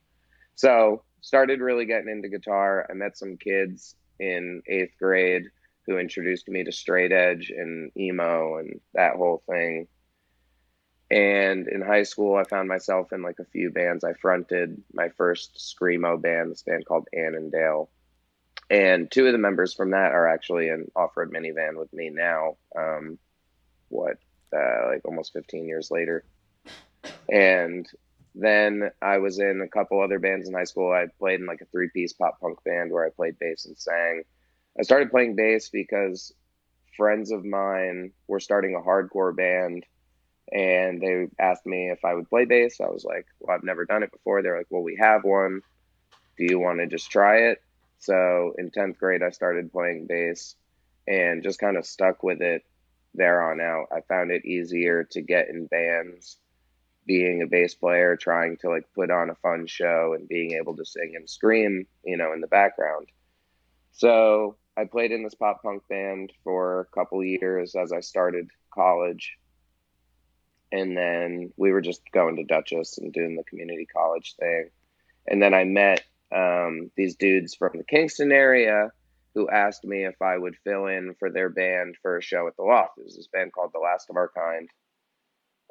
So 0.56 1.04
started 1.22 1.60
really 1.60 1.86
getting 1.86 2.10
into 2.10 2.30
guitar. 2.30 2.88
I 2.90 2.94
met 2.94 3.18
some 3.18 3.38
kids 3.38 3.96
in 4.20 4.62
eighth 4.68 4.94
grade 5.00 5.46
who 5.86 5.98
introduced 5.98 6.48
me 6.48 6.64
to 6.64 6.72
straight 6.72 7.12
edge 7.12 7.52
and 7.56 7.92
emo 7.98 8.58
and 8.58 8.80
that 8.94 9.16
whole 9.16 9.42
thing. 9.50 9.88
And 11.10 11.68
in 11.70 11.82
high 11.82 12.04
school, 12.04 12.36
I 12.36 12.44
found 12.44 12.68
myself 12.68 13.14
in 13.14 13.22
like 13.22 13.40
a 13.40 13.46
few 13.46 13.72
bands. 13.72 14.04
I 14.04 14.14
fronted 14.14 14.82
my 14.94 15.10
first 15.10 15.56
screamo 15.56 16.22
band, 16.22 16.52
this 16.52 16.64
band 16.64 16.86
called 16.86 17.08
Annandale 17.14 17.90
and 18.70 19.10
two 19.10 19.26
of 19.26 19.32
the 19.32 19.38
members 19.38 19.74
from 19.74 19.92
that 19.92 20.12
are 20.12 20.28
actually 20.28 20.68
in 20.68 20.90
off-road 20.96 21.32
minivan 21.32 21.78
with 21.78 21.92
me 21.94 22.10
now 22.10 22.58
um, 22.78 23.18
what 23.90 24.18
uh, 24.54 24.88
like 24.88 25.02
almost 25.06 25.34
15 25.34 25.66
years 25.66 25.90
later 25.92 26.26
and 27.30 27.88
then 28.40 28.92
i 29.02 29.18
was 29.18 29.40
in 29.40 29.62
a 29.62 29.68
couple 29.68 30.02
other 30.02 30.20
bands 30.20 30.48
in 30.48 30.54
high 30.54 30.64
school 30.64 30.92
i 30.92 31.06
played 31.20 31.40
in 31.40 31.46
like 31.46 31.62
a 31.62 31.66
three-piece 31.66 32.14
pop 32.14 32.40
punk 32.40 32.64
band 32.64 32.92
where 32.92 33.06
i 33.06 33.10
played 33.10 33.38
bass 33.40 33.66
and 33.66 33.78
sang 33.78 34.24
I 34.80 34.84
started 34.84 35.10
playing 35.10 35.36
bass 35.36 35.70
because 35.70 36.34
friends 36.96 37.32
of 37.32 37.44
mine 37.44 38.12
were 38.28 38.40
starting 38.40 38.76
a 38.76 38.80
hardcore 38.80 39.36
band 39.36 39.86
and 40.52 41.02
they 41.02 41.28
asked 41.40 41.66
me 41.66 41.90
if 41.90 42.06
I 42.06 42.14
would 42.14 42.30
play 42.30 42.46
bass. 42.46 42.80
I 42.80 42.88
was 42.88 43.04
like, 43.04 43.26
well, 43.40 43.56
I've 43.56 43.64
never 43.64 43.86
done 43.86 44.04
it 44.04 44.12
before. 44.12 44.42
They're 44.42 44.58
like, 44.58 44.68
well, 44.70 44.84
we 44.84 44.98
have 44.98 45.24
one. 45.24 45.62
Do 46.38 46.46
you 46.46 46.60
want 46.60 46.80
to 46.80 46.88
just 46.88 47.10
try 47.10 47.38
it? 47.50 47.62
So 48.00 48.54
in 48.58 48.70
10th 48.70 48.98
grade, 49.00 49.24
I 49.24 49.32
started 49.32 49.72
playing 49.72 50.06
bass 50.08 50.56
and 51.08 51.42
just 51.42 51.60
kind 51.60 51.78
of 51.78 51.86
stuck 51.86 52.22
with 52.22 52.42
it 52.42 52.64
there 53.16 53.50
on 53.50 53.60
out. 53.60 53.88
I 53.92 54.02
found 54.02 54.32
it 54.32 54.46
easier 54.46 55.04
to 55.12 55.22
get 55.22 55.50
in 55.50 55.66
bands 55.66 56.38
being 57.08 57.42
a 57.42 57.48
bass 57.48 57.74
player, 57.74 58.16
trying 58.16 58.58
to 58.58 58.70
like 58.70 58.86
put 58.94 59.10
on 59.10 59.30
a 59.30 59.36
fun 59.36 59.66
show 59.66 60.14
and 60.14 60.28
being 60.28 60.52
able 60.52 60.76
to 60.76 60.86
sing 60.86 61.14
and 61.16 61.30
scream, 61.30 61.88
you 62.04 62.18
know, 62.18 62.34
in 62.34 62.42
the 62.42 62.48
background. 62.48 63.08
So 63.94 64.58
I 64.78 64.86
played 64.86 65.12
in 65.12 65.24
this 65.24 65.34
pop 65.34 65.64
punk 65.64 65.84
band 65.90 66.32
for 66.44 66.82
a 66.82 66.86
couple 66.86 67.24
years 67.24 67.76
as 67.76 67.92
I 67.92 68.02
started 68.02 68.50
college. 68.72 69.38
And 70.72 70.96
then 70.96 71.52
we 71.58 71.72
were 71.72 71.82
just 71.82 72.02
going 72.12 72.36
to 72.36 72.44
Dutchess 72.44 72.98
and 72.98 73.14
doing 73.14 73.36
the 73.36 73.44
community 73.46 73.86
college 73.86 74.36
thing. 74.40 74.70
And 75.26 75.42
then 75.42 75.54
I 75.54 75.64
met 75.64 76.04
um, 76.32 76.92
these 76.96 77.16
dudes 77.16 77.56
from 77.56 77.72
the 77.76 77.84
Kingston 77.84 78.32
area 78.32 78.92
who 79.34 79.50
asked 79.50 79.84
me 79.84 80.06
if 80.06 80.22
I 80.22 80.38
would 80.38 80.58
fill 80.64 80.88
in 80.88 81.16
for 81.20 81.30
their 81.30 81.50
band 81.50 81.96
for 82.02 82.18
a 82.18 82.22
show 82.22 82.48
at 82.48 82.58
the 82.58 82.64
Loft. 82.64 82.98
It 82.98 83.06
was 83.06 83.16
this 83.16 83.28
band 83.28 83.54
called 83.54 83.72
The 83.74 83.80
Last 83.80 84.10
of 84.10 84.16
Our 84.16 84.30
Kind. 84.30 84.70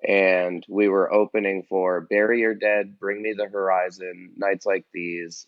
And 0.07 0.65
we 0.69 0.89
were 0.89 1.13
opening 1.13 1.65
for 1.69 2.03
Bury 2.03 2.41
Your 2.41 2.55
Dead, 2.55 2.99
Bring 2.99 3.23
Me 3.23 3.35
the 3.37 3.47
Horizon, 3.47 4.33
Nights 4.37 4.67
Like 4.67 4.85
These, 4.93 5.47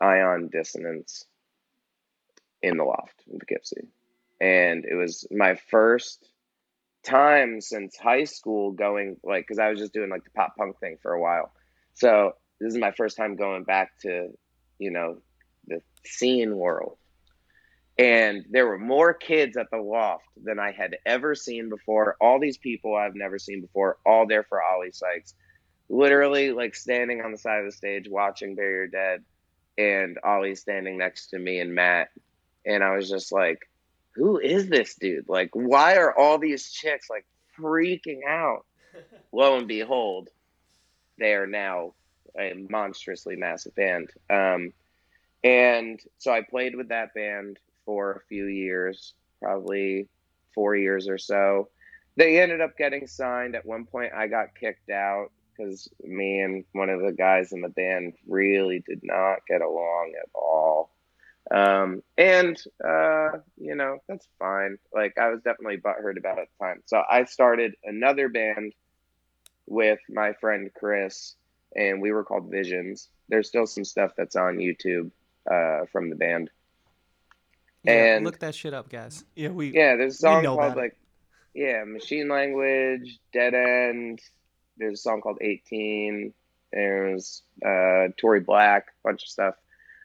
Ion 0.00 0.48
Dissonance 0.52 1.24
in 2.62 2.76
the 2.76 2.84
Loft 2.84 3.22
in 3.30 3.38
Poughkeepsie. 3.38 3.88
And 4.40 4.84
it 4.84 4.94
was 4.94 5.26
my 5.30 5.56
first 5.70 6.28
time 7.02 7.60
since 7.60 7.96
high 7.96 8.24
school 8.24 8.72
going, 8.72 9.16
like, 9.24 9.42
because 9.42 9.58
I 9.58 9.70
was 9.70 9.80
just 9.80 9.92
doing 9.92 10.10
like 10.10 10.24
the 10.24 10.30
pop 10.30 10.54
punk 10.56 10.78
thing 10.78 10.98
for 11.02 11.12
a 11.12 11.20
while. 11.20 11.52
So 11.94 12.32
this 12.60 12.72
is 12.72 12.78
my 12.78 12.92
first 12.92 13.16
time 13.16 13.36
going 13.36 13.64
back 13.64 13.98
to, 14.02 14.28
you 14.78 14.90
know, 14.90 15.18
the 15.66 15.80
scene 16.04 16.56
world 16.56 16.98
and 17.98 18.44
there 18.48 18.66
were 18.66 18.78
more 18.78 19.12
kids 19.12 19.56
at 19.56 19.70
the 19.70 19.78
loft 19.78 20.24
than 20.42 20.60
I 20.60 20.70
had 20.70 20.96
ever 21.04 21.34
seen 21.34 21.68
before. 21.68 22.16
All 22.20 22.38
these 22.38 22.56
people 22.56 22.94
I've 22.94 23.16
never 23.16 23.38
seen 23.38 23.60
before, 23.60 23.98
all 24.06 24.26
there 24.26 24.44
for 24.44 24.62
Oli 24.62 24.92
Sykes. 24.92 25.34
Literally, 25.88 26.52
like 26.52 26.76
standing 26.76 27.22
on 27.22 27.32
the 27.32 27.38
side 27.38 27.60
of 27.60 27.66
the 27.66 27.72
stage 27.72 28.08
watching 28.08 28.54
Your 28.56 28.86
Dead, 28.86 29.24
and 29.76 30.18
Oli 30.24 30.54
standing 30.54 30.96
next 30.96 31.28
to 31.28 31.38
me 31.38 31.58
and 31.58 31.74
Matt. 31.74 32.10
And 32.64 32.84
I 32.84 32.94
was 32.94 33.08
just 33.08 33.32
like, 33.32 33.68
who 34.12 34.38
is 34.38 34.68
this 34.68 34.94
dude? 34.94 35.28
Like, 35.28 35.50
why 35.52 35.96
are 35.96 36.16
all 36.16 36.38
these 36.38 36.70
chicks 36.70 37.10
like 37.10 37.26
freaking 37.58 38.20
out? 38.28 38.64
Lo 39.32 39.56
and 39.56 39.66
behold, 39.66 40.28
they 41.18 41.34
are 41.34 41.46
now 41.46 41.94
a 42.38 42.54
monstrously 42.54 43.34
massive 43.34 43.74
band. 43.74 44.10
Um, 44.30 44.72
and 45.42 46.00
so 46.18 46.32
I 46.32 46.42
played 46.42 46.76
with 46.76 46.88
that 46.88 47.14
band 47.14 47.58
for 47.88 48.12
a 48.12 48.20
few 48.28 48.44
years, 48.44 49.14
probably 49.40 50.08
four 50.54 50.76
years 50.76 51.08
or 51.08 51.16
so. 51.16 51.70
They 52.16 52.38
ended 52.38 52.60
up 52.60 52.76
getting 52.76 53.06
signed. 53.06 53.56
At 53.56 53.64
one 53.64 53.86
point, 53.86 54.12
I 54.14 54.26
got 54.26 54.54
kicked 54.54 54.90
out 54.90 55.30
because 55.56 55.88
me 56.04 56.40
and 56.40 56.66
one 56.72 56.90
of 56.90 57.00
the 57.00 57.12
guys 57.12 57.52
in 57.52 57.62
the 57.62 57.70
band 57.70 58.12
really 58.28 58.84
did 58.86 59.00
not 59.02 59.38
get 59.48 59.62
along 59.62 60.12
at 60.20 60.28
all. 60.34 60.90
Um, 61.50 62.02
and, 62.18 62.62
uh, 62.86 63.38
you 63.56 63.74
know, 63.74 64.02
that's 64.06 64.28
fine. 64.38 64.76
Like, 64.94 65.16
I 65.16 65.30
was 65.30 65.40
definitely 65.40 65.78
butthurt 65.78 66.18
about 66.18 66.36
it 66.36 66.42
at 66.42 66.48
the 66.58 66.64
time. 66.66 66.82
So 66.84 67.02
I 67.10 67.24
started 67.24 67.74
another 67.84 68.28
band 68.28 68.74
with 69.66 70.00
my 70.10 70.34
friend 70.34 70.70
Chris, 70.78 71.36
and 71.74 72.02
we 72.02 72.12
were 72.12 72.24
called 72.24 72.50
Visions. 72.50 73.08
There's 73.30 73.48
still 73.48 73.66
some 73.66 73.86
stuff 73.86 74.12
that's 74.14 74.36
on 74.36 74.58
YouTube 74.58 75.10
uh, 75.50 75.86
from 75.90 76.10
the 76.10 76.16
band. 76.16 76.50
Yeah, 77.84 78.16
And- 78.16 78.24
look 78.24 78.38
that 78.40 78.54
shit 78.54 78.74
up, 78.74 78.88
guys. 78.90 79.24
Yeah, 79.36 79.50
we 79.50 79.68
Yeah, 79.72 79.96
there's 79.96 80.14
a 80.14 80.18
song 80.18 80.44
called 80.44 80.58
about 80.58 80.76
it. 80.76 80.80
like 80.80 80.96
yeah, 81.54 81.84
Machine 81.84 82.28
Language, 82.28 83.18
Dead 83.32 83.54
End. 83.54 84.20
There's 84.76 84.94
a 85.00 85.02
song 85.02 85.20
called 85.20 85.38
18. 85.40 86.32
There's 86.72 87.42
uh 87.64 88.08
Tory 88.18 88.40
Black, 88.40 88.86
bunch 89.04 89.22
of 89.22 89.28
stuff. 89.28 89.54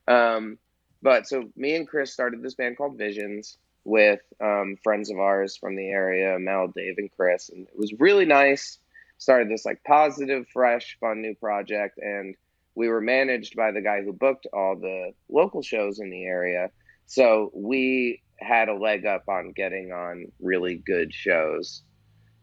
Um 0.07 0.57
but 1.01 1.27
so 1.27 1.49
me 1.57 1.75
and 1.75 1.87
Chris 1.87 2.13
started 2.13 2.41
this 2.41 2.53
band 2.55 2.77
called 2.77 2.97
Visions 2.97 3.57
with 3.83 4.21
um 4.39 4.77
friends 4.83 5.09
of 5.09 5.17
ours 5.19 5.57
from 5.57 5.75
the 5.75 5.89
area, 5.89 6.37
Mel, 6.39 6.67
Dave, 6.69 6.95
and 6.97 7.11
Chris, 7.11 7.49
and 7.49 7.67
it 7.67 7.77
was 7.77 7.93
really 7.99 8.25
nice. 8.25 8.77
Started 9.17 9.49
this 9.49 9.65
like 9.65 9.83
positive, 9.83 10.47
fresh, 10.53 10.97
fun 10.99 11.21
new 11.21 11.35
project 11.35 11.97
and 11.97 12.35
we 12.75 12.89
were 12.89 13.01
managed 13.01 13.55
by 13.55 13.71
the 13.71 13.81
guy 13.81 14.01
who 14.01 14.11
booked 14.11 14.47
all 14.51 14.75
the 14.75 15.13
local 15.29 15.61
shows 15.61 15.99
in 15.99 16.09
the 16.09 16.23
area. 16.25 16.71
So 17.13 17.51
we 17.53 18.23
had 18.39 18.69
a 18.69 18.73
leg 18.73 19.05
up 19.05 19.25
on 19.29 19.51
getting 19.51 19.91
on 19.91 20.31
really 20.39 20.81
good 20.83 21.13
shows. 21.13 21.83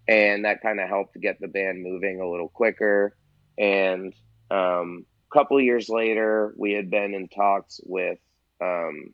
And 0.07 0.45
that 0.45 0.63
kind 0.63 0.79
of 0.79 0.89
helped 0.89 1.21
get 1.21 1.41
the 1.41 1.49
band 1.49 1.83
moving 1.83 2.21
a 2.21 2.31
little 2.31 2.49
quicker. 2.49 3.17
And 3.59 4.15
um, 4.49 5.07
a 5.29 5.35
couple 5.35 5.61
years 5.61 5.89
later, 5.89 6.55
we 6.57 6.73
had 6.73 6.89
been 6.89 7.15
in 7.15 7.27
talks 7.27 7.81
with 7.83 8.21
um, 8.63 9.13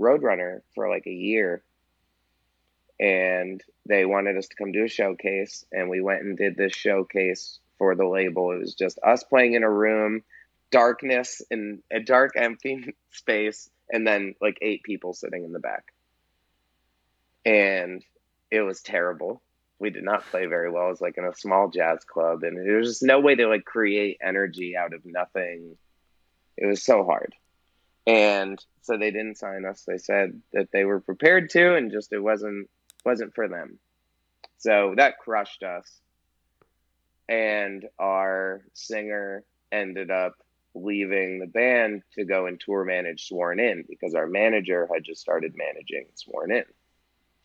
Roadrunner 0.00 0.62
for 0.74 0.88
like 0.88 1.06
a 1.06 1.12
year. 1.12 1.62
And 2.98 3.62
they 3.88 4.04
wanted 4.04 4.36
us 4.36 4.48
to 4.48 4.56
come 4.56 4.72
do 4.72 4.86
a 4.86 4.88
showcase. 4.88 5.64
And 5.70 5.88
we 5.88 6.00
went 6.00 6.22
and 6.22 6.36
did 6.36 6.56
this 6.56 6.74
showcase 6.74 7.60
for 7.78 7.94
the 7.94 8.08
label. 8.08 8.50
It 8.50 8.58
was 8.58 8.74
just 8.74 8.98
us 9.06 9.22
playing 9.22 9.54
in 9.54 9.62
a 9.62 9.70
room, 9.70 10.24
darkness, 10.72 11.42
in 11.48 11.80
a 11.92 12.00
dark, 12.00 12.32
empty 12.34 12.96
space 13.12 13.70
and 13.90 14.06
then 14.06 14.34
like 14.40 14.58
eight 14.62 14.82
people 14.82 15.12
sitting 15.12 15.44
in 15.44 15.52
the 15.52 15.58
back. 15.58 15.84
And 17.44 18.02
it 18.50 18.62
was 18.62 18.82
terrible. 18.82 19.42
We 19.78 19.90
did 19.90 20.04
not 20.04 20.24
play 20.26 20.46
very 20.46 20.70
well. 20.70 20.86
It 20.86 20.90
was 20.90 21.00
like 21.00 21.18
in 21.18 21.24
a 21.24 21.34
small 21.34 21.68
jazz 21.68 22.04
club, 22.04 22.42
and 22.42 22.56
there's 22.56 22.88
just 22.88 23.02
no 23.02 23.20
way 23.20 23.34
to 23.34 23.48
like 23.48 23.64
create 23.64 24.18
energy 24.22 24.76
out 24.76 24.94
of 24.94 25.04
nothing. 25.04 25.76
It 26.56 26.66
was 26.66 26.82
so 26.82 27.04
hard. 27.04 27.34
And 28.06 28.62
so 28.82 28.96
they 28.96 29.10
didn't 29.10 29.38
sign 29.38 29.64
us. 29.64 29.84
They 29.86 29.98
said 29.98 30.40
that 30.52 30.70
they 30.72 30.84
were 30.84 31.00
prepared 31.00 31.50
to, 31.50 31.74
and 31.74 31.90
just 31.90 32.12
it 32.12 32.20
wasn't 32.20 32.68
wasn't 33.04 33.34
for 33.34 33.48
them. 33.48 33.78
So 34.58 34.94
that 34.96 35.18
crushed 35.18 35.62
us. 35.62 35.90
And 37.28 37.84
our 37.98 38.62
singer 38.74 39.44
ended 39.72 40.10
up 40.10 40.34
leaving 40.74 41.38
the 41.38 41.46
band 41.46 42.02
to 42.14 42.24
go 42.24 42.46
and 42.46 42.60
tour 42.60 42.84
manage 42.84 43.28
Sworn 43.28 43.60
In 43.60 43.84
because 43.88 44.14
our 44.14 44.26
manager 44.26 44.88
had 44.92 45.04
just 45.04 45.20
started 45.20 45.54
managing 45.56 46.06
Sworn 46.14 46.52
In 46.52 46.64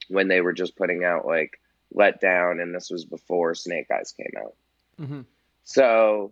when 0.08 0.28
they 0.28 0.42
were 0.42 0.54
just 0.54 0.76
putting 0.76 1.04
out 1.04 1.26
like 1.26 1.60
Let 1.92 2.20
Down, 2.20 2.60
and 2.60 2.74
this 2.74 2.90
was 2.90 3.06
before 3.06 3.56
Snake 3.56 3.88
Eyes 3.92 4.14
came 4.14 4.34
out. 4.38 4.56
hmm 4.98 5.22
So 5.64 6.32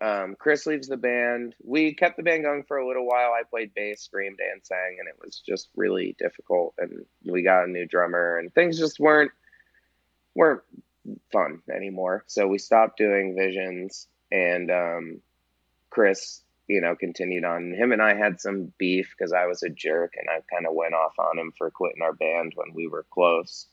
um, 0.00 0.36
Chris 0.38 0.66
leaves 0.66 0.88
the 0.88 0.98
band. 0.98 1.54
We 1.64 1.94
kept 1.94 2.18
the 2.18 2.22
band 2.22 2.42
going 2.42 2.64
for 2.64 2.76
a 2.76 2.86
little 2.86 3.06
while. 3.06 3.32
I 3.32 3.42
played 3.48 3.74
bass, 3.74 4.02
screamed, 4.02 4.40
and 4.40 4.60
sang, 4.62 4.96
and 4.98 5.08
it 5.08 5.16
was 5.22 5.42
just 5.44 5.68
really 5.74 6.14
difficult. 6.18 6.74
And 6.78 7.06
we 7.24 7.42
got 7.42 7.64
a 7.64 7.70
new 7.70 7.86
drummer, 7.86 8.38
and 8.38 8.52
things 8.54 8.78
just 8.78 9.00
weren't 9.00 9.32
weren't 10.34 10.62
fun 11.32 11.62
anymore. 11.74 12.24
So 12.26 12.46
we 12.46 12.58
stopped 12.58 12.98
doing 12.98 13.34
visions, 13.34 14.06
and 14.30 14.70
um, 14.70 15.20
Chris, 15.96 16.42
you 16.68 16.82
know, 16.82 16.94
continued 16.94 17.44
on. 17.44 17.72
Him 17.72 17.90
and 17.92 18.02
I 18.02 18.14
had 18.14 18.38
some 18.38 18.70
beef 18.76 19.14
because 19.16 19.32
I 19.32 19.46
was 19.46 19.62
a 19.62 19.70
jerk, 19.70 20.14
and 20.18 20.28
I 20.28 20.42
kind 20.54 20.66
of 20.66 20.74
went 20.74 20.92
off 20.92 21.18
on 21.18 21.38
him 21.38 21.52
for 21.56 21.70
quitting 21.70 22.02
our 22.02 22.12
band 22.12 22.52
when 22.54 22.74
we 22.74 22.86
were 22.86 23.06
close. 23.10 23.66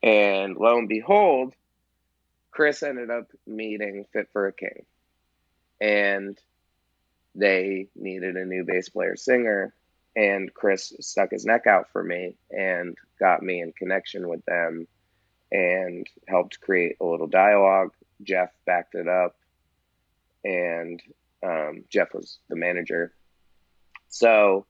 And 0.00 0.56
lo 0.56 0.78
and 0.78 0.88
behold, 0.88 1.54
Chris 2.52 2.84
ended 2.84 3.10
up 3.10 3.32
meeting 3.46 4.06
Fit 4.12 4.28
for 4.32 4.46
a 4.46 4.52
King 4.52 4.84
and 5.80 6.38
they 7.34 7.88
needed 7.96 8.36
a 8.36 8.44
new 8.44 8.64
bass 8.64 8.88
player 8.88 9.16
singer 9.16 9.72
and 10.16 10.52
chris 10.52 10.92
stuck 11.00 11.30
his 11.30 11.46
neck 11.46 11.66
out 11.66 11.88
for 11.92 12.02
me 12.02 12.34
and 12.50 12.96
got 13.18 13.42
me 13.42 13.60
in 13.60 13.72
connection 13.72 14.28
with 14.28 14.44
them 14.44 14.86
and 15.52 16.06
helped 16.28 16.60
create 16.60 16.96
a 17.00 17.04
little 17.04 17.26
dialogue 17.26 17.92
jeff 18.22 18.50
backed 18.66 18.94
it 18.94 19.08
up 19.08 19.36
and 20.44 21.00
um, 21.42 21.84
jeff 21.88 22.08
was 22.14 22.38
the 22.48 22.56
manager 22.56 23.12
so 24.08 24.66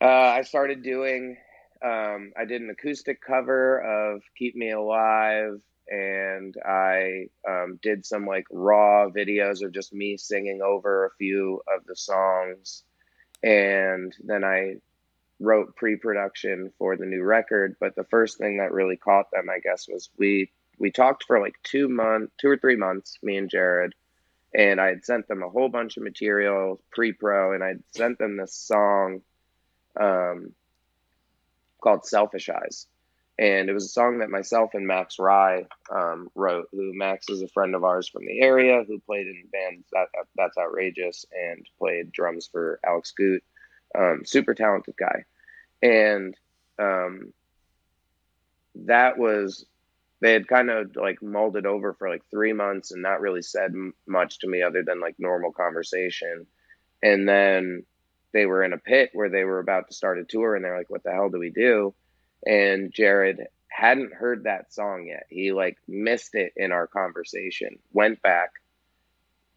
uh, 0.00 0.06
i 0.06 0.42
started 0.42 0.82
doing 0.82 1.36
um, 1.84 2.32
i 2.38 2.44
did 2.44 2.62
an 2.62 2.70
acoustic 2.70 3.20
cover 3.20 3.78
of 4.14 4.22
keep 4.36 4.54
me 4.54 4.70
alive 4.70 5.60
and 5.90 6.54
I 6.64 7.26
um, 7.46 7.78
did 7.82 8.06
some 8.06 8.24
like 8.24 8.46
raw 8.50 9.08
videos 9.08 9.64
of 9.64 9.72
just 9.72 9.92
me 9.92 10.16
singing 10.16 10.62
over 10.62 11.04
a 11.04 11.16
few 11.18 11.62
of 11.76 11.84
the 11.84 11.96
songs. 11.96 12.84
And 13.42 14.14
then 14.22 14.44
I 14.44 14.76
wrote 15.40 15.74
pre-production 15.74 16.72
for 16.78 16.96
the 16.96 17.06
new 17.06 17.22
record. 17.22 17.74
But 17.80 17.96
the 17.96 18.04
first 18.04 18.38
thing 18.38 18.58
that 18.58 18.72
really 18.72 18.96
caught 18.96 19.32
them, 19.32 19.48
I 19.50 19.58
guess, 19.58 19.88
was 19.88 20.10
we 20.16 20.52
we 20.78 20.92
talked 20.92 21.24
for 21.24 21.40
like 21.40 21.56
two 21.64 21.88
months, 21.88 22.32
two 22.40 22.48
or 22.48 22.56
three 22.56 22.76
months, 22.76 23.18
me 23.22 23.36
and 23.36 23.50
Jared, 23.50 23.92
and 24.54 24.80
I 24.80 24.88
had 24.88 25.04
sent 25.04 25.28
them 25.28 25.42
a 25.42 25.48
whole 25.48 25.68
bunch 25.68 25.96
of 25.96 26.02
material 26.02 26.80
pre-pro, 26.90 27.52
and 27.52 27.62
I'd 27.62 27.82
sent 27.94 28.18
them 28.18 28.36
this 28.36 28.54
song 28.54 29.22
um, 29.98 30.52
called 31.80 32.06
"Selfish 32.06 32.48
Eyes." 32.48 32.86
And 33.38 33.70
it 33.70 33.72
was 33.72 33.86
a 33.86 33.88
song 33.88 34.18
that 34.18 34.28
myself 34.28 34.74
and 34.74 34.86
Max 34.86 35.18
Rye 35.18 35.66
um, 35.90 36.28
wrote. 36.34 36.68
Who 36.72 36.92
Max 36.92 37.28
is 37.30 37.42
a 37.42 37.48
friend 37.48 37.74
of 37.74 37.84
ours 37.84 38.08
from 38.08 38.26
the 38.26 38.40
area 38.40 38.84
who 38.86 39.00
played 39.00 39.26
in 39.26 39.44
bands 39.50 39.86
that 39.92 40.08
that's 40.36 40.58
outrageous 40.58 41.24
and 41.32 41.66
played 41.78 42.12
drums 42.12 42.48
for 42.50 42.80
Alex 42.84 43.12
Goot. 43.16 43.42
Um, 43.96 44.22
super 44.24 44.54
talented 44.54 44.94
guy, 44.96 45.24
and 45.82 46.36
um, 46.78 47.32
that 48.74 49.18
was 49.18 49.64
they 50.20 50.32
had 50.32 50.48
kind 50.48 50.70
of 50.70 50.96
like 50.96 51.22
mulled 51.22 51.56
it 51.56 51.66
over 51.66 51.94
for 51.94 52.08
like 52.08 52.22
three 52.30 52.52
months 52.52 52.92
and 52.92 53.02
not 53.02 53.20
really 53.20 53.42
said 53.42 53.72
m- 53.72 53.94
much 54.06 54.38
to 54.40 54.48
me 54.48 54.62
other 54.62 54.82
than 54.82 55.00
like 55.00 55.16
normal 55.18 55.52
conversation, 55.52 56.46
and 57.02 57.28
then 57.28 57.84
they 58.32 58.46
were 58.46 58.62
in 58.62 58.72
a 58.72 58.78
pit 58.78 59.10
where 59.12 59.28
they 59.28 59.44
were 59.44 59.58
about 59.58 59.88
to 59.88 59.94
start 59.94 60.18
a 60.18 60.24
tour 60.24 60.54
and 60.54 60.64
they're 60.64 60.76
like, 60.78 60.90
"What 60.90 61.02
the 61.02 61.12
hell 61.12 61.30
do 61.30 61.38
we 61.38 61.50
do?" 61.50 61.94
and 62.46 62.92
Jared 62.92 63.46
hadn't 63.68 64.12
heard 64.12 64.44
that 64.44 64.72
song 64.72 65.06
yet. 65.06 65.26
He 65.28 65.52
like 65.52 65.78
missed 65.88 66.34
it 66.34 66.52
in 66.56 66.72
our 66.72 66.86
conversation, 66.86 67.78
went 67.92 68.20
back, 68.22 68.50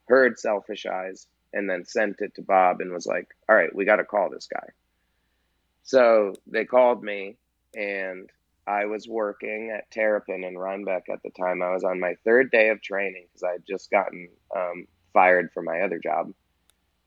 heard 0.07 0.39
Selfish 0.39 0.85
Eyes, 0.85 1.27
and 1.51 1.69
then 1.69 1.85
sent 1.85 2.21
it 2.21 2.35
to 2.35 2.41
Bob 2.41 2.81
and 2.81 2.91
was 2.91 3.05
like, 3.05 3.27
All 3.49 3.55
right, 3.55 3.73
we 3.73 3.85
got 3.85 3.97
to 3.97 4.03
call 4.05 4.29
this 4.29 4.47
guy. 4.47 4.67
So 5.83 6.33
they 6.47 6.65
called 6.65 7.03
me, 7.03 7.37
and 7.75 8.29
I 8.65 8.85
was 8.85 9.07
working 9.07 9.71
at 9.75 9.91
Terrapin 9.91 10.43
in 10.43 10.57
Rhinebeck 10.57 11.09
at 11.09 11.21
the 11.23 11.31
time. 11.31 11.61
I 11.61 11.71
was 11.71 11.83
on 11.83 11.99
my 11.99 12.15
third 12.23 12.49
day 12.51 12.69
of 12.69 12.81
training 12.81 13.25
because 13.27 13.43
I 13.43 13.51
had 13.53 13.67
just 13.67 13.91
gotten 13.91 14.29
um, 14.55 14.87
fired 15.11 15.51
from 15.53 15.65
my 15.65 15.81
other 15.81 15.99
job. 15.99 16.31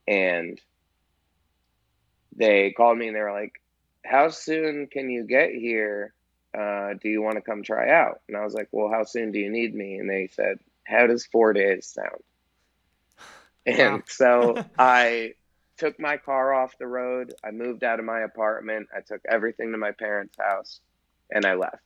And 0.06 0.60
they 2.36 2.72
called 2.72 2.98
me 2.98 3.08
and 3.08 3.16
they 3.16 3.20
were 3.20 3.32
like, 3.32 3.54
how 4.04 4.28
soon 4.28 4.86
can 4.86 5.08
you 5.08 5.24
get 5.24 5.50
here? 5.50 6.12
Uh, 6.56 6.94
do 7.00 7.08
you 7.08 7.22
want 7.22 7.36
to 7.36 7.42
come 7.42 7.62
try 7.62 7.90
out? 7.90 8.20
And 8.28 8.36
I 8.36 8.44
was 8.44 8.54
like, 8.54 8.68
well, 8.70 8.90
how 8.90 9.04
soon 9.04 9.32
do 9.32 9.38
you 9.38 9.50
need 9.50 9.74
me? 9.74 9.98
And 9.98 10.08
they 10.08 10.28
said, 10.28 10.58
how 10.84 11.06
does 11.06 11.26
four 11.26 11.52
days 11.52 11.86
sound? 11.86 12.22
And 13.68 14.04
so 14.06 14.64
I 14.78 15.32
took 15.76 15.98
my 15.98 16.18
car 16.18 16.54
off 16.54 16.78
the 16.78 16.86
road. 16.86 17.34
I 17.44 17.50
moved 17.50 17.82
out 17.82 17.98
of 17.98 18.04
my 18.04 18.20
apartment. 18.20 18.86
I 18.96 19.00
took 19.00 19.22
everything 19.28 19.72
to 19.72 19.78
my 19.78 19.90
parents' 19.90 20.36
house 20.38 20.78
and 21.30 21.44
I 21.44 21.54
left. 21.54 21.82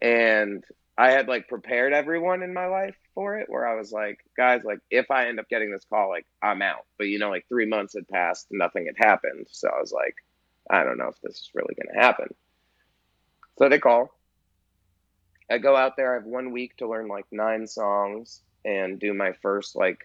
And 0.00 0.64
I 0.96 1.10
had 1.10 1.28
like 1.28 1.48
prepared 1.48 1.92
everyone 1.92 2.42
in 2.42 2.54
my 2.54 2.66
life 2.66 2.96
for 3.14 3.38
it 3.38 3.48
where 3.48 3.66
I 3.66 3.74
was 3.74 3.90
like, 3.90 4.18
guys, 4.36 4.62
like 4.64 4.78
if 4.90 5.10
I 5.10 5.28
end 5.28 5.40
up 5.40 5.48
getting 5.48 5.72
this 5.72 5.86
call, 5.88 6.08
like 6.08 6.26
I'm 6.42 6.62
out. 6.62 6.86
But 6.98 7.08
you 7.08 7.18
know, 7.18 7.30
like 7.30 7.46
three 7.48 7.66
months 7.66 7.94
had 7.94 8.08
passed 8.08 8.46
nothing 8.50 8.86
had 8.86 9.04
happened. 9.04 9.46
So 9.50 9.68
I 9.68 9.80
was 9.80 9.92
like, 9.92 10.14
I 10.70 10.84
don't 10.84 10.98
know 10.98 11.08
if 11.08 11.20
this 11.20 11.34
is 11.34 11.50
really 11.54 11.74
going 11.74 11.94
to 11.94 12.00
happen. 12.00 12.34
So 13.58 13.68
they 13.68 13.78
call. 13.78 14.10
I 15.50 15.58
go 15.58 15.76
out 15.76 15.96
there. 15.96 16.12
I 16.12 16.14
have 16.14 16.26
one 16.26 16.52
week 16.52 16.76
to 16.78 16.88
learn 16.88 17.08
like 17.08 17.26
nine 17.30 17.66
songs 17.66 18.40
and 18.64 18.98
do 18.98 19.12
my 19.12 19.32
first 19.42 19.76
like 19.76 20.00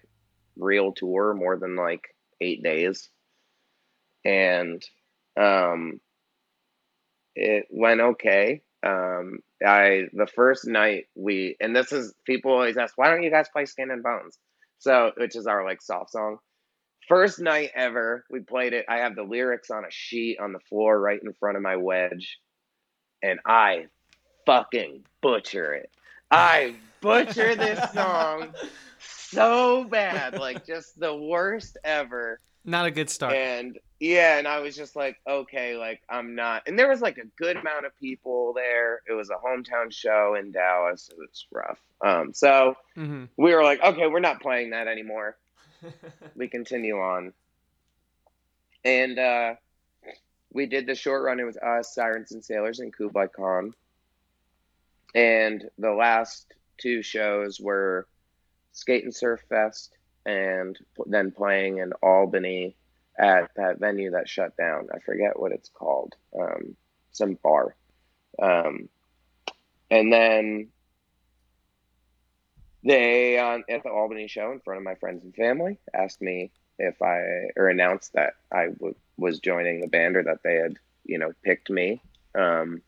real 0.58 0.92
tour, 0.92 1.34
more 1.34 1.58
than 1.58 1.76
like 1.76 2.16
eight 2.42 2.64
days. 2.64 3.10
And 4.26 4.84
um, 5.38 6.02
it 7.40 7.68
went 7.70 8.02
okay. 8.02 8.62
Um, 8.86 9.40
I 9.66 10.08
the 10.14 10.28
first 10.28 10.68
night 10.68 11.08
we 11.16 11.56
and 11.60 11.76
this 11.76 11.92
is 11.92 12.14
people 12.26 12.52
always 12.52 12.78
ask 12.78 12.98
why 12.98 13.10
don't 13.10 13.24
you 13.24 13.32
guys 13.32 13.50
play 13.50 13.66
Skin 13.66 13.92
and 13.92 14.04
Bones? 14.04 14.38
So 14.80 15.12
which 15.18 15.36
is 15.36 15.48
our 15.48 15.64
like 15.66 15.82
soft 15.82 16.12
song. 16.12 16.38
First 17.08 17.40
night 17.40 17.72
ever, 17.74 18.26
we 18.30 18.42
played 18.42 18.74
it. 18.74 18.86
I 18.88 18.98
have 19.00 19.16
the 19.16 19.24
lyrics 19.24 19.72
on 19.72 19.84
a 19.84 19.92
sheet 19.92 20.40
on 20.40 20.54
the 20.54 20.60
floor 20.60 21.00
right 21.00 21.20
in 21.22 21.34
front 21.34 21.58
of 21.58 21.64
my 21.64 21.76
wedge, 21.76 22.40
and 23.24 23.40
I 23.46 23.88
fucking 24.46 25.06
butcher 25.22 25.74
it. 25.74 25.90
I 26.30 26.76
butcher 27.02 27.56
this 27.56 27.92
song 27.94 28.54
so 29.00 29.86
bad, 29.86 30.38
like 30.38 30.68
just 30.68 31.00
the 31.00 31.16
worst 31.16 31.78
ever. 31.84 32.40
Not 32.66 32.86
a 32.86 32.92
good 32.92 33.10
start. 33.10 33.36
And 33.36 33.80
yeah, 34.00 34.38
and 34.38 34.48
I 34.48 34.60
was 34.60 34.76
just 34.76 34.96
like, 34.96 35.18
okay, 35.28 35.76
like 35.78 36.02
I'm 36.10 36.36
not. 36.36 36.64
And 36.68 36.78
there 36.78 36.88
was 36.90 37.02
like 37.02 37.18
a 37.18 37.26
good 37.38 37.58
amount 37.58 37.86
of 37.86 37.96
people 37.98 38.54
there. 38.54 39.02
It 39.08 39.14
was 39.14 39.30
a 39.30 39.36
hometown 39.36 39.92
show 39.92 40.36
in 40.40 40.52
Dallas. 40.52 41.10
It 41.12 41.18
was 41.18 41.46
rough. 41.52 41.80
Um, 42.04 42.34
so 42.34 42.76
hmm 42.96 43.26
we 43.38 43.54
were 43.54 43.64
like, 43.64 43.82
okay, 43.84 44.08
we're 44.08 44.20
not 44.20 44.42
playing 44.42 44.72
that 44.72 44.88
anymore. 44.88 45.38
We 46.36 46.48
continue 46.50 46.98
on, 47.00 47.34
and 48.84 49.18
uh, 49.20 49.56
we 50.54 50.66
did 50.66 50.86
the 50.88 50.96
short 50.96 51.24
run. 51.24 51.40
It 51.40 51.44
was 51.46 51.58
us, 51.58 51.94
Sirens 51.94 52.32
and 52.32 52.44
Sailors, 52.44 52.80
and 52.80 52.96
Kublai 52.96 53.28
Khan. 53.28 53.74
And 55.16 55.70
the 55.78 55.92
last 55.92 56.54
two 56.78 57.02
shows 57.02 57.60
were 57.60 58.08
Skate 58.72 59.04
and 59.04 59.14
Surf 59.16 59.42
Fest, 59.50 59.92
and 60.30 60.78
then 61.08 61.32
playing 61.32 61.80
in 61.80 61.92
Albany 62.04 62.76
at 63.18 63.52
that 63.56 63.80
venue 63.80 64.12
that 64.12 64.30
shut 64.30 64.56
down. 64.56 64.88
I 64.94 65.00
forget 65.00 65.40
what 65.40 65.52
it's 65.52 65.70
called, 65.70 66.16
um, 66.40 66.76
some 67.12 67.34
bar. 67.42 67.76
Um, 68.42 68.90
and 69.90 70.14
then 70.14 70.68
they 72.84 73.38
on 73.40 73.64
at 73.70 73.84
the 73.84 73.90
Albany 73.90 74.28
show 74.28 74.52
in 74.52 74.60
front 74.60 74.78
of 74.78 74.84
my 74.86 74.96
friends 74.96 75.24
and 75.24 75.36
family 75.36 75.80
asked 75.94 76.22
me 76.22 76.52
if 76.78 77.02
I 77.02 77.50
or 77.58 77.68
announced 77.68 78.14
that 78.14 78.36
I 78.52 78.68
w- 78.68 78.96
was 79.18 79.40
joining 79.40 79.82
the 79.82 79.88
band 79.88 80.16
or 80.16 80.24
that 80.24 80.44
they 80.44 80.56
had 80.56 80.78
you 81.04 81.18
know 81.18 81.34
picked 81.44 81.70
me, 81.70 82.02
um, 82.36 82.82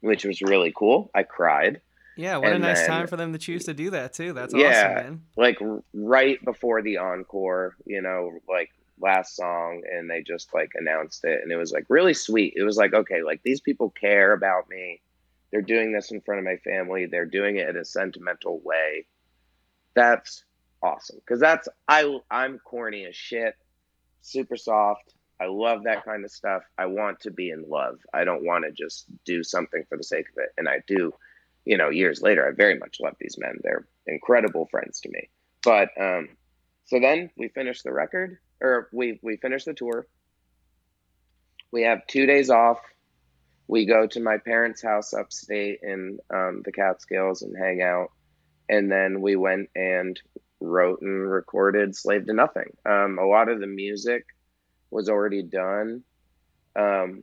which 0.00 0.24
was 0.24 0.42
really 0.42 0.72
cool. 0.74 1.10
I 1.14 1.22
cried 1.22 1.80
Yeah, 2.16 2.36
what 2.36 2.52
a 2.52 2.58
nice 2.58 2.80
then- 2.80 2.88
time 2.88 3.06
for 3.06 3.16
them 3.16 3.32
to 3.32 3.38
choose 3.38 3.64
to 3.64 3.74
do 3.74 3.90
that 3.90 4.12
too. 4.12 4.32
That's 4.32 4.54
Yeah. 4.54 4.68
awesome, 4.96 5.04
man. 5.06 5.22
like 5.36 5.58
right 5.94 6.42
before 6.44 6.82
the 6.82 6.98
encore, 6.98 7.76
you 7.86 8.02
know, 8.02 8.38
like 8.48 8.70
last 9.00 9.34
song, 9.36 9.82
and 9.90 10.08
they 10.10 10.22
just 10.22 10.52
like 10.54 10.72
announced 10.74 11.24
it, 11.24 11.40
and 11.42 11.50
it 11.50 11.56
was 11.56 11.72
like 11.72 11.86
really 11.88 12.14
sweet. 12.14 12.52
It 12.56 12.62
was 12.62 12.76
like 12.76 12.92
okay, 12.94 13.22
like 13.22 13.42
these 13.42 13.60
people 13.60 13.90
care 13.90 14.32
about 14.32 14.68
me. 14.68 15.00
They're 15.50 15.62
doing 15.62 15.92
this 15.92 16.10
in 16.12 16.20
front 16.22 16.38
of 16.38 16.44
my 16.44 16.56
family. 16.56 17.06
They're 17.06 17.26
doing 17.26 17.56
it 17.56 17.68
in 17.68 17.76
a 17.76 17.84
sentimental 17.84 18.60
way. 18.60 19.06
That's 19.94 20.44
awesome 20.82 21.16
because 21.18 21.40
that's 21.40 21.68
I 21.88 22.18
I'm 22.30 22.58
corny 22.58 23.04
as 23.06 23.16
shit, 23.16 23.54
super 24.22 24.56
soft. 24.56 25.14
I 25.40 25.46
love 25.46 25.84
that 25.84 26.04
kind 26.04 26.24
of 26.24 26.30
stuff. 26.30 26.62
I 26.78 26.86
want 26.86 27.20
to 27.20 27.30
be 27.30 27.50
in 27.50 27.68
love. 27.68 27.98
I 28.14 28.22
don't 28.24 28.44
want 28.44 28.64
to 28.64 28.70
just 28.70 29.06
do 29.24 29.42
something 29.42 29.84
for 29.88 29.96
the 29.98 30.04
sake 30.04 30.26
of 30.30 30.38
it, 30.42 30.50
and 30.56 30.68
I 30.68 30.82
do. 30.86 31.12
You 31.64 31.76
know, 31.76 31.90
years 31.90 32.22
later, 32.22 32.46
I 32.46 32.50
very 32.54 32.78
much 32.78 32.98
love 33.00 33.14
these 33.20 33.38
men. 33.38 33.58
They're 33.62 33.86
incredible 34.06 34.66
friends 34.66 35.00
to 35.00 35.08
me. 35.10 35.28
But 35.64 35.90
um, 36.00 36.28
so 36.86 36.98
then 37.00 37.30
we 37.36 37.48
finished 37.48 37.84
the 37.84 37.92
record, 37.92 38.38
or 38.60 38.88
we 38.92 39.20
we 39.22 39.36
finished 39.36 39.66
the 39.66 39.74
tour. 39.74 40.06
We 41.70 41.82
have 41.82 42.06
two 42.06 42.26
days 42.26 42.50
off. 42.50 42.78
We 43.68 43.86
go 43.86 44.06
to 44.08 44.20
my 44.20 44.38
parents' 44.38 44.82
house 44.82 45.14
upstate 45.14 45.80
in 45.82 46.18
um, 46.34 46.62
the 46.64 46.72
Catskills 46.72 47.42
and 47.42 47.56
hang 47.56 47.80
out, 47.80 48.10
and 48.68 48.90
then 48.90 49.20
we 49.20 49.36
went 49.36 49.70
and 49.74 50.20
wrote 50.60 51.00
and 51.00 51.30
recorded 51.30 51.96
"Slave 51.96 52.26
to 52.26 52.32
Nothing." 52.32 52.76
Um, 52.84 53.18
a 53.18 53.26
lot 53.26 53.48
of 53.48 53.60
the 53.60 53.66
music 53.66 54.26
was 54.90 55.08
already 55.08 55.42
done, 55.42 56.02
um, 56.76 57.22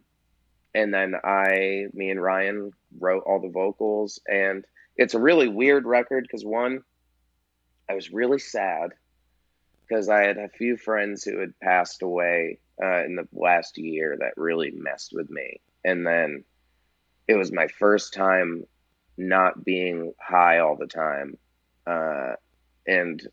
and 0.73 0.93
then 0.93 1.15
I, 1.23 1.85
me 1.93 2.09
and 2.09 2.21
Ryan 2.21 2.71
wrote 2.99 3.23
all 3.25 3.41
the 3.41 3.49
vocals, 3.49 4.19
and 4.27 4.65
it's 4.95 5.13
a 5.13 5.19
really 5.19 5.47
weird 5.47 5.85
record 5.85 6.23
because 6.23 6.45
one, 6.45 6.83
I 7.89 7.95
was 7.95 8.11
really 8.11 8.39
sad 8.39 8.91
because 9.87 10.09
I 10.09 10.21
had 10.21 10.37
a 10.37 10.49
few 10.49 10.77
friends 10.77 11.23
who 11.23 11.39
had 11.39 11.59
passed 11.59 12.03
away 12.03 12.59
uh, 12.81 13.03
in 13.05 13.15
the 13.15 13.27
last 13.33 13.77
year 13.77 14.17
that 14.19 14.33
really 14.37 14.71
messed 14.71 15.11
with 15.13 15.29
me. 15.29 15.61
And 15.83 16.05
then 16.05 16.43
it 17.27 17.35
was 17.35 17.51
my 17.51 17.67
first 17.67 18.13
time 18.13 18.65
not 19.17 19.63
being 19.63 20.13
high 20.19 20.59
all 20.59 20.75
the 20.75 20.87
time. 20.87 21.37
Uh, 21.87 22.33
and 22.85 23.25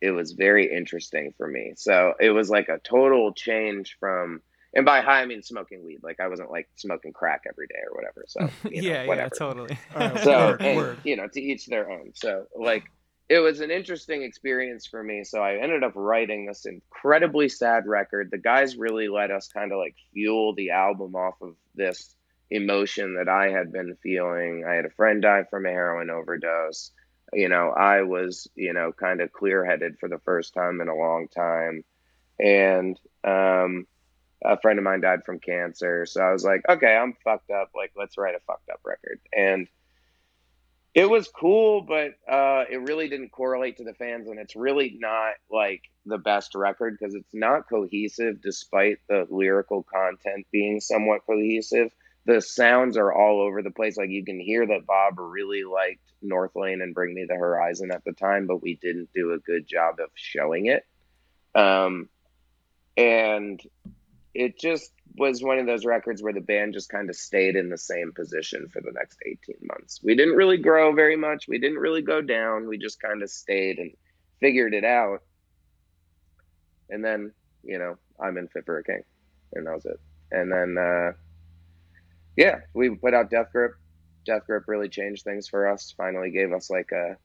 it 0.00 0.10
was 0.10 0.32
very 0.32 0.72
interesting 0.72 1.32
for 1.36 1.46
me. 1.46 1.74
So 1.76 2.14
it 2.18 2.30
was 2.30 2.50
like 2.50 2.68
a 2.68 2.80
total 2.82 3.32
change 3.32 3.96
from, 4.00 4.42
and 4.74 4.84
by 4.84 5.00
high, 5.00 5.22
I 5.22 5.26
mean 5.26 5.42
smoking 5.42 5.84
weed. 5.84 6.00
Like 6.02 6.20
I 6.20 6.28
wasn't 6.28 6.50
like 6.50 6.68
smoking 6.76 7.12
crack 7.12 7.42
every 7.48 7.66
day 7.66 7.80
or 7.88 7.94
whatever. 7.96 8.24
So, 8.28 8.40
you 8.70 8.82
know, 8.82 8.88
yeah, 8.88 9.14
yeah, 9.14 9.28
totally. 9.28 9.78
All 9.94 10.00
right, 10.00 10.18
so 10.22 10.30
Word, 10.30 10.62
and, 10.62 10.76
word. 10.76 10.98
you 11.04 11.16
know 11.16 11.28
to 11.28 11.40
each 11.40 11.66
their 11.66 11.90
own 11.90 12.12
so 12.14 12.46
like 12.56 12.84
it 13.30 13.38
was 13.38 13.60
an 13.60 13.70
interesting 13.70 14.24
experience 14.24 14.86
for 14.86 15.04
me. 15.04 15.22
So 15.22 15.40
I 15.40 15.54
ended 15.54 15.84
up 15.84 15.92
writing 15.94 16.46
this 16.46 16.66
incredibly 16.66 17.48
sad 17.48 17.86
record. 17.86 18.28
The 18.28 18.38
guys 18.38 18.76
really 18.76 19.06
let 19.06 19.30
us 19.30 19.46
kind 19.46 19.70
of 19.70 19.78
like 19.78 19.94
fuel 20.12 20.52
the 20.56 20.70
album 20.70 21.14
off 21.14 21.40
of 21.40 21.54
this 21.76 22.16
emotion 22.50 23.14
that 23.14 23.28
I 23.28 23.50
had 23.50 23.72
been 23.72 23.96
feeling. 24.02 24.64
I 24.68 24.74
had 24.74 24.84
a 24.84 24.90
friend 24.90 25.22
die 25.22 25.44
from 25.48 25.64
a 25.64 25.70
heroin 25.70 26.10
overdose. 26.10 26.90
You 27.32 27.48
know, 27.48 27.70
I 27.70 28.02
was, 28.02 28.48
you 28.56 28.72
know, 28.72 28.90
kind 28.90 29.20
of 29.20 29.32
clear 29.32 29.64
headed 29.64 30.00
for 30.00 30.08
the 30.08 30.18
first 30.24 30.52
time 30.52 30.80
in 30.80 30.88
a 30.88 30.96
long 30.96 31.28
time. 31.28 31.84
And 32.40 32.98
um, 33.22 33.86
a 34.44 34.58
friend 34.60 34.78
of 34.78 34.84
mine 34.84 35.00
died 35.00 35.24
from 35.24 35.38
cancer. 35.38 36.06
So 36.06 36.22
I 36.22 36.32
was 36.32 36.44
like, 36.44 36.62
okay, 36.68 36.96
I'm 36.96 37.14
fucked 37.24 37.50
up. 37.50 37.70
Like, 37.74 37.92
let's 37.96 38.16
write 38.16 38.34
a 38.34 38.40
fucked 38.40 38.70
up 38.70 38.80
record. 38.84 39.20
And 39.36 39.68
it 40.94 41.08
was 41.08 41.28
cool, 41.28 41.82
but 41.82 42.14
uh, 42.28 42.64
it 42.68 42.80
really 42.82 43.08
didn't 43.08 43.30
correlate 43.30 43.76
to 43.76 43.84
the 43.84 43.94
fans, 43.94 44.28
and 44.28 44.40
it's 44.40 44.56
really 44.56 44.96
not 44.98 45.34
like 45.50 45.82
the 46.04 46.18
best 46.18 46.54
record 46.56 46.96
because 46.98 47.14
it's 47.14 47.32
not 47.32 47.68
cohesive, 47.68 48.42
despite 48.42 48.98
the 49.08 49.26
lyrical 49.30 49.84
content 49.84 50.46
being 50.50 50.80
somewhat 50.80 51.24
cohesive. 51.26 51.92
The 52.26 52.40
sounds 52.40 52.96
are 52.96 53.12
all 53.12 53.40
over 53.40 53.62
the 53.62 53.70
place. 53.70 53.96
Like 53.96 54.10
you 54.10 54.24
can 54.24 54.40
hear 54.40 54.66
that 54.66 54.86
Bob 54.86 55.18
really 55.18 55.62
liked 55.62 56.02
Northlane 56.24 56.82
and 56.82 56.94
Bring 56.94 57.14
Me 57.14 57.24
the 57.24 57.36
Horizon 57.36 57.92
at 57.92 58.04
the 58.04 58.12
time, 58.12 58.46
but 58.46 58.62
we 58.62 58.74
didn't 58.74 59.10
do 59.14 59.32
a 59.32 59.38
good 59.38 59.66
job 59.66 60.00
of 60.00 60.10
showing 60.14 60.66
it. 60.66 60.84
Um, 61.54 62.08
and 62.96 63.60
it 64.34 64.58
just 64.58 64.92
was 65.16 65.42
one 65.42 65.58
of 65.58 65.66
those 65.66 65.84
records 65.84 66.22
where 66.22 66.32
the 66.32 66.40
band 66.40 66.74
just 66.74 66.88
kind 66.88 67.10
of 67.10 67.16
stayed 67.16 67.56
in 67.56 67.68
the 67.68 67.78
same 67.78 68.12
position 68.12 68.68
for 68.72 68.80
the 68.80 68.92
next 68.92 69.18
18 69.26 69.56
months. 69.62 70.00
We 70.02 70.14
didn't 70.14 70.36
really 70.36 70.58
grow 70.58 70.92
very 70.92 71.16
much. 71.16 71.48
We 71.48 71.58
didn't 71.58 71.78
really 71.78 72.02
go 72.02 72.22
down. 72.22 72.68
We 72.68 72.78
just 72.78 73.00
kind 73.00 73.22
of 73.22 73.30
stayed 73.30 73.78
and 73.78 73.92
figured 74.38 74.74
it 74.74 74.84
out. 74.84 75.22
And 76.88 77.04
then, 77.04 77.32
you 77.62 77.78
know, 77.78 77.96
I'm 78.20 78.36
in 78.36 78.48
Fit 78.48 78.66
for 78.66 78.78
a 78.78 78.84
King. 78.84 79.02
And 79.52 79.66
that 79.66 79.74
was 79.74 79.86
it. 79.86 80.00
And 80.30 80.52
then, 80.52 80.76
uh, 80.78 81.12
yeah, 82.36 82.60
we 82.72 82.90
put 82.90 83.14
out 83.14 83.30
Death 83.30 83.48
Grip. 83.52 83.72
Death 84.24 84.46
Grip 84.46 84.64
really 84.68 84.88
changed 84.88 85.24
things 85.24 85.48
for 85.48 85.68
us. 85.68 85.92
Finally 85.96 86.30
gave 86.30 86.52
us 86.52 86.70
like 86.70 86.90
a, 86.92 87.16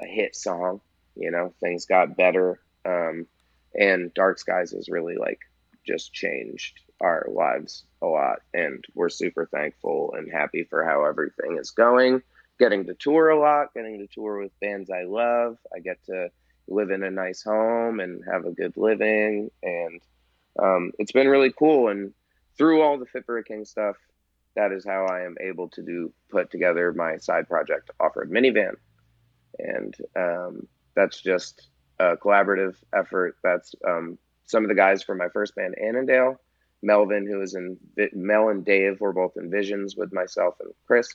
a 0.00 0.06
hit 0.06 0.36
song. 0.36 0.80
You 1.16 1.30
know, 1.30 1.54
things 1.60 1.86
got 1.86 2.16
better. 2.16 2.60
Um, 2.84 3.26
and 3.74 4.12
Dark 4.12 4.38
Skies 4.38 4.72
has 4.72 4.88
really 4.88 5.16
like 5.16 5.38
just 5.86 6.12
changed 6.12 6.80
our 7.00 7.26
lives 7.30 7.84
a 8.00 8.06
lot 8.06 8.40
and 8.54 8.84
we're 8.94 9.08
super 9.08 9.46
thankful 9.46 10.14
and 10.16 10.30
happy 10.30 10.64
for 10.64 10.84
how 10.84 11.04
everything 11.04 11.58
is 11.58 11.70
going. 11.70 12.22
Getting 12.58 12.86
to 12.86 12.94
tour 12.94 13.30
a 13.30 13.38
lot 13.38 13.74
getting 13.74 13.98
to 13.98 14.06
tour 14.06 14.40
with 14.40 14.58
bands 14.60 14.90
i 14.90 15.02
love. 15.02 15.58
I 15.74 15.80
get 15.80 16.02
to 16.06 16.30
live 16.68 16.90
in 16.90 17.02
a 17.02 17.10
nice 17.10 17.42
home 17.42 18.00
and 18.00 18.22
have 18.30 18.44
a 18.44 18.52
good 18.52 18.76
living 18.76 19.50
and 19.62 20.00
um, 20.62 20.92
it's 20.98 21.12
been 21.12 21.28
really 21.28 21.52
cool 21.52 21.88
and 21.88 22.12
through 22.56 22.82
all 22.82 22.98
the 22.98 23.06
fit 23.06 23.24
for 23.26 23.38
a 23.38 23.44
king 23.44 23.64
stuff 23.64 23.96
that 24.54 24.70
is 24.70 24.84
how 24.84 25.06
i 25.06 25.22
am 25.22 25.34
able 25.40 25.68
to 25.70 25.82
do 25.82 26.12
put 26.30 26.50
together 26.50 26.92
my 26.92 27.16
side 27.18 27.48
project 27.48 27.90
off-road 28.00 28.30
minivan. 28.30 28.74
And 29.58 29.94
um, 30.16 30.66
that's 30.94 31.20
just 31.20 31.68
a 32.00 32.16
collaborative 32.16 32.74
effort. 32.92 33.36
That's 33.44 33.74
um, 33.86 34.18
some 34.46 34.64
of 34.64 34.68
the 34.68 34.74
guys 34.74 35.02
from 35.02 35.18
my 35.18 35.28
first 35.28 35.54
band 35.54 35.74
annandale 35.78 36.38
Melvin, 36.82 37.26
who 37.26 37.38
was 37.38 37.54
in 37.54 37.78
Mel 38.12 38.48
and 38.48 38.64
Dave 38.64 39.00
were 39.00 39.12
both 39.12 39.36
in 39.36 39.50
Visions 39.50 39.96
with 39.96 40.12
myself 40.12 40.56
and 40.60 40.72
Chris, 40.86 41.14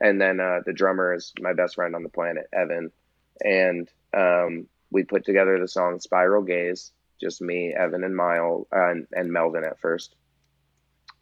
and 0.00 0.20
then 0.20 0.38
uh, 0.38 0.60
the 0.64 0.72
drummer 0.72 1.14
is 1.14 1.32
my 1.40 1.54
best 1.54 1.76
friend 1.76 1.94
on 1.94 2.02
the 2.02 2.10
planet, 2.10 2.46
Evan, 2.52 2.92
and 3.42 3.90
um, 4.14 4.66
we 4.90 5.04
put 5.04 5.24
together 5.24 5.58
the 5.58 5.68
song 5.68 5.98
Spiral 6.00 6.42
Gaze, 6.42 6.92
just 7.20 7.40
me, 7.40 7.74
Evan, 7.74 8.04
and 8.04 8.14
Mile 8.14 8.66
uh, 8.72 8.90
and, 8.90 9.06
and 9.12 9.32
Melvin 9.32 9.64
at 9.64 9.80
first, 9.80 10.14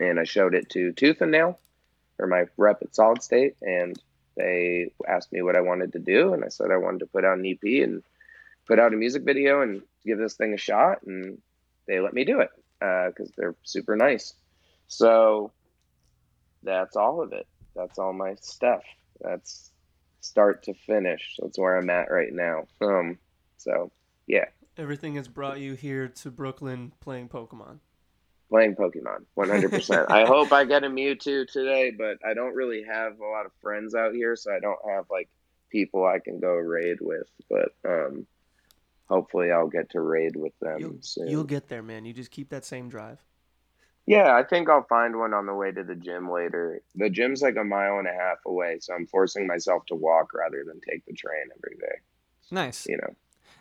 and 0.00 0.18
I 0.18 0.24
showed 0.24 0.54
it 0.54 0.68
to 0.70 0.92
Tooth 0.92 1.20
and 1.20 1.30
Nail, 1.30 1.58
or 2.18 2.26
my 2.26 2.46
rep 2.56 2.82
at 2.82 2.94
Solid 2.94 3.22
State, 3.22 3.54
and 3.62 3.96
they 4.36 4.90
asked 5.08 5.32
me 5.32 5.42
what 5.42 5.56
I 5.56 5.60
wanted 5.60 5.92
to 5.92 6.00
do, 6.00 6.34
and 6.34 6.44
I 6.44 6.48
said 6.48 6.72
I 6.72 6.76
wanted 6.76 7.00
to 7.00 7.06
put 7.06 7.24
out 7.24 7.38
an 7.38 7.46
EP 7.46 7.84
and 7.84 8.02
put 8.66 8.78
out 8.78 8.94
a 8.94 8.96
music 8.96 9.22
video 9.22 9.62
and 9.62 9.82
give 10.04 10.18
this 10.18 10.34
thing 10.34 10.54
a 10.54 10.58
shot, 10.58 11.02
and 11.06 11.38
they 11.86 12.00
let 12.00 12.14
me 12.14 12.24
do 12.24 12.40
it 12.40 12.50
because 12.80 13.28
uh, 13.28 13.34
they're 13.36 13.56
super 13.62 13.96
nice. 13.96 14.34
So 14.88 15.52
that's 16.62 16.96
all 16.96 17.22
of 17.22 17.32
it. 17.32 17.46
That's 17.74 17.98
all 17.98 18.12
my 18.12 18.34
stuff. 18.40 18.82
That's 19.20 19.70
start 20.20 20.64
to 20.64 20.74
finish. 20.74 21.36
That's 21.40 21.58
where 21.58 21.76
I'm 21.76 21.90
at 21.90 22.10
right 22.10 22.32
now. 22.32 22.66
Um, 22.80 23.18
so 23.58 23.90
yeah, 24.26 24.46
Everything 24.78 25.14
has 25.14 25.26
brought 25.26 25.58
you 25.58 25.72
here 25.72 26.06
to 26.08 26.30
Brooklyn 26.30 26.92
playing 27.00 27.30
Pokemon. 27.30 27.78
playing 28.50 28.76
Pokemon, 28.76 29.24
100%. 29.38 30.06
I 30.10 30.26
hope 30.26 30.52
I 30.52 30.64
get 30.66 30.84
a 30.84 30.88
Mewtwo 30.88 31.50
today, 31.50 31.92
but 31.96 32.18
I 32.28 32.34
don't 32.34 32.54
really 32.54 32.82
have 32.82 33.18
a 33.18 33.26
lot 33.26 33.46
of 33.46 33.52
friends 33.62 33.94
out 33.94 34.12
here, 34.12 34.36
so 34.36 34.52
I 34.54 34.60
don't 34.60 34.78
have 34.90 35.06
like 35.10 35.30
people 35.70 36.04
I 36.04 36.18
can 36.18 36.40
go 36.40 36.52
raid 36.52 36.98
with. 37.00 37.26
But 37.48 37.70
um, 37.88 38.26
hopefully, 39.08 39.50
I'll 39.52 39.68
get 39.68 39.90
to 39.90 40.00
raid 40.00 40.36
with 40.36 40.52
them 40.60 40.78
You'll, 40.80 40.98
soon. 41.00 41.28
you'll 41.28 41.44
get 41.44 41.68
there, 41.68 41.82
man. 41.82 42.04
You 42.04 42.12
just 42.12 42.30
keep 42.30 42.50
that 42.50 42.64
same 42.64 42.88
drive. 42.88 43.18
Yeah, 44.06 44.36
I 44.36 44.44
think 44.44 44.68
I'll 44.70 44.86
find 44.88 45.18
one 45.18 45.34
on 45.34 45.46
the 45.46 45.54
way 45.54 45.72
to 45.72 45.82
the 45.82 45.96
gym 45.96 46.30
later. 46.30 46.80
The 46.94 47.10
gym's 47.10 47.42
like 47.42 47.56
a 47.56 47.64
mile 47.64 47.98
and 47.98 48.06
a 48.06 48.12
half 48.12 48.38
away, 48.46 48.78
so 48.80 48.94
I'm 48.94 49.06
forcing 49.06 49.48
myself 49.48 49.84
to 49.86 49.96
walk 49.96 50.32
rather 50.32 50.62
than 50.64 50.80
take 50.80 51.04
the 51.06 51.12
train 51.12 51.46
every 51.56 51.76
day. 51.76 51.96
Nice. 52.52 52.86
You 52.86 52.98
know? 52.98 53.14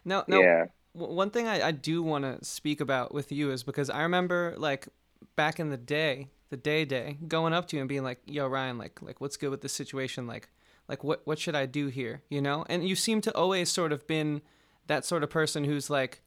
Now, 0.04 0.24
now 0.28 0.42
Yeah. 0.42 0.66
one 0.94 1.32
thing 1.32 1.48
I, 1.48 1.70
I 1.70 1.72
do 1.72 2.04
want 2.04 2.26
to 2.26 2.46
speak 2.46 2.80
about 2.80 3.12
with 3.12 3.32
you 3.32 3.52
is 3.52 3.64
because 3.64 3.90
I 3.90 4.04
remember 4.04 4.54
like 4.58 4.88
back 5.36 5.60
in 5.60 5.72
the 5.72 5.78
day, 5.78 6.30
the 6.52 6.58
day 6.58 6.86
day, 6.86 7.18
going 7.28 7.54
up 7.54 7.68
to 7.70 7.76
you 7.76 7.82
and 7.82 7.90
being 7.90 8.04
like, 8.04 8.20
"Yo, 8.28 8.48
Ryan, 8.48 8.78
like, 8.78 9.02
like, 9.02 9.20
what's 9.20 9.38
good 9.38 9.50
with 9.50 9.62
this 9.62 9.74
situation? 9.74 10.28
Like, 10.28 10.50
like, 10.88 11.04
what, 11.04 11.26
what 11.26 11.40
should 11.40 11.56
I 11.56 11.66
do 11.66 11.88
here? 11.88 12.22
You 12.30 12.40
know?" 12.40 12.66
And 12.70 12.88
you 12.88 12.96
seem 12.96 13.20
to 13.22 13.36
always 13.36 13.72
sort 13.72 13.92
of 13.92 14.06
been 14.06 14.44
that 14.88 15.06
sort 15.06 15.24
of 15.24 15.30
person 15.30 15.64
who's 15.64 15.90
like, 15.90 16.22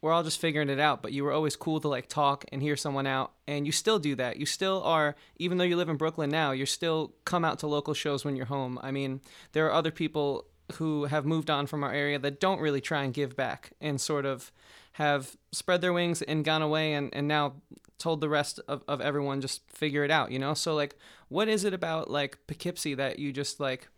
"We're 0.00 0.12
all 0.12 0.22
just 0.22 0.40
figuring 0.40 0.68
it 0.68 0.80
out," 0.80 1.02
but 1.02 1.12
you 1.12 1.24
were 1.24 1.32
always 1.32 1.56
cool 1.56 1.80
to 1.80 1.88
like 1.88 2.08
talk 2.08 2.44
and 2.52 2.62
hear 2.62 2.76
someone 2.76 3.06
out, 3.06 3.32
and 3.46 3.66
you 3.66 3.72
still 3.72 3.98
do 3.98 4.14
that. 4.16 4.36
You 4.36 4.46
still 4.46 4.82
are, 4.82 5.16
even 5.36 5.58
though 5.58 5.64
you 5.64 5.76
live 5.76 5.88
in 5.88 5.96
Brooklyn 5.96 6.30
now, 6.30 6.52
you're 6.52 6.66
still 6.66 7.14
come 7.24 7.44
out 7.44 7.58
to 7.60 7.66
local 7.66 7.94
shows 7.94 8.24
when 8.24 8.36
you're 8.36 8.46
home. 8.46 8.78
I 8.82 8.90
mean, 8.90 9.20
there 9.52 9.66
are 9.66 9.72
other 9.72 9.90
people 9.90 10.46
who 10.74 11.04
have 11.04 11.26
moved 11.26 11.50
on 11.50 11.66
from 11.66 11.84
our 11.84 11.92
area 11.92 12.18
that 12.18 12.40
don't 12.40 12.60
really 12.60 12.80
try 12.80 13.02
and 13.02 13.12
give 13.12 13.36
back 13.36 13.72
and 13.80 14.00
sort 14.00 14.24
of 14.24 14.50
have 14.92 15.36
spread 15.52 15.80
their 15.80 15.92
wings 15.92 16.22
and 16.22 16.44
gone 16.44 16.62
away 16.62 16.94
and, 16.94 17.14
and 17.14 17.28
now 17.28 17.54
told 17.98 18.20
the 18.20 18.28
rest 18.28 18.60
of, 18.68 18.82
of 18.88 19.00
everyone 19.00 19.40
just 19.40 19.68
figure 19.70 20.04
it 20.04 20.10
out, 20.10 20.30
you 20.30 20.38
know? 20.38 20.54
So 20.54 20.74
like 20.74 20.96
what 21.28 21.48
is 21.48 21.64
it 21.64 21.74
about 21.74 22.10
like 22.10 22.38
Poughkeepsie 22.46 22.94
that 22.94 23.18
you 23.18 23.32
just 23.32 23.60
like 23.60 23.88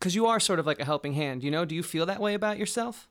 cuz 0.00 0.14
you 0.14 0.26
are 0.26 0.40
sort 0.40 0.58
of 0.58 0.66
like 0.66 0.80
a 0.80 0.84
helping 0.84 1.12
hand, 1.12 1.44
you 1.44 1.50
know? 1.50 1.64
Do 1.64 1.74
you 1.74 1.82
feel 1.82 2.06
that 2.06 2.20
way 2.20 2.34
about 2.34 2.58
yourself? 2.58 3.08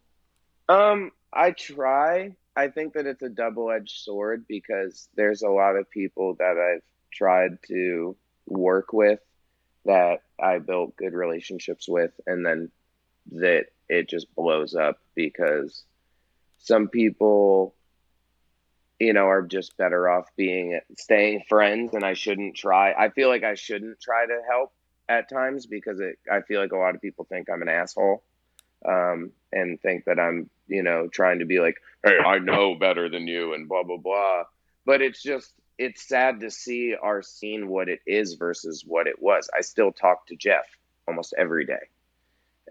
Um, 0.72 1.12
I 1.34 1.52
try. 1.52 2.36
I 2.56 2.70
think 2.70 2.94
that 2.94 3.06
it's 3.06 3.24
a 3.24 3.30
double-edged 3.30 4.04
sword 4.04 4.46
because 4.48 5.10
there's 5.16 5.42
a 5.42 5.50
lot 5.50 5.76
of 5.76 5.90
people 5.90 6.36
that 6.36 6.58
I've 6.58 6.84
tried 7.12 7.58
to 7.68 8.16
work 8.46 8.94
with 8.94 9.20
that 9.84 10.22
I 10.40 10.60
built 10.60 10.96
good 10.96 11.14
relationships 11.14 11.90
with, 11.90 12.12
and 12.26 12.46
then 12.46 12.72
that 13.34 13.66
it 13.90 14.08
just 14.08 14.34
blows 14.34 14.74
up 14.74 15.00
because 15.14 15.84
some 16.60 16.88
people, 16.88 17.76
you 18.98 19.12
know, 19.12 19.26
are 19.28 19.42
just 19.42 19.76
better 19.76 20.10
off 20.10 20.30
being 20.38 20.80
staying 20.98 21.44
friends, 21.50 21.94
and 21.94 22.06
I 22.06 22.14
shouldn't 22.14 22.56
try. 22.56 22.94
I 22.94 23.10
feel 23.10 23.28
like 23.28 23.44
I 23.44 23.56
shouldn't 23.56 24.00
try 24.00 24.26
to 24.26 24.42
help 24.50 24.72
at 25.10 25.30
times 25.30 25.66
because 25.66 26.00
it. 26.00 26.18
I 26.32 26.42
feel 26.42 26.62
like 26.62 26.72
a 26.72 26.78
lot 26.78 26.96
of 26.96 27.02
people 27.02 27.26
think 27.26 27.50
I'm 27.50 27.62
an 27.62 27.70
asshole 27.70 28.24
um, 28.88 29.32
and 29.52 29.80
think 29.82 30.06
that 30.06 30.20
I'm, 30.20 30.50
you 30.72 30.84
know, 30.84 31.08
trying 31.08 31.40
to 31.40 31.46
be 31.46 31.60
like, 31.60 31.76
hey, 32.04 32.18
I 32.18 32.40
know 32.40 32.76
better 32.76 33.10
than 33.10 33.28
you 33.28 33.54
and 33.54 33.68
blah, 33.68 33.84
blah, 33.84 33.98
blah. 33.98 34.44
But 34.86 35.02
it's 35.02 35.22
just, 35.22 35.54
it's 35.78 36.08
sad 36.08 36.40
to 36.40 36.50
see 36.50 36.96
our 37.00 37.22
scene 37.22 37.68
what 37.68 37.90
it 37.90 38.00
is 38.08 38.36
versus 38.36 38.84
what 38.88 39.08
it 39.08 39.22
was. 39.22 39.50
I 39.56 39.62
still 39.62 39.92
talk 39.92 40.28
to 40.28 40.36
Jeff 40.36 40.66
almost 41.08 41.34
every 41.38 41.66
day. 41.66 41.90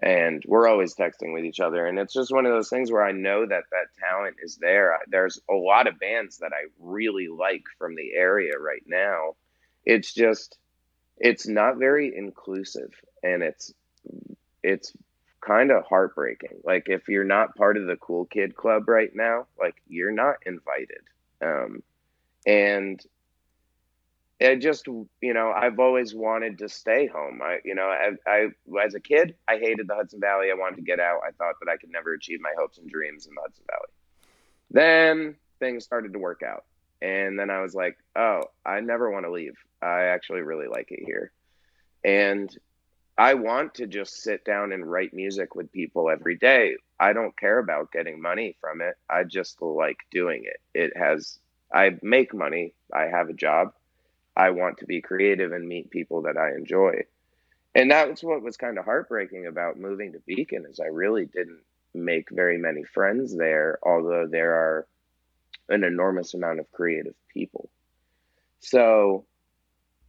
And 0.01 0.43
we're 0.47 0.67
always 0.67 0.95
texting 0.95 1.31
with 1.33 1.45
each 1.45 1.59
other. 1.59 1.85
And 1.85 1.99
it's 1.99 2.13
just 2.13 2.33
one 2.33 2.47
of 2.47 2.51
those 2.51 2.69
things 2.69 2.91
where 2.91 3.03
I 3.03 3.11
know 3.11 3.45
that 3.45 3.65
that 3.71 3.93
talent 3.99 4.37
is 4.41 4.57
there. 4.57 4.97
There's 5.07 5.39
a 5.47 5.53
lot 5.53 5.87
of 5.87 5.99
bands 5.99 6.39
that 6.39 6.53
I 6.53 6.69
really 6.79 7.27
like 7.27 7.63
from 7.77 7.95
the 7.95 8.13
area 8.15 8.57
right 8.59 8.83
now. 8.87 9.35
It's 9.85 10.11
just, 10.11 10.57
it's 11.17 11.47
not 11.47 11.77
very 11.77 12.15
inclusive. 12.17 12.91
And 13.21 13.43
it's, 13.43 13.71
it's 14.63 14.91
kind 15.41 15.71
of 15.71 15.83
heartbreaking. 15.85 16.59
Like 16.63 16.87
if 16.87 17.07
you're 17.07 17.23
not 17.23 17.55
part 17.55 17.77
of 17.77 17.87
the 17.87 17.97
cool 17.97 18.25
kid 18.25 18.55
club 18.55 18.87
right 18.87 19.13
now, 19.13 19.47
like 19.59 19.75
you're 19.87 20.11
not 20.11 20.35
invited. 20.45 21.01
Um, 21.41 21.83
and 22.45 23.03
it 24.39 24.57
just 24.57 24.87
you 24.87 25.33
know 25.33 25.51
I've 25.51 25.79
always 25.79 26.15
wanted 26.15 26.57
to 26.59 26.69
stay 26.69 27.07
home. 27.07 27.41
I 27.43 27.59
you 27.63 27.75
know 27.75 27.83
I, 27.83 28.11
I 28.27 28.47
as 28.83 28.95
a 28.95 28.99
kid 28.99 29.35
I 29.47 29.57
hated 29.57 29.87
the 29.87 29.95
Hudson 29.95 30.19
Valley. 30.19 30.49
I 30.51 30.55
wanted 30.55 30.77
to 30.77 30.81
get 30.81 30.99
out. 30.99 31.21
I 31.27 31.31
thought 31.31 31.55
that 31.61 31.71
I 31.71 31.77
could 31.77 31.91
never 31.91 32.13
achieve 32.13 32.39
my 32.41 32.53
hopes 32.57 32.77
and 32.77 32.89
dreams 32.89 33.27
in 33.27 33.35
the 33.35 33.41
Hudson 33.41 33.65
Valley. 33.69 33.91
Then 34.71 35.35
things 35.59 35.83
started 35.83 36.13
to 36.13 36.19
work 36.19 36.41
out, 36.43 36.65
and 37.01 37.37
then 37.37 37.51
I 37.51 37.61
was 37.61 37.75
like, 37.75 37.97
oh, 38.15 38.43
I 38.65 38.79
never 38.79 39.11
want 39.11 39.25
to 39.25 39.31
leave. 39.31 39.57
I 39.81 40.05
actually 40.05 40.41
really 40.41 40.67
like 40.67 40.91
it 40.91 41.03
here, 41.05 41.31
and 42.03 42.49
I 43.17 43.35
want 43.35 43.75
to 43.75 43.87
just 43.87 44.23
sit 44.23 44.45
down 44.45 44.71
and 44.71 44.89
write 44.89 45.13
music 45.13 45.55
with 45.55 45.71
people 45.71 46.09
every 46.09 46.37
day. 46.37 46.75
I 46.99 47.13
don't 47.13 47.37
care 47.37 47.59
about 47.59 47.91
getting 47.91 48.21
money 48.21 48.55
from 48.61 48.81
it. 48.81 48.95
I 49.09 49.23
just 49.23 49.61
like 49.61 49.97
doing 50.11 50.43
it. 50.45 50.59
It 50.73 50.97
has 50.97 51.39
I 51.73 51.97
make 52.01 52.33
money. 52.33 52.73
I 52.93 53.03
have 53.03 53.29
a 53.29 53.33
job 53.33 53.73
I 54.35 54.51
want 54.51 54.79
to 54.79 54.85
be 54.85 55.01
creative 55.01 55.51
and 55.51 55.67
meet 55.67 55.89
people 55.89 56.23
that 56.23 56.37
I 56.37 56.51
enjoy. 56.51 57.03
And 57.73 57.89
that's 57.89 58.23
what 58.23 58.41
was 58.41 58.57
kind 58.57 58.77
of 58.77 58.85
heartbreaking 58.85 59.47
about 59.47 59.79
moving 59.79 60.13
to 60.13 60.19
Beacon 60.19 60.65
is 60.69 60.79
I 60.79 60.87
really 60.87 61.25
didn't 61.25 61.61
make 61.93 62.29
very 62.29 62.57
many 62.57 62.83
friends 62.83 63.35
there, 63.35 63.79
although 63.83 64.27
there 64.27 64.53
are 64.53 64.87
an 65.69 65.83
enormous 65.83 66.33
amount 66.33 66.59
of 66.59 66.71
creative 66.71 67.15
people. 67.29 67.69
So 68.59 69.25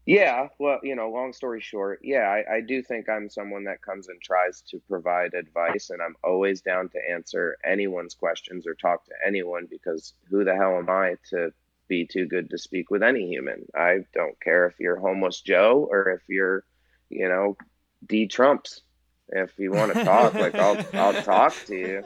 yeah, 0.05 0.49
well, 0.59 0.81
you 0.83 0.97
know, 0.97 1.11
long 1.11 1.33
story 1.33 1.61
short, 1.61 2.01
yeah, 2.03 2.29
I, 2.29 2.57
I 2.57 2.61
do 2.61 2.83
think 2.83 3.09
I'm 3.09 3.31
someone 3.31 3.65
that 3.65 3.83
comes 3.83 4.09
and 4.09 4.21
tries 4.21 4.63
to 4.63 4.81
provide 4.89 5.35
advice, 5.35 5.91
and 5.91 6.03
I'm 6.03 6.17
always 6.25 6.61
down 6.61 6.89
to 6.91 7.11
answer 7.11 7.57
anyone's 7.65 8.15
questions 8.15 8.67
or 8.67 8.75
talk 8.75 9.05
to 9.05 9.13
anyone 9.25 9.69
because 9.71 10.15
who 10.29 10.45
the 10.45 10.57
hell 10.57 10.77
am 10.77 10.91
I 10.91 11.17
to 11.31 11.53
be 11.89 12.07
too 12.07 12.27
good 12.27 12.51
to 12.51 12.59
speak 12.59 12.91
with 12.91 13.03
any 13.03 13.29
human. 13.29 13.67
I 13.77 13.99
don't 14.13 14.41
care 14.41 14.67
if 14.67 14.81
you're 14.81 14.99
homeless 14.99 15.41
Joe 15.41 15.87
or 15.91 16.11
if 16.11 16.23
you're, 16.29 16.65
you 17.09 17.29
know, 17.29 17.57
D 18.07 18.27
Trumps. 18.27 18.81
If 19.29 19.59
you 19.59 19.71
want 19.71 19.95
to 19.95 20.05
talk, 20.05 20.35
like 20.35 20.55
I'll 20.55 20.85
I'll 20.95 21.23
talk 21.23 21.55
to 21.67 21.77
you. 21.77 22.05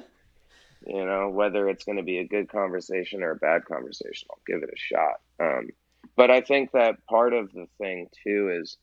You 0.86 1.04
know, 1.04 1.30
whether 1.30 1.68
it's 1.68 1.84
going 1.84 1.98
to 1.98 2.04
be 2.04 2.18
a 2.18 2.28
good 2.28 2.48
conversation 2.48 3.22
or 3.22 3.30
a 3.30 3.36
bad 3.36 3.64
conversation, 3.64 4.28
I'll 4.30 4.38
give 4.46 4.62
it 4.62 4.70
a 4.72 4.76
shot. 4.76 5.20
Um, 5.40 5.70
but 6.16 6.30
I 6.30 6.40
think 6.40 6.72
that 6.72 7.06
part 7.06 7.32
of 7.32 7.52
the 7.52 7.66
thing 7.78 8.08
too 8.24 8.50
is 8.60 8.78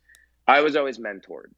I 0.48 0.62
was 0.62 0.76
always 0.76 1.00
mentored. 1.00 1.52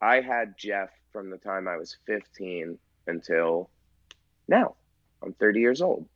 I 0.00 0.20
had 0.20 0.54
Jeff 0.56 0.90
from 1.12 1.30
the 1.30 1.38
time 1.38 1.66
I 1.66 1.76
was 1.76 1.96
15 2.06 2.78
until 3.06 3.70
now. 4.46 4.76
I'm 5.22 5.32
30 5.34 5.60
years 5.60 5.80
old. 5.80 6.06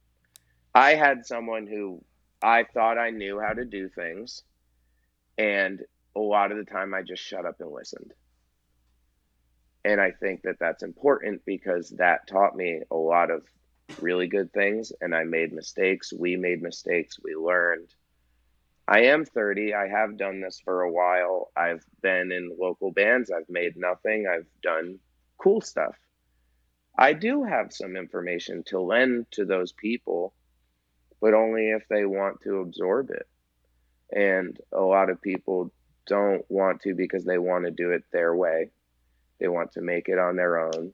I 0.74 0.94
had 0.94 1.26
someone 1.26 1.66
who 1.66 2.02
I 2.42 2.64
thought 2.64 2.98
I 2.98 3.10
knew 3.10 3.40
how 3.40 3.52
to 3.52 3.64
do 3.64 3.88
things. 3.88 4.42
And 5.38 5.82
a 6.14 6.20
lot 6.20 6.52
of 6.52 6.58
the 6.58 6.64
time 6.64 6.94
I 6.94 7.02
just 7.02 7.22
shut 7.22 7.46
up 7.46 7.60
and 7.60 7.72
listened. 7.72 8.12
And 9.84 10.00
I 10.00 10.12
think 10.12 10.42
that 10.42 10.58
that's 10.60 10.82
important 10.82 11.42
because 11.44 11.90
that 11.90 12.28
taught 12.28 12.54
me 12.54 12.82
a 12.90 12.96
lot 12.96 13.30
of 13.30 13.42
really 14.00 14.28
good 14.28 14.52
things. 14.52 14.92
And 15.00 15.14
I 15.14 15.24
made 15.24 15.52
mistakes. 15.52 16.12
We 16.12 16.36
made 16.36 16.62
mistakes. 16.62 17.18
We 17.22 17.34
learned. 17.34 17.92
I 18.92 19.04
am 19.04 19.24
30. 19.24 19.74
I 19.74 19.88
have 19.88 20.18
done 20.18 20.40
this 20.40 20.60
for 20.62 20.82
a 20.82 20.92
while. 20.92 21.50
I've 21.56 21.84
been 22.02 22.30
in 22.30 22.56
local 22.60 22.92
bands. 22.92 23.30
I've 23.30 23.48
made 23.48 23.76
nothing. 23.76 24.26
I've 24.30 24.46
done 24.62 24.98
cool 25.38 25.62
stuff. 25.62 25.96
I 26.98 27.14
do 27.14 27.42
have 27.44 27.72
some 27.72 27.96
information 27.96 28.62
to 28.66 28.80
lend 28.80 29.26
to 29.32 29.46
those 29.46 29.72
people 29.72 30.34
but 31.22 31.34
only 31.34 31.70
if 31.70 31.86
they 31.88 32.04
want 32.04 32.40
to 32.42 32.56
absorb 32.56 33.10
it. 33.10 33.26
And 34.14 34.58
a 34.72 34.80
lot 34.80 35.08
of 35.08 35.22
people 35.22 35.72
don't 36.06 36.44
want 36.50 36.82
to 36.82 36.94
because 36.94 37.24
they 37.24 37.38
want 37.38 37.64
to 37.64 37.70
do 37.70 37.92
it 37.92 38.02
their 38.12 38.34
way. 38.34 38.70
They 39.38 39.46
want 39.46 39.72
to 39.72 39.80
make 39.80 40.08
it 40.08 40.18
on 40.18 40.36
their 40.36 40.58
own, 40.58 40.92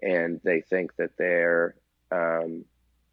and 0.00 0.40
they 0.44 0.60
think 0.60 0.94
that 0.96 1.10
they're 1.18 1.74
um, 2.12 2.64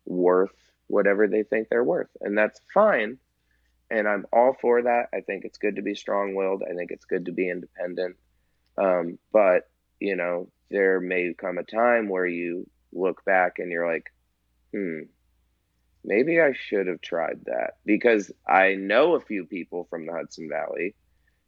worth 0.05 0.55
whatever 0.87 1.27
they 1.27 1.43
think 1.43 1.67
they're 1.69 1.83
worth, 1.83 2.09
and 2.21 2.37
that's 2.37 2.61
fine. 2.73 3.17
And 3.91 4.07
I'm 4.07 4.25
all 4.31 4.55
for 4.59 4.81
that. 4.81 5.09
I 5.13 5.21
think 5.21 5.45
it's 5.45 5.59
good 5.59 5.75
to 5.75 5.81
be 5.81 5.93
strong-willed. 5.93 6.63
I 6.63 6.73
think 6.73 6.91
it's 6.91 7.05
good 7.05 7.25
to 7.25 7.31
be 7.31 7.49
independent. 7.49 8.15
Um, 8.77 9.19
but 9.31 9.69
you 9.99 10.15
know, 10.15 10.49
there 10.69 10.99
may 10.99 11.33
come 11.37 11.57
a 11.57 11.63
time 11.63 12.09
where 12.09 12.25
you 12.25 12.67
look 12.91 13.23
back 13.23 13.59
and 13.59 13.71
you're 13.71 13.91
like, 13.91 14.11
hmm, 14.73 15.01
maybe 16.03 16.41
I 16.41 16.53
should 16.53 16.87
have 16.87 17.01
tried 17.01 17.45
that 17.45 17.75
because 17.85 18.31
I 18.47 18.73
know 18.73 19.15
a 19.15 19.21
few 19.21 19.45
people 19.45 19.85
from 19.89 20.05
the 20.05 20.13
Hudson 20.13 20.49
Valley 20.49 20.95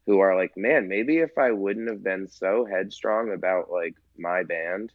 who 0.05 0.19
are 0.19 0.35
like, 0.35 0.55
man, 0.57 0.87
maybe 0.87 1.17
if 1.17 1.37
I 1.37 1.51
wouldn't 1.51 1.89
have 1.89 2.03
been 2.03 2.27
so 2.27 2.65
headstrong 2.69 3.31
about 3.31 3.71
like 3.71 3.95
my 4.17 4.43
band 4.43 4.91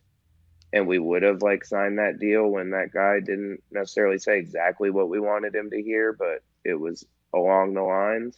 and 0.73 0.87
we 0.87 0.99
would 0.99 1.23
have 1.23 1.43
like 1.43 1.65
signed 1.65 1.99
that 1.99 2.21
deal 2.21 2.47
when 2.47 2.71
that 2.71 2.93
guy 2.93 3.21
didn't 3.21 3.63
necessarily 3.71 4.19
say 4.19 4.39
exactly 4.39 4.91
what 4.91 5.09
we 5.09 5.19
wanted 5.19 5.55
him 5.55 5.71
to 5.71 5.83
hear, 5.83 6.13
but 6.13 6.43
it 6.65 6.79
was 6.79 7.07
along 7.35 7.75
the 7.75 7.83
lines. 7.83 8.37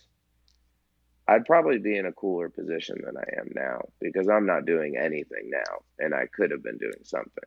I'd 1.29 1.45
probably 1.45 1.79
be 1.79 1.97
in 1.97 2.07
a 2.07 2.13
cooler 2.13 2.49
position 2.49 2.97
than 3.05 3.17
I 3.17 3.41
am 3.41 3.51
now 3.55 3.83
because 4.01 4.29
I'm 4.29 4.47
not 4.47 4.67
doing 4.67 4.97
anything 4.97 5.49
now 5.51 5.83
and 5.99 6.13
I 6.15 6.27
could 6.27 6.51
have 6.51 6.63
been 6.63 6.79
doing 6.79 7.05
something. 7.05 7.45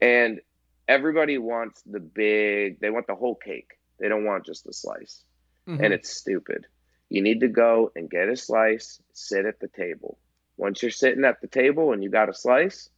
And 0.00 0.40
everybody 0.88 1.38
wants 1.38 1.82
the 1.82 2.00
big 2.00 2.80
they 2.80 2.90
want 2.90 3.06
the 3.06 3.14
whole 3.14 3.36
cake 3.36 3.78
they 4.00 4.08
don't 4.08 4.24
want 4.24 4.44
just 4.44 4.66
a 4.66 4.72
slice 4.72 5.24
Mhm. 5.68 5.80
and 5.84 5.92
it's 5.92 6.10
stupid 6.10 6.66
you 7.08 7.22
need 7.22 7.38
to 7.40 7.48
go 7.48 7.92
and 7.94 8.10
get 8.10 8.28
a 8.28 8.36
slice 8.36 9.00
sit 9.12 9.46
at 9.46 9.60
the 9.60 9.68
table 9.68 10.18
once 10.56 10.82
you're 10.82 10.90
sitting 10.90 11.24
at 11.24 11.40
the 11.40 11.46
table 11.46 11.92
and 11.92 12.02
you 12.02 12.10
got 12.10 12.28
a 12.28 12.34
slice 12.34 12.90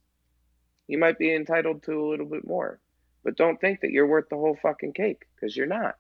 you 0.87 0.97
might 0.97 1.19
be 1.19 1.33
entitled 1.35 1.83
to 1.83 1.93
a 2.03 2.09
little 2.09 2.27
bit 2.27 2.47
more 2.47 2.81
but 3.23 3.37
don't 3.37 3.61
think 3.61 3.83
that 3.83 3.91
you're 3.91 4.07
worth 4.07 4.31
the 4.31 4.37
whole 4.37 4.57
fucking 4.57 4.95
cake 4.95 5.27
because 5.35 5.55
you're 5.55 5.67
not 5.67 5.99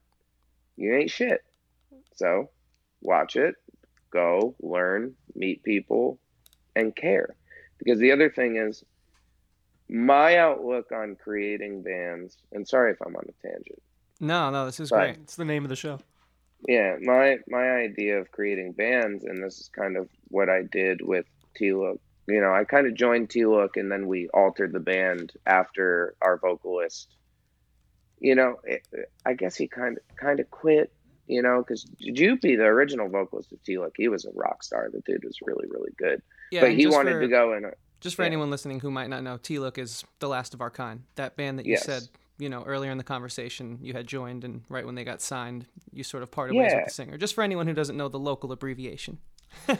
you 0.76 0.94
ain't 0.94 1.10
shit 1.10 1.44
so 2.16 2.50
watch 3.00 3.36
it 3.36 3.54
go 4.12 4.54
learn 4.60 5.14
meet 5.34 5.62
people 5.62 6.18
and 6.76 6.94
care 6.94 7.34
because 7.78 7.98
the 7.98 8.12
other 8.12 8.30
thing 8.30 8.56
is 8.56 8.84
my 9.88 10.38
outlook 10.38 10.86
on 10.92 11.16
creating 11.22 11.82
bands 11.82 12.36
and 12.52 12.66
sorry 12.66 12.92
if 12.92 12.98
i'm 13.04 13.14
on 13.16 13.24
a 13.28 13.46
tangent 13.48 13.82
No, 14.20 14.50
no, 14.50 14.64
this 14.66 14.80
is 14.80 14.90
Right. 14.90 15.14
great. 15.14 15.22
It's 15.24 15.36
the 15.36 15.44
name 15.44 15.64
of 15.64 15.68
the 15.68 15.76
show. 15.76 15.98
yeah 16.68 16.96
my 17.02 17.36
my 17.48 17.70
idea 17.72 18.18
of 18.20 18.30
creating 18.30 18.72
bands 18.72 19.24
and 19.24 19.42
this 19.42 19.58
is 19.60 19.68
kind 19.68 19.96
of 19.96 20.08
what 20.28 20.48
i 20.48 20.62
did 20.62 21.00
with 21.02 21.26
t-look 21.56 22.00
you 22.28 22.40
know 22.40 22.54
i 22.54 22.64
kind 22.64 22.86
of 22.86 22.94
joined 22.94 23.28
t-look 23.28 23.76
and 23.76 23.90
then 23.92 24.06
we 24.06 24.28
altered 24.32 24.72
the 24.72 24.80
band 24.80 25.32
after 25.46 26.14
our 26.22 26.38
vocalist 26.38 27.08
you 28.20 28.34
know 28.34 28.56
it, 28.64 28.86
i 29.26 29.34
guess 29.34 29.54
he 29.56 29.68
kind 29.68 29.98
of 29.98 30.16
kind 30.16 30.40
of 30.40 30.50
quit 30.50 30.90
you 31.26 31.42
know 31.42 31.62
because 31.66 31.84
Jupy, 32.00 32.56
the 32.56 32.64
original 32.64 33.08
vocalist 33.08 33.52
of 33.52 33.62
t-look 33.62 33.94
he 33.96 34.08
was 34.08 34.24
a 34.24 34.30
rock 34.34 34.62
star 34.62 34.88
the 34.92 35.00
dude 35.06 35.24
was 35.24 35.38
really 35.42 35.66
really 35.68 35.92
good 35.96 36.22
Yeah, 36.50 36.60
but 36.62 36.72
he 36.72 36.86
wanted 36.86 37.12
for, 37.12 37.20
to 37.20 37.28
go 37.28 37.54
in 37.54 37.64
a, 37.64 37.70
Just 38.00 38.16
for 38.16 38.22
yeah. 38.22 38.26
anyone 38.26 38.50
listening 38.50 38.80
who 38.80 38.90
might 38.90 39.08
not 39.08 39.22
know, 39.22 39.38
T 39.38 39.58
Look 39.58 39.78
is 39.78 40.04
the 40.20 40.28
last 40.28 40.52
of 40.54 40.60
our 40.60 40.70
kind. 40.70 41.02
That 41.14 41.36
band 41.36 41.58
that 41.58 41.64
you 41.66 41.72
Yes. 41.72 41.84
said, 41.86 42.02
you 42.38 42.48
know, 42.50 42.62
earlier 42.64 42.90
in 42.90 42.98
the 42.98 43.04
conversation 43.04 43.78
you 43.80 43.94
had 43.94 44.06
joined, 44.06 44.44
and 44.44 44.62
right 44.68 44.84
when 44.84 44.94
they 44.94 45.04
got 45.04 45.22
signed, 45.22 45.66
you 45.92 46.04
sort 46.04 46.22
of 46.22 46.30
parted 46.30 46.54
ways 46.56 46.72
with 46.74 46.84
the 46.84 46.90
singer. 46.90 47.16
Just 47.16 47.34
for 47.34 47.42
anyone 47.42 47.66
who 47.66 47.72
doesn't 47.72 47.96
know 47.96 48.08
the 48.08 48.18
local 48.18 48.52
abbreviation. 48.52 49.18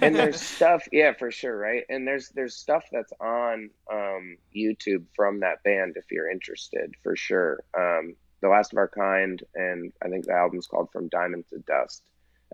and 0.01 0.15
there's 0.15 0.41
stuff 0.57 0.87
yeah 0.93 1.13
for 1.13 1.31
sure 1.33 1.59
right 1.59 1.83
and 1.89 2.07
there's 2.07 2.29
there's 2.31 2.55
stuff 2.55 2.85
that's 2.93 3.13
on 3.21 3.69
um 3.93 4.37
youtube 4.57 5.05
from 5.17 5.41
that 5.41 5.61
band 5.65 5.97
if 5.97 6.05
you're 6.13 6.31
interested 6.31 6.95
for 7.03 7.17
sure 7.17 7.59
um 7.77 8.15
the 8.45 8.51
last 8.51 8.73
of 8.73 8.79
our 8.79 8.89
kind 8.89 9.43
and 9.55 9.91
i 10.05 10.09
think 10.09 10.27
the 10.27 10.33
album's 10.33 10.67
called 10.67 10.91
from 10.93 11.09
diamond 11.09 11.45
to 11.49 11.59
dust. 11.61 12.03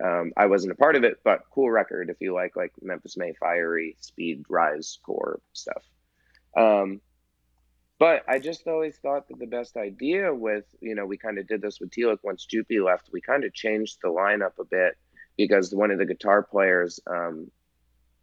Um 0.03 0.33
i 0.37 0.47
wasn't 0.47 0.73
a 0.73 0.77
part 0.77 0.95
of 0.97 1.05
it 1.05 1.19
but 1.25 1.43
cool 1.53 1.71
record 1.71 2.09
if 2.09 2.21
you 2.21 2.33
like 2.33 2.55
like 2.55 2.73
Memphis 2.81 3.17
May 3.17 3.33
Fire 3.35 3.77
speed 4.01 4.45
rise 4.49 4.99
core 5.05 5.41
stuff. 5.53 5.85
Um 6.57 7.01
but 7.99 8.23
I 8.27 8.39
just 8.39 8.67
always 8.67 8.97
thought 8.97 9.29
that 9.29 9.39
the 9.39 9.47
best 9.47 9.77
idea 9.77 10.35
with, 10.35 10.65
you 10.81 10.95
know, 10.95 11.05
we 11.05 11.19
kind 11.19 11.39
of 11.39 11.47
did 11.47 11.61
this 11.61 11.81
with 11.81 11.91
T 11.91 12.07
Look 12.07 12.25
once 12.25 12.47
Jupy 12.47 12.83
left, 12.83 13.11
we 13.13 13.21
kind 13.21 13.45
of 13.45 13.53
changed 13.53 13.99
the 14.03 14.09
lineup 14.09 14.59
a 14.59 14.65
bit 14.65 14.97
because 15.37 15.75
one 15.75 15.91
of 15.91 15.99
the 15.99 16.07
guitar 16.07 16.43
players 16.43 16.99
um, 17.07 17.51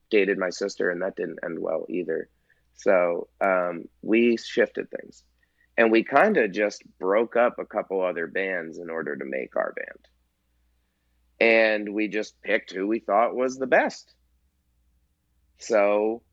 dated 0.10 0.40
my 0.40 0.50
sister, 0.50 0.90
and 0.90 1.04
that 1.04 1.16
didn't 1.16 1.38
end 1.44 1.60
well 1.60 1.86
either. 1.90 2.28
So 2.74 3.28
um, 3.40 3.86
we 4.02 4.38
shifted 4.38 4.90
things, 4.90 5.24
and 5.78 5.92
we 5.92 6.04
kind 6.04 6.38
of 6.38 6.52
just 6.52 6.84
broke 7.00 7.36
up 7.36 7.60
a 7.60 7.66
couple 7.66 8.02
other 8.04 8.28
bands 8.28 8.80
in 8.80 8.90
order 8.90 9.16
to 9.16 9.26
make 9.26 9.56
our 9.56 9.74
band, 9.74 10.08
and 11.40 11.94
we 11.94 12.08
just 12.08 12.42
picked 12.42 12.74
who 12.74 12.88
we 12.88 13.00
thought 13.00 13.36
was 13.36 13.58
the 13.58 13.68
best. 13.68 14.14
So 15.60 16.24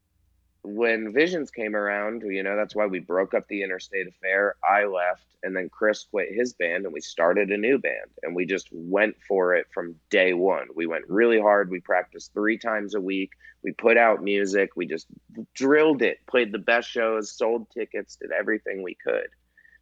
when 0.64 1.12
Visions 1.12 1.50
came 1.50 1.76
around, 1.76 2.22
you 2.22 2.42
know, 2.42 2.56
that's 2.56 2.74
why 2.74 2.86
we 2.86 2.98
broke 2.98 3.34
up 3.34 3.46
the 3.48 3.62
Interstate 3.62 4.08
Affair. 4.08 4.56
I 4.64 4.86
left, 4.86 5.26
and 5.42 5.54
then 5.54 5.68
Chris 5.68 6.06
quit 6.10 6.32
his 6.32 6.54
band, 6.54 6.86
and 6.86 6.92
we 6.92 7.02
started 7.02 7.50
a 7.50 7.58
new 7.58 7.78
band. 7.78 8.10
And 8.22 8.34
we 8.34 8.46
just 8.46 8.68
went 8.72 9.14
for 9.28 9.54
it 9.54 9.66
from 9.74 9.94
day 10.08 10.32
one. 10.32 10.68
We 10.74 10.86
went 10.86 11.04
really 11.08 11.38
hard. 11.38 11.70
We 11.70 11.80
practiced 11.80 12.32
three 12.32 12.56
times 12.56 12.94
a 12.94 13.00
week. 13.00 13.32
We 13.62 13.72
put 13.72 13.98
out 13.98 14.22
music. 14.22 14.70
We 14.74 14.86
just 14.86 15.06
drilled 15.52 16.00
it, 16.00 16.18
played 16.26 16.50
the 16.50 16.58
best 16.58 16.88
shows, 16.88 17.30
sold 17.30 17.70
tickets, 17.70 18.16
did 18.16 18.32
everything 18.32 18.82
we 18.82 18.94
could. 18.94 19.28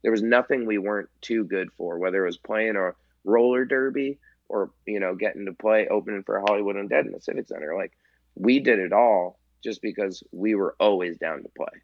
There 0.03 0.13
was 0.13 0.23
nothing 0.23 0.67
we 0.67 0.79
weren't 0.79 1.11
too 1.21 1.45
good 1.45 1.71
for, 1.77 1.97
whether 1.99 2.25
it 2.25 2.27
was 2.27 2.39
playing 2.39 2.75
a 2.75 2.95
roller 3.25 3.65
derby 3.65 4.19
or, 4.49 4.73
you 4.85 4.99
know, 4.99 5.15
getting 5.15 5.47
to 5.47 5.53
play 5.53 5.87
opening 5.87 6.25
for 6.25 6.41
Hollywood 6.41 6.75
Undead 6.75 7.07
in 7.07 7.13
the 7.13 7.21
Civic 7.21 7.47
Center. 7.47 7.77
Like, 7.77 7.93
we 8.35 8.59
did 8.59 8.81
it 8.81 8.93
all 8.93 9.39
just 9.63 9.83
because 9.83 10.23
we 10.33 10.55
were 10.55 10.75
always 10.79 11.19
down 11.19 11.43
to 11.43 11.49
play. 11.57 11.81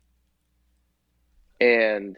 And 1.61 2.16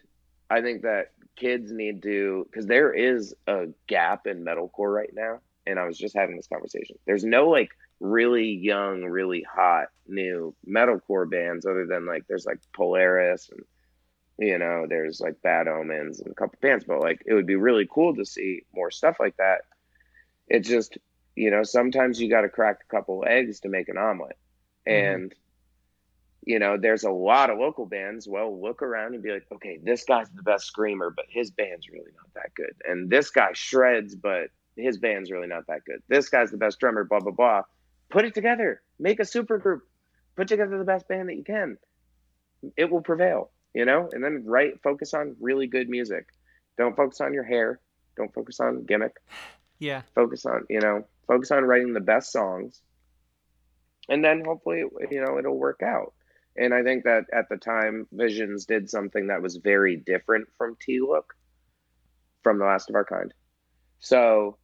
I 0.49 0.61
think 0.63 0.83
that 0.83 1.13
kids 1.37 1.73
need 1.73 2.03
to, 2.03 2.47
because 2.51 2.67
there 2.67 2.93
is 2.93 3.35
a 3.47 3.69
gap 3.87 4.27
in 4.27 4.45
metalcore 4.45 4.95
right 4.95 5.13
now. 5.13 5.41
And 5.67 5.79
I 5.79 5.87
was 5.87 5.99
just 5.99 6.17
having 6.17 6.37
this 6.37 6.49
conversation. 6.49 6.97
There's 7.07 7.25
no 7.25 7.49
like 7.49 7.71
really 8.01 8.49
young, 8.55 9.05
really 9.05 9.43
hot 9.43 9.89
new 10.09 10.55
metalcore 10.67 11.31
bands 11.31 11.67
other 11.67 11.87
than 11.87 12.07
like 12.07 12.27
there's 12.27 12.47
like 12.47 12.59
Polaris 12.75 13.51
and 13.51 13.61
you 14.39 14.59
know 14.59 14.87
there's 14.89 15.21
like 15.21 15.43
Bad 15.43 15.69
Omens 15.69 16.21
and 16.21 16.33
a 16.33 16.35
couple 16.35 16.59
bands, 16.61 16.85
but 16.85 17.01
like 17.01 17.23
it 17.27 17.35
would 17.35 17.47
be 17.47 17.57
really 17.57 17.87
cool 17.89 18.17
to 18.17 18.25
see 18.25 18.63
more 18.75 18.91
stuff 18.91 19.19
like 19.21 19.37
that. 19.37 19.63
It's 20.49 20.69
just 20.69 20.99
you 21.37 21.51
know 21.51 21.63
sometimes 21.63 22.21
you 22.21 22.31
got 22.31 22.41
to 22.41 22.49
crack 22.49 22.79
a 22.83 22.91
couple 22.91 23.25
eggs 23.27 23.61
to 23.61 23.69
make 23.69 23.89
an 23.89 23.99
omelet, 23.99 24.39
mm-hmm. 24.89 25.15
and 25.15 25.35
you 26.45 26.59
know 26.59 26.77
there's 26.81 27.05
a 27.05 27.11
lot 27.11 27.51
of 27.51 27.59
local 27.59 27.87
bands. 27.87 28.29
Well, 28.29 28.61
look 28.61 28.83
around 28.83 29.15
and 29.15 29.23
be 29.23 29.31
like, 29.33 29.47
okay, 29.53 29.79
this 29.83 30.05
guy's 30.05 30.29
the 30.31 30.43
best 30.43 30.67
screamer, 30.67 31.11
but 31.11 31.27
his 31.29 31.51
band's 31.51 31.89
really 31.89 32.11
not 32.17 32.33
that 32.35 32.55
good, 32.55 32.75
and 32.85 33.11
this 33.11 33.31
guy 33.31 33.51
shreds, 33.53 34.15
but 34.15 34.49
his 34.77 34.99
band's 34.99 35.31
really 35.31 35.49
not 35.49 35.67
that 35.67 35.85
good. 35.85 36.03
This 36.09 36.29
guy's 36.29 36.51
the 36.51 36.57
best 36.57 36.81
drummer, 36.81 37.05
blah 37.05 37.21
blah 37.21 37.33
blah. 37.33 37.63
Put 38.09 38.25
it 38.25 38.35
together, 38.35 38.83
make 38.99 39.21
a 39.21 39.25
super 39.25 39.59
group, 39.59 39.83
put 40.37 40.49
together 40.49 40.79
the 40.79 40.85
best 40.85 41.07
band 41.07 41.29
that 41.29 41.37
you 41.37 41.45
can. 41.45 41.79
It 42.77 42.91
will 42.91 43.03
prevail, 43.03 43.51
you 43.75 43.85
know. 43.85 44.09
And 44.13 44.23
then 44.23 44.45
write, 44.45 44.83
focus 44.83 45.15
on 45.15 45.37
really 45.41 45.67
good 45.67 45.89
music. 45.89 46.27
Don't 46.77 46.97
focus 46.97 47.21
on 47.21 47.33
your 47.33 47.45
hair. 47.45 47.81
Don't 48.17 48.35
focus 48.35 48.61
on 48.61 48.85
gimmick. 48.85 49.17
Yeah. 49.79 50.03
Focus 50.15 50.45
on, 50.45 50.67
you 50.69 50.81
know, 50.81 51.05
focus 51.27 51.51
on 51.51 51.65
writing 51.65 51.93
the 51.95 52.01
best 52.01 52.33
songs, 52.33 52.83
and 54.09 54.25
then 54.25 54.45
hopefully, 54.45 54.85
you 55.11 55.25
know, 55.25 55.39
it'll 55.39 55.57
work 55.57 55.83
out. 55.83 56.13
And 56.57 56.75
I 56.75 56.83
think 56.83 57.05
that 57.05 57.25
at 57.33 57.49
the 57.49 57.57
time, 57.57 58.07
Visions 58.13 58.67
did 58.67 58.91
something 58.91 59.29
that 59.29 59.43
was 59.43 59.57
very 59.57 59.97
different 59.97 60.49
from 60.59 60.77
T 60.81 61.01
Look, 61.01 61.35
from 62.43 62.59
The 62.59 62.65
Last 62.65 62.91
of 62.91 62.97
Our 62.97 63.05
Kind. 63.05 63.33
So 64.01 64.57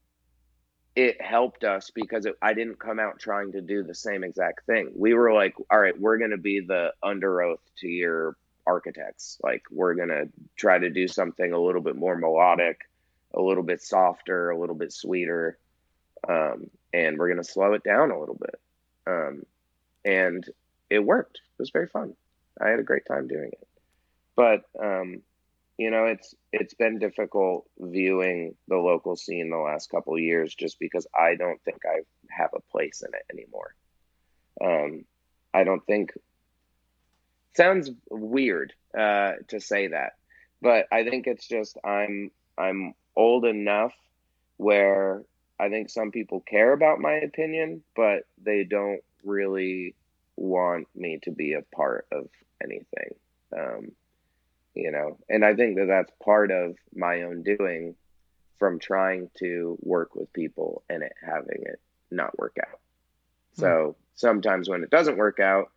it 0.97 1.21
helped 1.21 1.63
us 1.63 1.91
because 1.95 2.27
it, 2.27 2.35
I 2.41 2.55
didn't 2.55 2.81
come 2.81 2.99
out 2.99 3.21
trying 3.21 3.53
to 3.53 3.61
do 3.61 3.83
the 3.83 3.95
same 3.95 4.25
exact 4.25 4.65
thing. 4.67 4.93
We 4.97 5.15
were 5.15 5.33
like, 5.33 5.55
all 5.71 5.79
right, 5.79 5.99
we're 5.99 6.19
going 6.19 6.31
to 6.31 6.39
be 6.39 6.61
the 6.61 6.93
Underoath 7.05 7.61
to 7.79 7.89
your 7.89 8.37
architects. 8.67 9.39
Like, 9.43 9.63
we're 9.71 9.95
going 9.95 10.09
to 10.09 10.29
try 10.57 10.79
to 10.79 10.91
do 10.91 11.07
something 11.07 11.53
a 11.53 11.61
little 11.61 11.83
bit 11.83 11.97
more 11.97 12.17
melodic, 12.17 12.81
a 13.35 13.41
little 13.41 13.63
bit 13.63 13.83
softer, 13.83 14.51
a 14.51 14.59
little 14.59 14.75
bit 14.75 14.93
sweeter. 14.93 15.59
Um, 16.27 16.71
and 16.93 17.19
we're 17.19 17.29
going 17.29 17.45
to 17.45 17.53
slow 17.53 17.75
it 17.75 17.85
down 17.85 18.11
a 18.11 18.19
little 18.19 18.35
bit. 18.41 18.61
Um, 19.07 19.43
and 20.05 20.49
it 20.91 21.01
worked. 21.01 21.37
It 21.37 21.63
was 21.63 21.71
very 21.71 21.89
fun. 21.89 22.15
I 22.61 22.69
had 22.69 22.81
a 22.81 22.85
great 22.85 23.07
time 23.07 23.29
doing 23.29 23.51
it. 23.53 23.69
But, 24.35 24.63
um, 24.83 25.23
you 25.79 25.91
know 25.91 26.07
it's 26.07 26.35
it's 26.53 26.75
been 26.75 26.99
difficult 26.99 27.67
viewing 27.79 28.55
the 28.69 28.77
local 28.77 29.17
scene 29.17 29.51
the 29.51 29.57
last 29.57 29.91
couple 29.91 30.19
years 30.19 30.55
just 30.55 30.79
because 30.79 31.07
i 31.19 31.35
don't 31.35 31.63
think 31.63 31.79
i 31.85 32.01
have 32.31 32.51
a 32.55 32.61
place 32.73 33.03
in 33.03 33.13
it 33.15 33.25
anymore 33.33 33.75
um 34.63 35.05
i 35.53 35.65
don't 35.65 35.85
think 35.87 36.13
sounds 37.57 37.91
weird 38.11 38.73
uh 38.97 39.33
to 39.49 39.61
say 39.61 39.89
that 39.89 40.13
but 40.63 40.87
i 40.93 41.05
think 41.05 41.27
it's 41.27 41.47
just 41.47 41.77
i'm 41.85 42.31
i'm 42.59 42.95
old 43.15 43.45
enough 43.45 43.95
where 44.57 45.23
i 45.61 45.69
think 45.69 45.91
some 45.91 46.11
people 46.11 46.41
care 46.41 46.73
about 46.73 47.01
my 47.01 47.15
opinion 47.15 47.83
but 47.95 48.23
they 48.43 48.65
don't 48.65 49.01
really 49.25 49.95
want 50.37 50.87
me 50.95 51.19
to 51.23 51.31
be 51.31 51.55
a 51.55 51.63
part 51.75 52.07
of 52.13 52.27
anything 52.63 53.15
um 53.57 53.93
you 54.75 54.91
know? 54.91 55.19
And 55.29 55.45
i 55.45 55.55
think 55.55 55.77
that 55.77 55.87
that's 55.87 56.13
part 56.23 56.51
of 56.51 56.77
my 56.95 57.23
own 57.23 57.43
doing 57.43 57.95
from 58.59 58.79
trying 58.79 59.31
to 59.39 59.77
work 59.81 60.15
with 60.15 60.33
people 60.33 60.83
and 60.89 61.03
it 61.03 61.13
having 61.25 61.63
it 61.63 61.81
not 62.11 62.39
work 62.39 62.57
out. 62.67 62.81
So 63.53 63.97
sometimes 64.15 64.69
when 64.69 64.83
it 64.83 64.91
doesn't 64.91 65.17
work 65.19 65.41
out 65.41 65.71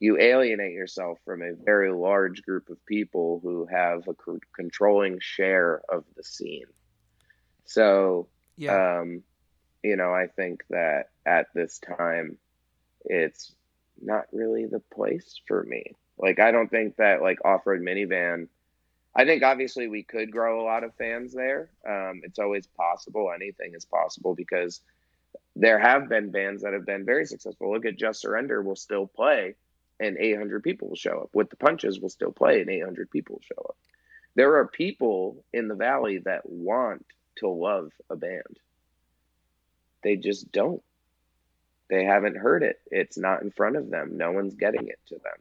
you 0.00 0.18
alienate 0.18 0.72
yourself 0.72 1.18
from 1.24 1.42
a 1.42 1.54
very 1.64 1.92
large 1.92 2.42
group 2.42 2.68
of 2.70 2.84
people 2.86 3.38
who 3.42 3.66
have 3.66 4.08
a 4.08 4.14
c- 4.26 4.38
controlling 4.56 5.18
share 5.20 5.80
of 5.88 6.04
the 6.16 6.22
scene. 6.24 6.66
So 7.64 8.28
Yeah. 8.56 9.00
um 9.00 9.22
you 9.82 9.96
know 9.96 10.12
i 10.12 10.26
think 10.26 10.62
that 10.70 11.06
at 11.26 11.46
this 11.54 11.78
time 11.78 12.38
it's 13.04 13.54
not 14.02 14.26
really 14.32 14.66
the 14.66 14.80
place 14.80 15.40
for 15.46 15.62
me. 15.64 15.94
Like 16.18 16.38
i 16.38 16.50
don't 16.50 16.70
think 16.70 16.96
that 16.96 17.22
like 17.22 17.44
off-road 17.44 17.80
minivan 17.80 18.48
i 19.14 19.24
think 19.24 19.42
obviously 19.42 19.88
we 19.88 20.02
could 20.02 20.30
grow 20.30 20.60
a 20.60 20.64
lot 20.66 20.84
of 20.84 20.94
fans 20.94 21.32
there. 21.32 21.70
Um 21.88 22.20
it's 22.24 22.38
always 22.38 22.66
possible 22.66 23.32
anything 23.34 23.74
is 23.74 23.84
possible 23.84 24.34
because 24.34 24.80
there 25.56 25.78
have 25.78 26.08
been 26.08 26.30
bands 26.30 26.62
that 26.62 26.72
have 26.72 26.86
been 26.86 27.04
very 27.04 27.26
successful. 27.26 27.72
Look 27.72 27.84
at 27.84 27.96
just 27.96 28.20
surrender 28.20 28.62
will 28.62 28.76
still 28.76 29.06
play 29.06 29.54
and 30.00 30.16
800 30.18 30.62
people 30.62 30.88
will 30.88 30.96
show 30.96 31.20
up. 31.22 31.30
With 31.34 31.50
the 31.50 31.56
punches 31.56 32.00
will 32.00 32.08
still 32.08 32.32
play 32.32 32.60
and 32.60 32.70
800 32.70 33.10
people 33.10 33.36
will 33.36 33.42
show 33.42 33.62
up. 33.68 33.76
There 34.34 34.56
are 34.56 34.66
people 34.66 35.44
in 35.52 35.68
the 35.68 35.74
valley 35.74 36.18
that 36.24 36.48
want 36.48 37.04
to 37.36 37.48
love 37.48 37.92
a 38.08 38.16
band. 38.16 38.58
They 40.02 40.16
just 40.16 40.50
don't 40.50 40.82
they 41.92 42.04
haven't 42.04 42.36
heard 42.36 42.62
it 42.62 42.80
it's 42.90 43.16
not 43.16 43.42
in 43.42 43.50
front 43.50 43.76
of 43.76 43.90
them 43.90 44.16
no 44.16 44.32
one's 44.32 44.54
getting 44.54 44.88
it 44.88 44.98
to 45.06 45.14
them 45.16 45.38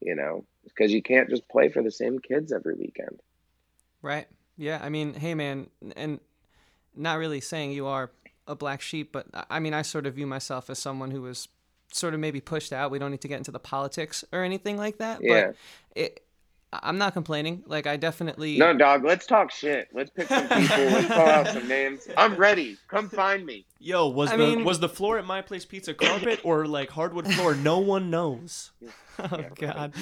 you 0.00 0.14
know 0.14 0.44
because 0.64 0.92
you 0.92 1.02
can't 1.02 1.28
just 1.30 1.48
play 1.48 1.68
for 1.68 1.82
the 1.82 1.90
same 1.90 2.18
kids 2.18 2.52
every 2.52 2.74
weekend 2.74 3.20
Right. 4.02 4.26
Yeah. 4.56 4.80
I 4.82 4.88
mean, 4.88 5.14
hey, 5.14 5.34
man, 5.34 5.68
and 5.96 6.20
not 6.94 7.18
really 7.18 7.40
saying 7.40 7.72
you 7.72 7.86
are 7.86 8.10
a 8.46 8.54
black 8.54 8.80
sheep, 8.80 9.12
but 9.12 9.26
I- 9.50 9.60
mean, 9.60 9.74
I 9.74 9.82
sort 9.82 10.06
of 10.06 10.14
view 10.14 10.26
myself 10.26 10.70
as 10.70 10.78
someone 10.78 11.10
who 11.10 11.22
was 11.22 11.48
sort 11.92 12.14
of 12.14 12.20
maybe 12.20 12.40
pushed 12.40 12.72
out. 12.72 12.90
We 12.90 12.98
don't 12.98 13.10
need 13.10 13.22
to 13.22 13.28
get 13.28 13.38
into 13.38 13.50
the 13.50 13.58
politics 13.58 14.24
or 14.32 14.42
anything 14.42 14.76
like 14.76 14.98
that. 14.98 15.20
Yeah. 15.22 15.46
But 15.46 15.56
it, 15.96 16.24
I'm 16.72 16.98
not 16.98 17.14
complaining. 17.14 17.62
Like, 17.66 17.86
I 17.86 17.96
definitely. 17.96 18.58
no 18.58 18.76
dog 18.76 19.04
let's 19.04 19.26
talk 19.26 19.50
shit 19.50 19.88
let's 19.92 20.10
pick 20.10 20.28
some 20.28 20.46
people 20.48 20.84
let's 20.84 21.08
call 21.08 21.26
out 21.28 21.48
some 21.48 21.66
names 21.76 22.06
i'm 22.16 22.36
ready 22.36 22.76
come 22.88 23.08
find 23.08 23.44
me 23.46 23.64
Yo, 23.80 24.08
was 24.08 24.30
I 24.30 24.36
the 24.36 24.46
mean- 24.46 24.64
was 24.64 24.80
the 24.80 24.88
floor 24.88 25.18
at 25.18 25.24
my 25.24 25.40
place 25.40 25.64
pizza 25.64 25.94
carpet 25.94 26.40
or 26.42 26.66
like 26.66 26.90
hardwood 26.90 27.32
floor? 27.32 27.54
No 27.54 27.78
one 27.78 28.10
knows. 28.10 28.72
Oh 29.32 29.44
God. 29.56 29.94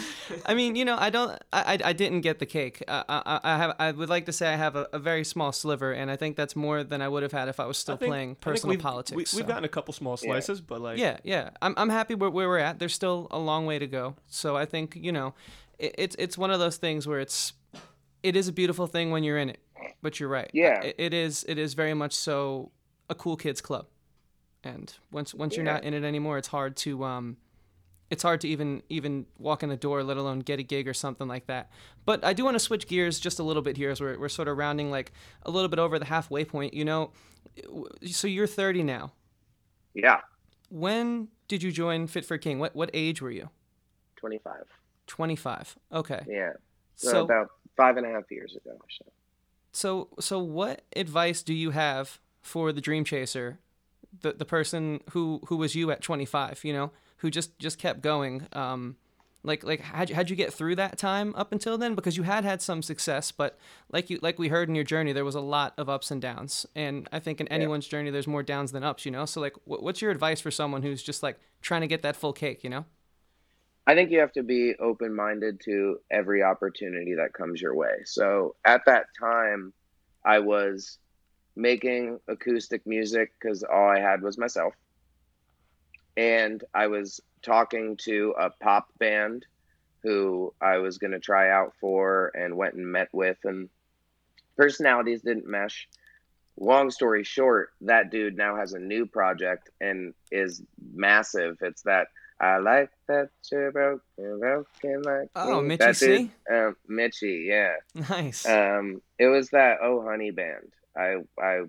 I 0.45 0.53
mean, 0.53 0.77
you 0.77 0.85
know, 0.85 0.95
I 0.99 1.09
don't. 1.09 1.31
I, 1.51 1.75
I, 1.75 1.79
I 1.89 1.93
didn't 1.95 2.21
get 2.21 2.39
the 2.39 2.45
cake. 2.45 2.83
Uh, 2.87 3.03
I, 3.09 3.41
I 3.43 3.57
have. 3.57 3.77
I 3.79 3.91
would 3.91 4.11
like 4.11 4.27
to 4.27 4.33
say 4.33 4.47
I 4.53 4.57
have 4.57 4.77
a, 4.77 4.87
a 4.93 4.99
very 4.99 5.25
small 5.25 5.53
sliver, 5.53 5.91
and 5.93 6.11
I 6.11 6.17
think 6.17 6.37
that's 6.37 6.55
more 6.55 6.85
than 6.85 7.01
I 7.01 7.09
would 7.09 7.23
have 7.23 7.33
had 7.33 7.49
if 7.49 7.59
I 7.59 7.65
was 7.65 7.79
still 7.79 7.95
I 7.95 7.99
think- 7.99 8.11
playing 8.11 8.35
personal 8.37 8.73
we've, 8.75 8.81
politics. 8.81 9.17
We, 9.17 9.39
we've 9.39 9.47
so. 9.47 9.49
gotten 9.53 9.65
a 9.65 9.69
couple 9.69 9.95
small 9.95 10.19
slices, 10.19 10.61
but 10.61 10.83
like 10.83 10.99
Yeah, 10.99 11.17
yeah. 11.25 11.49
I'm 11.63 11.73
I'm 11.79 11.89
happy 11.89 12.15
where, 12.15 12.29
where 12.29 12.47
we're 12.47 12.59
at. 12.59 12.79
There's 12.79 12.93
still 12.95 13.27
a 13.31 13.39
long 13.39 13.65
way 13.65 13.79
to 13.79 13.87
go. 13.87 14.17
So 14.27 14.55
I 14.55 14.67
think 14.67 14.95
you 15.01 15.13
know, 15.13 15.33
it, 15.79 15.95
it's 15.99 16.17
it's 16.19 16.39
one 16.39 16.51
of 16.51 16.59
those 16.59 16.77
things 16.77 17.07
where 17.07 17.21
it's 17.21 17.53
it 18.23 18.37
is 18.37 18.49
a 18.49 18.53
beautiful 18.53 18.87
thing 18.87 19.11
when 19.11 19.25
you're 19.25 19.39
in 19.39 19.51
it. 19.51 19.61
But 20.03 20.21
you're 20.21 20.29
right. 20.29 20.51
Yeah. 20.53 20.81
It, 20.83 20.97
it 20.99 21.15
is 21.15 21.45
it 21.49 21.59
is 21.59 21.75
very 21.75 21.95
much 21.95 22.15
so 22.15 22.73
a 23.09 23.15
cool 23.15 23.37
kids 23.37 23.61
club. 23.61 23.87
And 24.65 24.93
once 25.13 25.35
once 25.35 25.57
you're 25.57 25.65
not 25.65 25.85
in 25.85 25.95
it 25.95 26.05
anymore, 26.05 26.39
it's 26.39 26.49
hard 26.49 26.77
to 26.79 27.05
um 27.05 27.37
it's 28.11 28.23
hard 28.23 28.41
to 28.43 28.49
even 28.49 28.83
even 28.89 29.27
walk 29.39 29.63
in 29.63 29.69
the 29.69 29.77
door, 29.77 30.03
let 30.03 30.17
alone 30.17 30.41
get 30.41 30.59
a 30.59 30.63
gig 30.63 30.89
or 30.89 30.95
something 30.95 31.29
like 31.29 31.47
that. 31.47 31.71
But 32.05 32.25
I 32.25 32.33
do 32.33 32.45
want 32.45 32.55
to 32.55 32.61
switch 32.61 32.87
gears 32.89 33.19
just 33.21 33.39
a 33.39 33.43
little 33.43 33.63
bit 33.63 33.77
here 33.77 33.91
as 33.91 34.01
we're 34.01 34.19
we're 34.19 34.29
sort 34.29 34.49
of 34.49 34.57
rounding 34.57 34.91
like 34.91 35.13
a 35.43 35.51
little 35.51 35.69
bit 35.69 35.79
over 35.79 35.99
the 35.99 36.05
halfway 36.05 36.45
point. 36.45 36.75
You 36.75 36.85
know, 36.85 37.13
so 38.05 38.27
you're 38.29 38.47
30 38.47 38.83
now. 38.83 39.13
yeah 39.95 40.21
When 40.69 41.29
did 41.49 41.63
you 41.63 41.71
join 41.73 42.07
Fit 42.07 42.25
for 42.25 42.39
King? 42.39 42.59
What 42.59 42.75
what 42.75 42.91
age 42.95 43.23
were 43.23 43.31
you? 43.31 43.51
25 44.17 44.53
25. 45.07 45.77
Okay. 45.93 46.25
yeah 46.27 46.53
so, 46.97 47.11
So 47.11 47.25
about 47.25 47.49
five 47.77 47.97
and 47.97 48.07
a 48.07 48.11
half 48.11 48.25
years 48.31 48.57
ago 48.57 48.71
or 48.73 48.87
so 48.91 49.05
so 49.73 50.09
so 50.21 50.39
what 50.39 50.83
advice 50.95 51.43
do 51.43 51.53
you 51.55 51.71
have 51.73 52.19
for 52.43 52.73
the 52.73 52.81
dream 52.81 53.05
chaser, 53.05 53.59
the 54.21 54.33
the 54.33 54.45
person 54.45 55.01
who 55.11 55.41
who 55.49 55.57
was 55.57 55.75
you 55.75 55.91
at 55.91 56.01
25, 56.03 56.65
you 56.65 56.73
know, 56.73 56.93
who 57.19 57.31
just 57.31 57.59
just 57.59 57.79
kept 57.79 58.01
going 58.03 58.47
um 58.53 58.97
Like 59.43 59.63
like 59.65 59.81
how'd 59.81 60.09
you, 60.09 60.15
how'd 60.17 60.31
you 60.31 60.37
get 60.37 60.53
through 60.53 60.77
that 60.77 60.99
time 60.99 61.35
up 61.37 61.53
until 61.53 61.79
then? 61.79 61.95
Because 61.95 62.17
you 62.17 62.25
had 62.25 62.45
had 62.45 62.63
some 62.63 62.83
success, 62.83 63.31
but 63.33 63.59
like 63.93 64.11
you 64.11 64.19
like 64.23 64.39
we 64.39 64.49
heard 64.49 64.69
in 64.69 64.75
your 64.75 64.85
journey, 64.85 65.13
there 65.13 65.25
was 65.25 65.37
a 65.37 65.41
lot 65.41 65.75
of 65.79 65.89
ups 65.89 66.11
and 66.11 66.21
downs. 66.23 66.67
And 66.75 67.09
I 67.13 67.21
think 67.21 67.41
in 67.41 67.49
anyone's 67.49 67.87
journey, 67.87 68.11
there's 68.11 68.27
more 68.27 68.43
downs 68.43 68.73
than 68.73 68.83
ups. 68.83 69.05
You 69.07 69.13
know. 69.13 69.27
So 69.27 69.41
like, 69.41 69.55
wh- 69.65 69.83
what's 69.83 70.03
your 70.03 70.11
advice 70.11 70.41
for 70.41 70.51
someone 70.51 70.83
who's 70.83 71.03
just 71.03 71.23
like 71.23 71.39
trying 71.61 71.83
to 71.83 71.87
get 71.87 72.03
that 72.03 72.17
full 72.17 72.33
cake? 72.33 72.65
You 72.65 72.71
know. 72.71 72.85
I 73.87 73.95
think 73.95 74.11
you 74.11 74.19
have 74.19 74.33
to 74.33 74.43
be 74.43 74.75
open 74.81 75.15
minded 75.15 75.61
to 75.65 75.99
every 76.11 76.43
opportunity 76.43 77.15
that 77.15 77.33
comes 77.33 77.63
your 77.63 77.75
way. 77.75 78.03
So 78.05 78.57
at 78.65 78.83
that 78.87 79.07
time, 79.19 79.73
I 80.25 80.41
was 80.41 80.99
making 81.55 82.19
acoustic 82.27 82.87
music 82.87 83.33
because 83.41 83.63
all 83.63 83.89
I 83.89 84.01
had 84.01 84.23
was 84.23 84.39
myself. 84.39 84.75
And 86.17 86.65
I 86.75 86.89
was 86.89 87.21
talking 87.43 87.97
to 88.05 88.35
a 88.39 88.51
pop 88.51 88.89
band 88.99 89.47
who 90.03 90.53
I 90.61 90.79
was 90.79 90.99
going 90.99 91.13
to 91.13 91.21
try 91.21 91.51
out 91.51 91.73
for 91.81 92.33
and 92.35 92.57
went 92.57 92.75
and 92.75 92.87
met 92.87 93.09
with, 93.13 93.39
and 93.45 93.69
personalities 94.57 95.23
didn't 95.23 95.47
mesh. 95.47 95.89
Long 96.59 96.91
story 96.91 97.23
short, 97.23 97.71
that 97.83 98.11
dude 98.11 98.37
now 98.37 98.57
has 98.57 98.73
a 98.73 98.79
new 98.79 99.07
project 99.07 99.69
and 99.81 100.15
is 100.33 100.63
massive. 100.95 101.59
It's 101.61 101.83
that 101.83 102.09
I 102.41 102.59
like 102.59 102.91
that 103.09 103.31
you're 103.51 103.73
broken, 103.73 104.01
broken 104.39 105.03
like 105.03 105.31
Oh, 105.35 105.61
me. 105.63 105.69
Mitchy 105.69 105.79
That 105.79 105.97
dude, 105.99 106.21
C? 106.21 106.31
Um, 106.53 106.77
Mitchy, 106.87 107.47
yeah. 107.49 107.75
Nice. 107.95 108.47
Um, 108.47 109.01
it 109.19 109.27
was 109.27 109.51
that 109.51 109.79
Oh 109.83 110.03
Honey 110.03 110.31
band. 110.31 110.73
I 110.97 111.17
I 111.41 111.63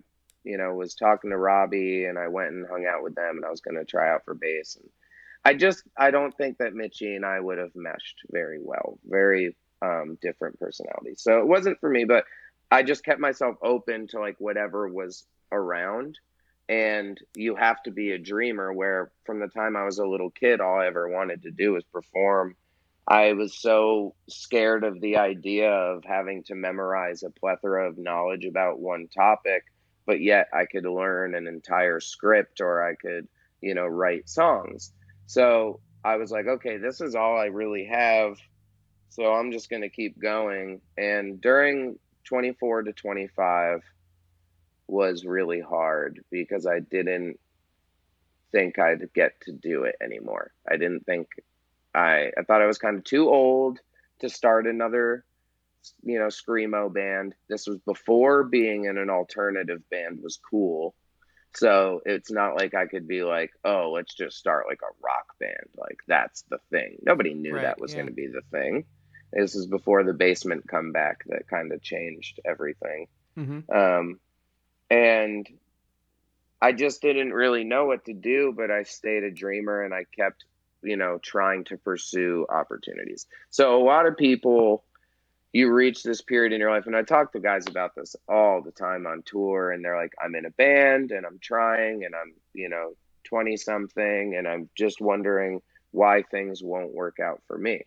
you 0.44 0.58
know 0.58 0.74
was 0.74 0.94
talking 0.96 1.30
to 1.32 1.38
Robbie 1.38 2.06
and 2.06 2.18
I 2.20 2.28
went 2.28 2.52
and 2.52 2.68
hung 2.68 2.86
out 2.86 3.04
with 3.04 3.16
them 3.16 3.38
and 3.38 3.46
I 3.46 3.50
was 3.50 3.62
going 3.62 3.76
to 3.76 3.86
try 3.86 4.10
out 4.14 4.24
for 4.26 4.34
bass 4.34 4.78
and 4.80 4.90
I 5.46 5.54
just 5.54 5.84
I 5.98 6.12
don't 6.12 6.36
think 6.36 6.58
that 6.58 6.74
Mitchy 6.74 7.16
and 7.16 7.26
I 7.26 7.40
would 7.40 7.58
have 7.58 7.76
meshed 7.76 8.18
very 8.30 8.60
well. 8.62 9.00
Very 9.06 9.56
um, 9.82 10.18
different 10.22 10.60
personalities. 10.60 11.22
So 11.22 11.40
it 11.40 11.48
wasn't 11.48 11.80
for 11.80 11.90
me, 11.90 12.04
but 12.04 12.26
I 12.70 12.84
just 12.84 13.06
kept 13.06 13.22
myself 13.22 13.56
open 13.62 14.08
to 14.08 14.20
like 14.20 14.36
whatever 14.40 14.90
was 14.90 15.26
around. 15.52 16.18
And 16.70 17.18
you 17.36 17.56
have 17.56 17.82
to 17.84 17.92
be 17.92 18.12
a 18.12 18.18
dreamer. 18.18 18.74
Where 18.74 19.12
from 19.26 19.40
the 19.40 19.48
time 19.48 19.76
I 19.78 19.86
was 19.86 20.00
a 20.00 20.06
little 20.06 20.32
kid, 20.32 20.60
all 20.60 20.80
I 20.80 20.88
ever 20.88 21.08
wanted 21.08 21.44
to 21.44 21.52
do 21.52 21.74
was 21.74 21.84
perform. 21.86 22.56
I 23.08 23.34
was 23.34 23.58
so 23.58 24.16
scared 24.28 24.84
of 24.84 25.00
the 25.00 25.18
idea 25.18 25.72
of 25.72 26.04
having 26.04 26.44
to 26.44 26.56
memorize 26.56 27.24
a 27.24 27.30
plethora 27.30 27.88
of 27.88 27.98
knowledge 27.98 28.44
about 28.44 28.82
one 28.82 29.08
topic, 29.08 29.64
but 30.06 30.20
yet 30.20 30.48
I 30.54 30.66
could 30.66 30.86
learn 30.86 31.34
an 31.34 31.48
entire 31.48 32.02
script 32.02 32.60
or 32.60 32.86
I 32.86 32.96
could, 32.96 33.30
you 33.62 33.76
know, 33.76 33.86
write 33.86 34.28
songs. 34.28 34.92
So 35.26 35.80
I 36.04 36.18
was 36.18 36.32
like, 36.32 36.48
okay, 36.48 36.78
this 36.78 37.00
is 37.00 37.16
all 37.16 37.38
I 37.38 37.46
really 37.46 37.86
have. 37.86 38.36
So 39.10 39.34
I'm 39.34 39.54
just 39.54 39.70
going 39.70 39.84
to 39.84 39.90
keep 39.90 40.20
going. 40.22 40.82
And 40.98 41.40
during 41.40 41.98
24 42.26 42.84
to 42.84 42.94
25 42.94 43.82
was 44.88 45.26
really 45.26 45.62
hard 45.62 46.24
because 46.32 46.66
I 46.66 46.80
didn't 46.80 47.40
think 48.52 48.80
I'd 48.80 49.14
get 49.14 49.40
to 49.42 49.52
do 49.52 49.84
it 49.84 49.96
anymore. 50.02 50.52
I 50.68 50.78
didn't 50.78 51.06
think 51.06 51.28
I 51.94 52.32
I 52.38 52.44
thought 52.44 52.62
I 52.62 52.68
was 52.68 52.78
kind 52.78 52.98
of 52.98 53.04
too 53.04 53.30
old 53.30 53.80
to 54.20 54.30
start 54.30 54.68
another 54.68 55.26
you 56.04 56.20
know 56.20 56.28
screamo 56.28 56.92
band. 56.94 57.34
This 57.50 57.68
was 57.68 57.80
before 57.80 58.44
being 58.44 58.86
in 58.86 58.98
an 58.98 59.10
alternative 59.10 59.82
band 59.90 60.20
was 60.22 60.40
cool. 60.50 60.96
So 61.56 62.02
it's 62.06 62.30
not 62.32 62.56
like 62.56 62.76
I 62.76 62.86
could 62.86 63.08
be 63.08 63.24
like, 63.24 63.52
"Oh, 63.64 63.92
let's 63.94 64.14
just 64.14 64.38
start 64.38 64.66
like 64.70 64.82
a 64.84 64.94
rock 65.04 65.34
band." 65.40 65.70
Like 65.76 65.98
that's 66.08 66.44
the 66.50 66.60
thing. 66.72 66.98
Nobody 67.02 67.34
knew 67.34 67.54
Right, 67.56 67.64
that 67.64 67.80
was 67.80 67.92
yeah. 67.92 67.98
going 68.00 68.08
to 68.10 68.14
be 68.14 68.28
the 68.28 68.42
thing. 68.52 68.86
This 69.34 69.56
is 69.56 69.66
before 69.66 70.04
the 70.04 70.14
basement 70.14 70.68
comeback 70.68 71.24
that 71.28 71.48
kind 71.50 71.72
of 71.74 71.82
changed 71.82 72.40
everything. 72.46 73.08
hmm 73.36 73.60
Um, 73.74 74.20
and 74.90 75.48
I 76.62 76.72
just 76.72 77.02
didn't 77.02 77.34
really 77.34 77.64
know 77.64 77.86
what 77.86 78.06
to 78.06 78.14
do, 78.14 78.54
but 78.56 78.72
I 78.72 78.84
stayed 78.84 79.24
a 79.24 79.32
dreamer 79.32 79.84
and 79.84 79.94
I 79.94 80.06
kept, 80.16 80.46
you 80.82 80.98
know, 80.98 81.20
trying 81.22 81.66
to 81.66 81.78
pursue 81.78 82.46
opportunities. 82.50 83.28
So 83.52 83.82
a 83.82 83.84
lot 83.84 84.08
of 84.08 84.18
people, 84.18 84.84
you 85.54 85.72
reach 85.72 86.04
this 86.04 86.22
period 86.22 86.54
in 86.54 86.60
your 86.60 86.72
life, 86.72 86.88
and 86.88 86.96
I 86.96 87.04
talk 87.04 87.32
to 87.34 87.40
guys 87.40 87.66
about 87.68 87.96
this 87.96 88.16
all 88.28 88.62
the 88.62 88.72
time 88.72 89.06
on 89.06 89.24
tour, 89.24 89.72
and 89.72 89.84
they're 89.84 89.98
like, 89.98 90.14
I'm 90.24 90.36
in 90.36 90.46
a 90.46 90.52
band 90.52 91.12
and 91.12 91.26
I'm 91.26 91.40
trying 91.40 92.06
and 92.06 92.16
I'm, 92.16 92.34
you 92.54 92.70
know, 92.70 92.94
20 93.26 93.58
something, 93.58 94.36
and 94.36 94.48
I'm 94.48 94.70
just 94.76 95.02
wondering 95.02 95.62
why 95.92 96.24
things 96.24 96.64
won't 96.64 96.94
work 96.94 97.20
out 97.20 97.42
for 97.48 97.58
me. 97.58 97.84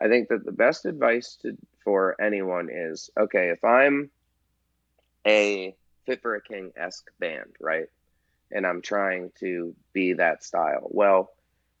I 0.00 0.08
think 0.08 0.28
that 0.28 0.44
the 0.44 0.52
best 0.52 0.86
advice 0.86 1.36
to, 1.42 1.56
for 1.84 2.20
anyone 2.20 2.68
is 2.72 3.10
okay, 3.18 3.50
if 3.50 3.64
I'm 3.64 4.10
a 5.26 5.74
Fit 6.06 6.22
for 6.22 6.34
a 6.34 6.42
King 6.42 6.72
esque 6.76 7.10
band, 7.18 7.56
right? 7.60 7.86
And 8.50 8.66
I'm 8.66 8.82
trying 8.82 9.30
to 9.40 9.74
be 9.92 10.14
that 10.14 10.44
style. 10.44 10.88
Well, 10.90 11.30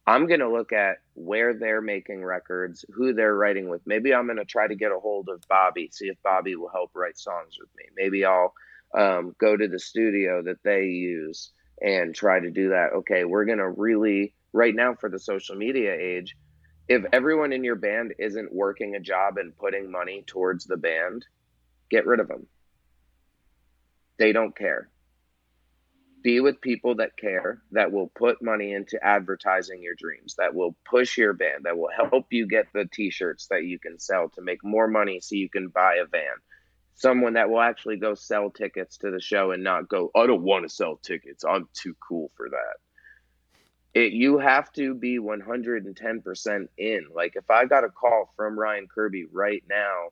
I'm 0.06 0.26
going 0.26 0.40
to 0.40 0.50
look 0.50 0.72
at 0.72 0.98
where 1.14 1.54
they're 1.54 1.80
making 1.80 2.24
records, 2.24 2.84
who 2.92 3.12
they're 3.12 3.34
writing 3.34 3.68
with. 3.68 3.82
Maybe 3.86 4.12
I'm 4.12 4.26
going 4.26 4.38
to 4.38 4.44
try 4.44 4.66
to 4.66 4.74
get 4.74 4.90
a 4.90 4.98
hold 4.98 5.28
of 5.28 5.42
Bobby, 5.48 5.90
see 5.92 6.06
if 6.06 6.16
Bobby 6.22 6.56
will 6.56 6.70
help 6.70 6.90
write 6.94 7.18
songs 7.18 7.56
with 7.60 7.68
me. 7.76 7.84
Maybe 7.96 8.24
I'll 8.24 8.52
um, 8.96 9.34
go 9.38 9.56
to 9.56 9.68
the 9.68 9.78
studio 9.78 10.42
that 10.42 10.62
they 10.64 10.86
use 10.86 11.52
and 11.80 12.14
try 12.14 12.40
to 12.40 12.50
do 12.50 12.70
that. 12.70 12.92
Okay, 12.94 13.24
we're 13.24 13.44
going 13.44 13.58
to 13.58 13.68
really, 13.68 14.34
right 14.52 14.74
now 14.74 14.94
for 14.94 15.08
the 15.08 15.20
social 15.20 15.56
media 15.56 15.94
age, 15.94 16.36
if 16.88 17.04
everyone 17.12 17.52
in 17.52 17.62
your 17.62 17.76
band 17.76 18.14
isn't 18.18 18.52
working 18.52 18.96
a 18.96 19.00
job 19.00 19.38
and 19.38 19.56
putting 19.56 19.90
money 19.90 20.24
towards 20.26 20.64
the 20.64 20.76
band, 20.76 21.24
get 21.90 22.06
rid 22.06 22.18
of 22.18 22.28
them. 22.28 22.46
They 24.22 24.30
don't 24.30 24.56
care. 24.56 24.88
Be 26.22 26.38
with 26.38 26.60
people 26.60 26.94
that 26.94 27.16
care, 27.16 27.60
that 27.72 27.90
will 27.90 28.06
put 28.14 28.40
money 28.40 28.72
into 28.72 29.04
advertising 29.04 29.82
your 29.82 29.96
dreams, 29.96 30.36
that 30.38 30.54
will 30.54 30.76
push 30.88 31.18
your 31.18 31.32
band, 31.32 31.64
that 31.64 31.76
will 31.76 31.90
help 31.96 32.26
you 32.30 32.46
get 32.46 32.66
the 32.72 32.84
t 32.92 33.10
shirts 33.10 33.48
that 33.48 33.64
you 33.64 33.80
can 33.80 33.98
sell 33.98 34.28
to 34.36 34.40
make 34.40 34.62
more 34.62 34.86
money 34.86 35.18
so 35.18 35.34
you 35.34 35.50
can 35.50 35.66
buy 35.66 35.96
a 35.96 36.06
van. 36.06 36.36
Someone 36.94 37.32
that 37.32 37.50
will 37.50 37.60
actually 37.60 37.96
go 37.96 38.14
sell 38.14 38.48
tickets 38.48 38.98
to 38.98 39.10
the 39.10 39.20
show 39.20 39.50
and 39.50 39.64
not 39.64 39.88
go, 39.88 40.12
I 40.14 40.28
don't 40.28 40.44
want 40.44 40.68
to 40.68 40.72
sell 40.72 40.98
tickets. 40.98 41.44
I'm 41.44 41.68
too 41.74 41.96
cool 41.98 42.30
for 42.36 42.48
that. 42.48 44.00
It, 44.00 44.12
you 44.12 44.38
have 44.38 44.72
to 44.74 44.94
be 44.94 45.18
110% 45.18 46.68
in. 46.78 47.06
Like, 47.12 47.32
if 47.34 47.50
I 47.50 47.64
got 47.64 47.82
a 47.82 47.88
call 47.88 48.32
from 48.36 48.56
Ryan 48.56 48.86
Kirby 48.86 49.24
right 49.32 49.64
now, 49.68 50.10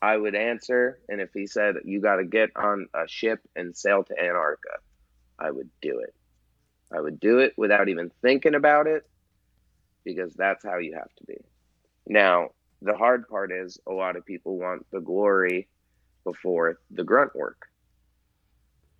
I 0.00 0.16
would 0.16 0.34
answer. 0.34 1.00
And 1.08 1.20
if 1.20 1.30
he 1.32 1.46
said, 1.46 1.76
you 1.84 2.00
got 2.00 2.16
to 2.16 2.24
get 2.24 2.50
on 2.56 2.88
a 2.94 3.08
ship 3.08 3.40
and 3.56 3.76
sail 3.76 4.04
to 4.04 4.18
Antarctica, 4.18 4.78
I 5.38 5.50
would 5.50 5.70
do 5.80 6.00
it. 6.00 6.14
I 6.92 7.00
would 7.00 7.20
do 7.20 7.38
it 7.38 7.54
without 7.56 7.88
even 7.88 8.10
thinking 8.22 8.54
about 8.54 8.86
it 8.86 9.08
because 10.04 10.32
that's 10.34 10.64
how 10.64 10.78
you 10.78 10.94
have 10.94 11.14
to 11.16 11.24
be. 11.24 11.36
Now, 12.06 12.50
the 12.80 12.96
hard 12.96 13.28
part 13.28 13.52
is 13.52 13.78
a 13.86 13.92
lot 13.92 14.16
of 14.16 14.24
people 14.24 14.58
want 14.58 14.86
the 14.90 15.00
glory 15.00 15.68
before 16.24 16.78
the 16.90 17.04
grunt 17.04 17.34
work. 17.34 17.66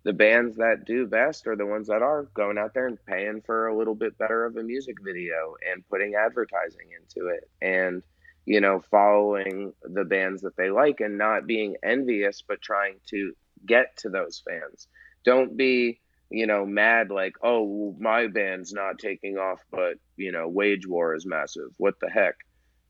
The 0.03 0.13
bands 0.13 0.57
that 0.57 0.85
do 0.85 1.07
best 1.07 1.47
are 1.47 1.55
the 1.55 1.65
ones 1.65 1.87
that 1.87 2.01
are 2.01 2.23
going 2.33 2.57
out 2.57 2.73
there 2.73 2.87
and 2.87 3.03
paying 3.05 3.41
for 3.41 3.67
a 3.67 3.77
little 3.77 3.95
bit 3.95 4.17
better 4.17 4.45
of 4.45 4.55
a 4.55 4.63
music 4.63 4.95
video 5.03 5.55
and 5.69 5.87
putting 5.89 6.15
advertising 6.15 6.87
into 6.97 7.27
it 7.29 7.49
and 7.61 8.01
you 8.45 8.61
know 8.61 8.81
following 8.91 9.73
the 9.83 10.03
bands 10.03 10.41
that 10.41 10.55
they 10.55 10.69
like 10.69 10.99
and 10.99 11.17
not 11.17 11.47
being 11.47 11.75
envious 11.83 12.41
but 12.47 12.61
trying 12.61 12.95
to 13.07 13.33
get 13.65 13.97
to 13.97 14.09
those 14.09 14.41
fans. 14.47 14.87
Don't 15.25 15.57
be 15.57 15.99
you 16.29 16.45
know, 16.45 16.65
mad 16.65 17.09
like, 17.09 17.35
oh, 17.43 17.95
my 17.99 18.27
band's 18.27 18.71
not 18.71 18.99
taking 18.99 19.37
off, 19.37 19.63
but 19.71 19.95
you 20.15 20.31
know, 20.31 20.47
Wage 20.47 20.87
War 20.87 21.15
is 21.15 21.25
massive. 21.25 21.69
What 21.77 21.95
the 21.99 22.09
heck? 22.09 22.35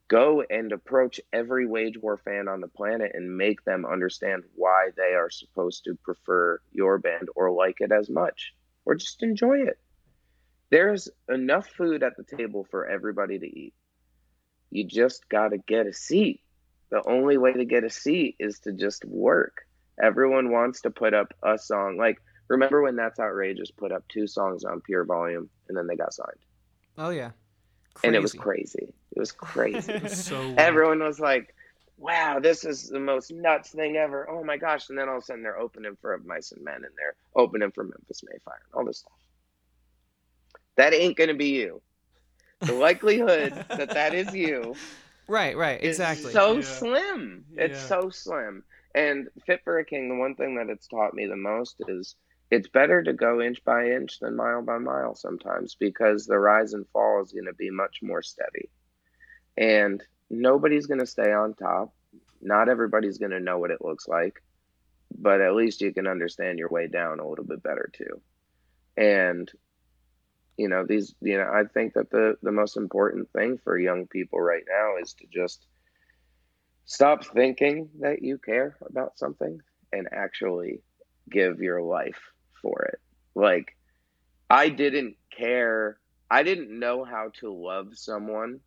Go 0.09 0.43
and 0.49 0.71
approach 0.71 1.21
every 1.31 1.65
Wage 1.67 1.97
War 1.97 2.17
fan 2.17 2.47
on 2.47 2.61
the 2.61 2.67
planet 2.67 3.11
and 3.13 3.37
make 3.37 3.63
them 3.63 3.85
understand 3.85 4.43
why 4.55 4.89
they 4.97 5.13
are 5.13 5.29
supposed 5.29 5.85
to 5.85 5.95
prefer 6.03 6.59
your 6.71 6.97
band 6.97 7.29
or 7.35 7.51
like 7.51 7.77
it 7.79 7.91
as 7.91 8.09
much, 8.09 8.53
or 8.85 8.95
just 8.95 9.23
enjoy 9.23 9.59
it. 9.59 9.79
There's 10.71 11.09
enough 11.29 11.67
food 11.67 12.03
at 12.03 12.17
the 12.17 12.37
table 12.37 12.67
for 12.69 12.87
everybody 12.87 13.39
to 13.39 13.45
eat. 13.45 13.73
You 14.71 14.83
just 14.83 15.27
got 15.29 15.49
to 15.49 15.57
get 15.57 15.87
a 15.87 15.93
seat. 15.93 16.41
The 16.91 17.01
only 17.07 17.37
way 17.37 17.53
to 17.53 17.65
get 17.65 17.83
a 17.83 17.89
seat 17.89 18.35
is 18.39 18.59
to 18.61 18.71
just 18.71 19.05
work. 19.05 19.57
Everyone 20.01 20.51
wants 20.51 20.81
to 20.81 20.89
put 20.89 21.13
up 21.13 21.33
a 21.43 21.57
song 21.57 21.97
like 21.97 22.21
Remember 22.47 22.81
when 22.81 22.95
That's 22.95 23.19
Outrageous 23.19 23.69
put 23.69 23.91
up 23.91 24.03
two 24.09 24.25
songs 24.25 24.63
on 24.63 24.81
PureVolume 24.81 25.47
and 25.67 25.77
then 25.77 25.85
they 25.85 25.95
got 25.95 26.13
signed? 26.13 26.39
Oh 26.97 27.11
yeah. 27.11 27.31
And 28.03 28.15
it 28.15 28.21
was 28.21 28.33
Crazy. 28.33 28.79
crazy. 28.79 28.93
It 29.15 29.19
was 29.19 29.31
crazy. 29.31 29.91
It 29.91 30.03
was 30.03 30.17
so. 30.25 30.53
Everyone 30.57 30.99
was 31.03 31.19
like, 31.19 31.53
wow, 31.97 32.39
this 32.39 32.65
is 32.65 32.87
the 32.89 32.99
most 32.99 33.31
nuts 33.31 33.69
thing 33.71 33.97
ever. 33.97 34.27
Oh 34.29 34.43
my 34.43 34.57
gosh. 34.57 34.89
And 34.89 34.97
then 34.97 35.09
all 35.09 35.17
of 35.17 35.23
a 35.23 35.25
sudden 35.25 35.43
they're 35.43 35.59
opening 35.59 35.95
for 36.01 36.17
Mice 36.25 36.51
and 36.51 36.63
Men 36.63 36.75
and 36.75 36.93
they're 36.97 37.15
opening 37.35 37.71
for 37.71 37.83
Memphis 37.83 38.23
May 38.23 38.37
Fire 38.43 38.55
and 38.65 38.79
all 38.79 38.85
this 38.85 38.99
stuff. 38.99 39.13
That 40.77 40.93
ain't 40.93 41.17
going 41.17 41.27
to 41.27 41.35
be 41.35 41.49
you. 41.49 41.81
The 42.67 42.73
likelihood 42.73 43.65
that 43.77 43.93
that 43.93 44.13
is 44.13 44.33
you 44.33 44.79
Right, 45.27 45.55
right, 45.55 45.81
is 45.81 45.89
exactly. 45.89 46.31
so 46.31 46.55
Yeah. 46.57 46.61
slim. 46.61 47.45
It's 47.55 47.79
Yeah. 47.79 47.87
so 47.87 48.09
slim. 48.09 48.63
And 48.95 49.29
Fit 49.45 49.61
for 49.63 49.77
a 49.79 49.85
King, 49.85 50.09
the 50.09 50.15
one 50.15 50.35
thing 50.35 50.55
that 50.55 50.69
it's 50.69 50.87
taught 50.87 51.13
me 51.13 51.27
the 51.27 51.35
most 51.37 51.75
is 51.87 52.15
it's 52.51 52.67
better 52.69 53.03
to 53.03 53.13
go 53.13 53.41
inch 53.41 53.63
by 53.63 53.91
inch 53.91 54.19
than 54.19 54.35
mile 54.35 54.61
by 54.63 54.77
mile 54.79 55.15
sometimes 55.15 55.75
because 55.75 56.25
the 56.25 56.39
rise 56.39 56.73
and 56.73 56.87
fall 56.89 57.21
is 57.21 57.31
going 57.31 57.45
to 57.45 57.53
be 57.53 57.69
much 57.69 57.99
more 58.01 58.21
steady. 58.23 58.69
And 59.57 60.03
nobody's 60.29 60.87
going 60.87 60.99
to 60.99 61.05
stay 61.05 61.31
on 61.31 61.53
top. 61.53 61.93
Not 62.41 62.69
everybody's 62.69 63.17
going 63.17 63.31
to 63.31 63.39
know 63.39 63.57
what 63.59 63.71
it 63.71 63.83
looks 63.83 64.07
like, 64.07 64.41
but 65.17 65.41
at 65.41 65.55
least 65.55 65.81
you 65.81 65.93
can 65.93 66.07
understand 66.07 66.59
your 66.59 66.69
way 66.69 66.87
down 66.87 67.19
a 67.19 67.27
little 67.27 67.45
bit 67.45 67.63
better 67.63 67.89
too. 67.93 68.21
And 68.97 69.51
you 70.59 70.67
know 70.67 70.85
these 70.85 71.15
you 71.21 71.37
know 71.37 71.49
i 71.53 71.63
think 71.63 71.93
that 71.93 72.11
the 72.11 72.35
the 72.43 72.51
most 72.51 72.75
important 72.75 73.31
thing 73.31 73.57
for 73.63 73.79
young 73.79 74.05
people 74.07 74.41
right 74.41 74.65
now 74.69 75.01
is 75.01 75.13
to 75.13 75.25
just 75.33 75.65
stop 76.83 77.23
thinking 77.23 77.89
that 78.01 78.21
you 78.21 78.37
care 78.37 78.75
about 78.85 79.17
something 79.17 79.61
and 79.93 80.09
actually 80.11 80.81
give 81.29 81.61
your 81.61 81.81
life 81.81 82.19
for 82.61 82.83
it. 82.91 82.99
Like 83.35 83.77
i 84.49 84.67
didn't 84.67 85.15
care 85.31 85.97
i 86.29 86.43
didn't 86.43 86.77
know 86.77 87.05
how 87.05 87.31
to 87.39 87.53
love 87.53 87.97
someone 87.97 88.59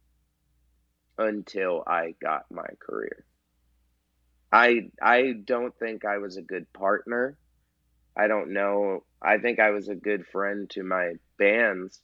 until 1.18 1.84
i 1.86 2.14
got 2.22 2.50
my 2.50 2.68
career. 2.80 3.24
I 4.50 4.90
i 5.02 5.34
don't 5.44 5.78
think 5.78 6.06
i 6.06 6.16
was 6.16 6.38
a 6.38 6.42
good 6.42 6.72
partner 6.72 7.36
I 8.16 8.26
don't 8.28 8.52
know. 8.52 9.04
I 9.22 9.38
think 9.38 9.58
I 9.60 9.70
was 9.70 9.88
a 9.88 9.94
good 9.94 10.26
friend 10.26 10.68
to 10.70 10.82
my 10.82 11.14
bands, 11.38 12.02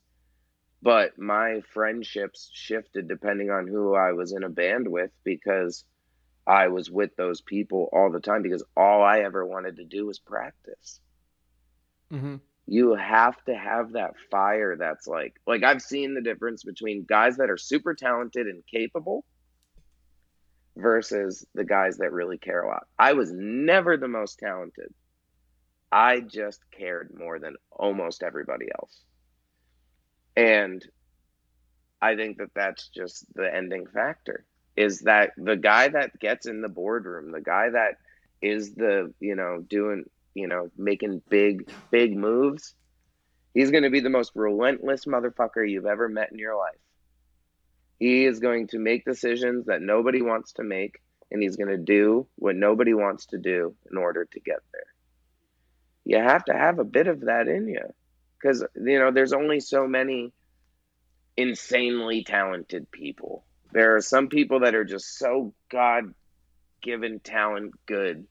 but 0.82 1.18
my 1.18 1.60
friendships 1.72 2.50
shifted 2.52 3.08
depending 3.08 3.50
on 3.50 3.66
who 3.68 3.94
I 3.94 4.12
was 4.12 4.32
in 4.32 4.44
a 4.44 4.48
band 4.50 4.88
with 4.90 5.12
because 5.24 5.84
I 6.46 6.68
was 6.68 6.90
with 6.90 7.16
those 7.16 7.40
people 7.42 7.88
all 7.92 8.10
the 8.10 8.20
time 8.20 8.42
because 8.42 8.64
all 8.76 9.02
I 9.02 9.20
ever 9.20 9.46
wanted 9.46 9.76
to 9.76 9.84
do 9.84 10.06
was 10.06 10.18
practice. 10.18 11.00
hmm 12.10 12.36
You 12.66 12.94
have 12.94 13.42
to 13.46 13.54
have 13.56 13.92
that 13.92 14.14
fire 14.30 14.76
that's 14.76 15.06
like 15.08 15.40
like 15.46 15.64
I've 15.64 15.82
seen 15.82 16.14
the 16.14 16.20
difference 16.22 16.62
between 16.62 17.04
guys 17.04 17.36
that 17.38 17.50
are 17.50 17.56
super 17.56 17.94
talented 17.94 18.46
and 18.46 18.64
capable 18.66 19.24
versus 20.76 21.44
the 21.54 21.64
guys 21.64 21.98
that 21.98 22.12
really 22.12 22.38
care 22.38 22.62
a 22.62 22.68
lot. 22.68 22.86
I 22.98 23.12
was 23.14 23.32
never 23.32 23.96
the 23.96 24.08
most 24.08 24.38
talented. 24.38 24.92
I 25.90 26.20
just 26.20 26.60
cared 26.70 27.14
more 27.16 27.38
than 27.38 27.56
almost 27.70 28.22
everybody 28.22 28.66
else. 28.78 29.00
And 30.36 30.84
I 32.00 32.14
think 32.14 32.38
that 32.38 32.54
that's 32.54 32.88
just 32.88 33.26
the 33.34 33.52
ending 33.52 33.86
factor 33.86 34.44
is 34.76 35.00
that 35.00 35.32
the 35.36 35.56
guy 35.56 35.88
that 35.88 36.20
gets 36.20 36.46
in 36.46 36.60
the 36.60 36.68
boardroom, 36.68 37.32
the 37.32 37.40
guy 37.40 37.70
that 37.70 37.96
is 38.40 38.74
the, 38.74 39.12
you 39.18 39.34
know, 39.34 39.64
doing, 39.68 40.04
you 40.34 40.46
know, 40.46 40.70
making 40.76 41.20
big, 41.28 41.68
big 41.90 42.16
moves, 42.16 42.74
he's 43.54 43.72
going 43.72 43.82
to 43.82 43.90
be 43.90 44.00
the 44.00 44.10
most 44.10 44.32
relentless 44.36 45.06
motherfucker 45.06 45.68
you've 45.68 45.86
ever 45.86 46.08
met 46.08 46.30
in 46.30 46.38
your 46.38 46.56
life. 46.56 46.78
He 47.98 48.24
is 48.24 48.38
going 48.38 48.68
to 48.68 48.78
make 48.78 49.04
decisions 49.04 49.66
that 49.66 49.82
nobody 49.82 50.22
wants 50.22 50.52
to 50.52 50.62
make, 50.62 51.00
and 51.32 51.42
he's 51.42 51.56
going 51.56 51.70
to 51.70 51.78
do 51.78 52.28
what 52.36 52.54
nobody 52.54 52.94
wants 52.94 53.26
to 53.26 53.38
do 53.38 53.74
in 53.90 53.96
order 53.96 54.26
to 54.26 54.40
get 54.40 54.60
there 54.72 54.87
you 56.08 56.16
have 56.16 56.44
to 56.46 56.52
have 56.52 56.78
a 56.78 56.84
bit 56.84 57.06
of 57.06 57.20
that 57.20 57.46
in 57.46 57.68
you. 57.68 57.82
Because 58.36 58.64
you 58.74 58.98
know 58.98 59.10
there's 59.10 59.32
only 59.32 59.60
so 59.60 59.86
many 59.86 60.32
insanely 61.36 62.24
talented 62.24 62.90
people. 62.90 63.44
There 63.72 63.94
are 63.96 64.00
some 64.00 64.28
people 64.28 64.60
that 64.60 64.74
are 64.74 64.84
just 64.84 65.18
so 65.18 65.54
god 65.70 66.14
given 66.82 67.20
talent 67.20 67.74
good 67.86 68.26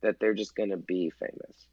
that 0.00 0.18
they're 0.20 0.34
just 0.34 0.54
going 0.54 0.70
to 0.70 0.76
be 0.76 1.10
famous. 1.10 1.66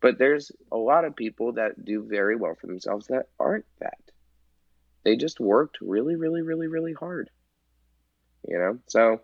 But 0.00 0.18
there's 0.18 0.50
a 0.70 0.76
lot 0.76 1.04
of 1.04 1.16
people 1.16 1.52
that 1.54 1.84
do 1.84 2.06
very 2.08 2.36
well 2.36 2.54
for 2.60 2.66
themselves 2.66 3.08
that 3.08 3.26
aren't 3.38 3.66
that. 3.80 4.00
They 5.04 5.16
just 5.16 5.40
worked 5.40 5.78
really 5.82 6.16
really 6.16 6.42
really 6.42 6.68
really 6.68 6.94
hard 6.94 7.28
you 8.46 8.58
know? 8.58 8.78
So 8.88 9.20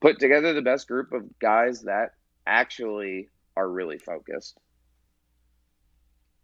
put 0.00 0.18
together 0.18 0.52
the 0.52 0.62
best 0.62 0.88
group 0.88 1.12
of 1.12 1.38
guys 1.38 1.82
that 1.82 2.12
actually 2.46 3.28
are 3.56 3.68
really 3.68 3.98
focused. 3.98 4.58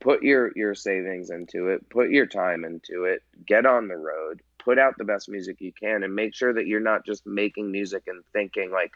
Put 0.01 0.23
your 0.23 0.51
your 0.57 0.75
savings 0.75 1.31
into 1.31 1.69
it, 1.69 1.89
put 1.89 2.11
your 2.11 2.27
time 2.27 2.65
into 2.65 3.05
it, 3.05 3.23
get 3.47 3.67
on 3.67 3.89
the 3.89 3.97
road, 3.97 4.43
put 4.59 4.79
out 4.79 4.95
the 4.99 5.05
best 5.05 5.29
music 5.29 5.61
you 5.61 5.73
can 5.73 6.03
and 6.03 6.15
make 6.15 6.35
sure 6.35 6.53
that 6.53 6.67
you're 6.67 6.81
not 6.81 7.05
just 7.05 7.27
making 7.27 7.71
music 7.71 8.05
and 8.07 8.25
thinking 8.33 8.71
like 8.71 8.93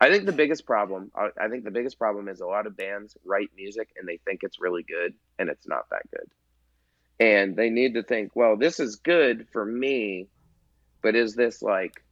I 0.00 0.10
think 0.10 0.26
the 0.26 0.32
biggest 0.32 0.66
problem 0.66 1.12
I 1.14 1.48
think 1.48 1.64
the 1.64 1.70
biggest 1.70 1.98
problem 1.98 2.28
is 2.28 2.40
a 2.40 2.46
lot 2.46 2.66
of 2.66 2.76
bands 2.76 3.16
write 3.24 3.50
music 3.56 3.90
and 3.96 4.08
they 4.08 4.18
think 4.24 4.40
it's 4.42 4.60
really 4.60 4.82
good 4.82 5.14
and 5.38 5.48
it's 5.48 5.66
not 5.66 5.88
that 5.90 6.10
good. 6.10 6.28
And 7.20 7.54
they 7.54 7.70
need 7.70 7.94
to 7.94 8.02
think, 8.02 8.32
well, 8.34 8.56
this 8.56 8.80
is 8.80 8.96
good 8.96 9.46
for 9.52 9.64
me, 9.64 10.26
but 11.02 11.14
is 11.14 11.36
this 11.36 11.62
like 11.62 12.02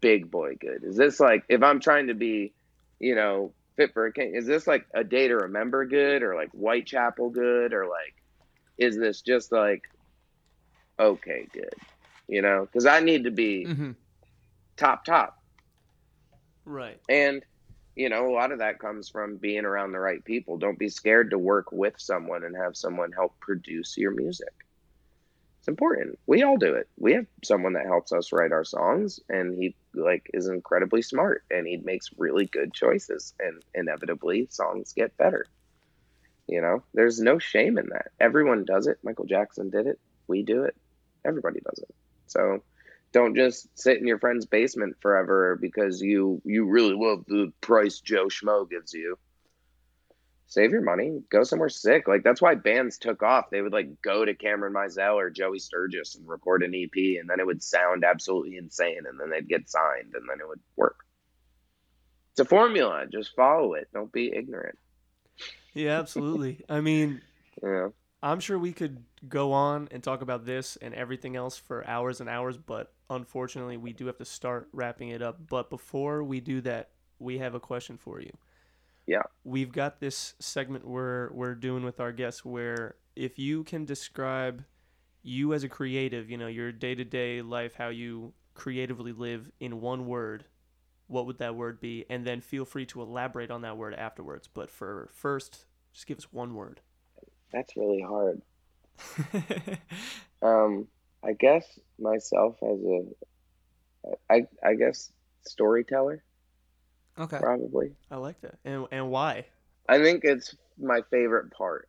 big 0.00 0.30
boy 0.30 0.54
good? 0.60 0.84
Is 0.84 0.96
this 0.96 1.18
like 1.18 1.44
if 1.48 1.62
I'm 1.62 1.80
trying 1.80 2.06
to 2.06 2.14
be, 2.14 2.52
you 3.00 3.16
know, 3.16 3.52
fit 3.78 3.94
for 3.94 4.06
a 4.06 4.12
king. 4.12 4.34
Is 4.36 4.46
this 4.46 4.68
like 4.68 4.86
a 4.94 5.04
day 5.04 5.28
to 5.28 5.36
remember 5.36 5.86
good 5.86 6.22
or 6.22 6.36
like 6.36 6.50
Whitechapel 6.52 7.30
good 7.30 7.74
or 7.74 7.86
like 7.86 8.14
is 8.78 8.98
this 8.98 9.22
just 9.22 9.52
like 9.52 9.82
okay 11.00 11.48
good? 11.52 11.80
You 12.28 12.42
know, 12.42 12.66
because 12.66 12.86
I 12.86 13.00
need 13.00 13.24
to 13.24 13.30
be 13.32 13.72
hmm 13.74 13.92
top 14.78 15.04
top, 15.04 15.36
Right. 16.66 17.00
and 17.08 17.44
you 17.96 18.08
know 18.10 18.28
a 18.28 18.34
lot 18.34 18.52
of 18.52 18.58
that 18.60 18.78
comes 18.80 19.08
from 19.10 19.36
being 19.38 19.64
around 19.66 19.92
the 19.92 20.00
right 20.00 20.24
people. 20.24 20.58
Don't 20.58 20.78
be 20.78 20.88
scared 20.88 21.30
to 21.30 21.38
work 21.38 21.66
with 21.72 21.94
someone 21.98 22.44
and 22.44 22.56
have 22.56 22.76
someone 22.76 23.12
help 23.12 23.38
produce 23.40 23.96
your 23.98 24.12
music. 24.12 24.52
Important. 25.68 26.18
We 26.26 26.42
all 26.44 26.56
do 26.56 26.76
it. 26.76 26.88
We 26.96 27.12
have 27.12 27.26
someone 27.44 27.74
that 27.74 27.84
helps 27.84 28.10
us 28.10 28.32
write 28.32 28.52
our 28.52 28.64
songs, 28.64 29.20
and 29.28 29.54
he 29.54 29.76
like 29.94 30.30
is 30.32 30.48
incredibly 30.48 31.02
smart, 31.02 31.44
and 31.50 31.66
he 31.66 31.76
makes 31.76 32.08
really 32.16 32.46
good 32.46 32.72
choices, 32.72 33.34
and 33.38 33.62
inevitably 33.74 34.48
songs 34.50 34.94
get 34.94 35.18
better. 35.18 35.44
You 36.46 36.62
know, 36.62 36.82
there's 36.94 37.20
no 37.20 37.38
shame 37.38 37.76
in 37.76 37.90
that. 37.90 38.12
Everyone 38.18 38.64
does 38.64 38.86
it. 38.86 38.98
Michael 39.02 39.26
Jackson 39.26 39.68
did 39.68 39.86
it. 39.86 40.00
We 40.26 40.42
do 40.42 40.64
it. 40.64 40.74
Everybody 41.26 41.60
does 41.60 41.80
it. 41.80 41.94
So 42.28 42.62
don't 43.12 43.36
just 43.36 43.68
sit 43.78 43.98
in 43.98 44.06
your 44.06 44.18
friend's 44.18 44.46
basement 44.46 44.96
forever 45.02 45.58
because 45.60 46.00
you 46.00 46.40
you 46.46 46.64
really 46.64 46.94
love 46.94 47.26
the 47.28 47.52
price 47.60 48.00
Joe 48.00 48.28
Schmo 48.28 48.68
gives 48.68 48.94
you 48.94 49.18
save 50.48 50.72
your 50.72 50.82
money, 50.82 51.22
go 51.30 51.44
somewhere 51.44 51.68
sick. 51.68 52.08
Like 52.08 52.24
that's 52.24 52.42
why 52.42 52.54
bands 52.54 52.98
took 52.98 53.22
off. 53.22 53.50
They 53.50 53.60
would 53.60 53.72
like 53.72 54.02
go 54.02 54.24
to 54.24 54.34
Cameron 54.34 54.72
Mizell 54.72 55.14
or 55.14 55.30
Joey 55.30 55.58
Sturgis 55.58 56.16
and 56.16 56.26
record 56.26 56.62
an 56.62 56.74
EP, 56.74 57.20
and 57.20 57.28
then 57.28 57.38
it 57.38 57.46
would 57.46 57.62
sound 57.62 58.02
absolutely 58.02 58.56
insane, 58.56 59.02
and 59.08 59.20
then 59.20 59.30
they'd 59.30 59.48
get 59.48 59.70
signed, 59.70 60.14
and 60.14 60.28
then 60.28 60.40
it 60.40 60.48
would 60.48 60.60
work. 60.74 61.04
It's 62.32 62.40
a 62.40 62.44
formula. 62.44 63.04
Just 63.12 63.36
follow 63.36 63.74
it. 63.74 63.88
Don't 63.92 64.12
be 64.12 64.32
ignorant. 64.34 64.78
Yeah, 65.74 65.98
absolutely. 65.98 66.64
I 66.68 66.80
mean, 66.80 67.20
know? 67.62 67.92
I'm 68.22 68.40
sure 68.40 68.58
we 68.58 68.72
could 68.72 69.04
go 69.28 69.52
on 69.52 69.88
and 69.90 70.02
talk 70.02 70.22
about 70.22 70.46
this 70.46 70.76
and 70.80 70.94
everything 70.94 71.36
else 71.36 71.58
for 71.58 71.86
hours 71.86 72.20
and 72.20 72.28
hours, 72.28 72.56
but 72.56 72.94
unfortunately, 73.10 73.76
we 73.76 73.92
do 73.92 74.06
have 74.06 74.16
to 74.16 74.24
start 74.24 74.68
wrapping 74.72 75.10
it 75.10 75.20
up. 75.20 75.38
But 75.48 75.68
before 75.68 76.24
we 76.24 76.40
do 76.40 76.62
that, 76.62 76.90
we 77.18 77.38
have 77.38 77.54
a 77.54 77.60
question 77.60 77.98
for 77.98 78.20
you. 78.20 78.30
Yeah. 79.08 79.22
We've 79.42 79.72
got 79.72 80.00
this 80.00 80.34
segment 80.38 80.86
we're 80.86 81.32
we're 81.32 81.54
doing 81.54 81.82
with 81.82 81.98
our 81.98 82.12
guests 82.12 82.44
where 82.44 82.96
if 83.16 83.38
you 83.38 83.64
can 83.64 83.86
describe 83.86 84.64
you 85.22 85.54
as 85.54 85.64
a 85.64 85.68
creative, 85.68 86.30
you 86.30 86.36
know, 86.36 86.46
your 86.46 86.70
day-to-day 86.72 87.40
life, 87.40 87.74
how 87.74 87.88
you 87.88 88.34
creatively 88.52 89.12
live 89.12 89.50
in 89.60 89.80
one 89.80 90.06
word, 90.06 90.44
what 91.06 91.24
would 91.24 91.38
that 91.38 91.56
word 91.56 91.80
be? 91.80 92.04
And 92.10 92.26
then 92.26 92.42
feel 92.42 92.66
free 92.66 92.84
to 92.86 93.00
elaborate 93.00 93.50
on 93.50 93.62
that 93.62 93.78
word 93.78 93.94
afterwards. 93.94 94.46
But 94.46 94.70
for 94.70 95.08
first, 95.14 95.64
just 95.94 96.06
give 96.06 96.18
us 96.18 96.30
one 96.30 96.54
word. 96.54 96.82
That's 97.50 97.76
really 97.76 98.02
hard. 98.02 98.42
Um, 100.42 100.86
I 101.24 101.32
guess 101.32 101.80
myself 101.98 102.56
as 102.62 102.78
a, 102.80 103.04
I 104.30 104.46
I 104.62 104.74
guess 104.74 105.12
storyteller 105.46 106.22
Okay. 107.18 107.38
probably. 107.38 107.92
I 108.10 108.16
like 108.16 108.40
that. 108.42 108.58
And 108.64 108.86
and 108.90 109.10
why? 109.10 109.46
I 109.88 109.98
think 109.98 110.24
it's 110.24 110.54
my 110.78 111.00
favorite 111.10 111.50
part. 111.52 111.88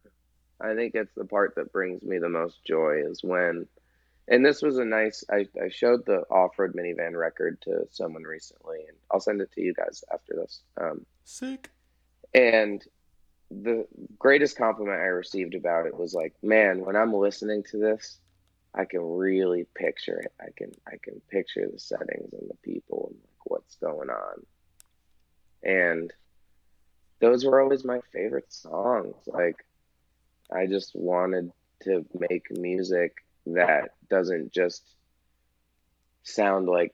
I 0.61 0.75
think 0.75 0.95
it's 0.95 1.13
the 1.15 1.25
part 1.25 1.55
that 1.55 1.71
brings 1.71 2.03
me 2.03 2.17
the 2.17 2.29
most 2.29 2.63
joy 2.65 3.01
is 3.05 3.23
when, 3.23 3.67
and 4.27 4.45
this 4.45 4.61
was 4.61 4.77
a 4.77 4.85
nice. 4.85 5.23
I, 5.31 5.47
I 5.61 5.69
showed 5.69 6.05
the 6.05 6.23
off-road 6.29 6.73
minivan 6.73 7.17
record 7.17 7.61
to 7.61 7.87
someone 7.91 8.23
recently, 8.23 8.79
and 8.87 8.97
I'll 9.11 9.19
send 9.19 9.41
it 9.41 9.51
to 9.53 9.61
you 9.61 9.73
guys 9.73 10.03
after 10.13 10.33
this. 10.35 10.61
Um, 10.79 11.05
Sick. 11.23 11.69
and 12.33 12.83
the 13.51 13.87
greatest 14.17 14.57
compliment 14.57 14.99
I 14.99 15.05
received 15.05 15.55
about 15.55 15.87
it 15.87 15.97
was 15.97 16.13
like, 16.13 16.35
man, 16.43 16.85
when 16.85 16.95
I'm 16.95 17.13
listening 17.13 17.63
to 17.71 17.77
this, 17.77 18.19
I 18.73 18.85
can 18.85 19.01
really 19.01 19.65
picture 19.75 20.19
it. 20.19 20.31
I 20.39 20.49
can 20.55 20.71
I 20.87 20.97
can 21.01 21.21
picture 21.31 21.67
the 21.71 21.79
settings 21.79 22.33
and 22.33 22.49
the 22.49 22.57
people 22.63 23.07
and 23.11 23.19
like 23.23 23.45
what's 23.45 23.75
going 23.77 24.09
on. 24.09 24.45
And 25.63 26.11
those 27.21 27.45
were 27.45 27.59
always 27.61 27.83
my 27.83 27.99
favorite 28.13 28.51
songs. 28.51 29.15
Like 29.27 29.57
I 30.51 30.67
just 30.67 30.91
wanted 30.95 31.51
to 31.83 32.05
make 32.29 32.47
music 32.51 33.13
that 33.45 33.91
doesn't 34.09 34.53
just 34.53 34.83
sound 36.23 36.67
like 36.67 36.91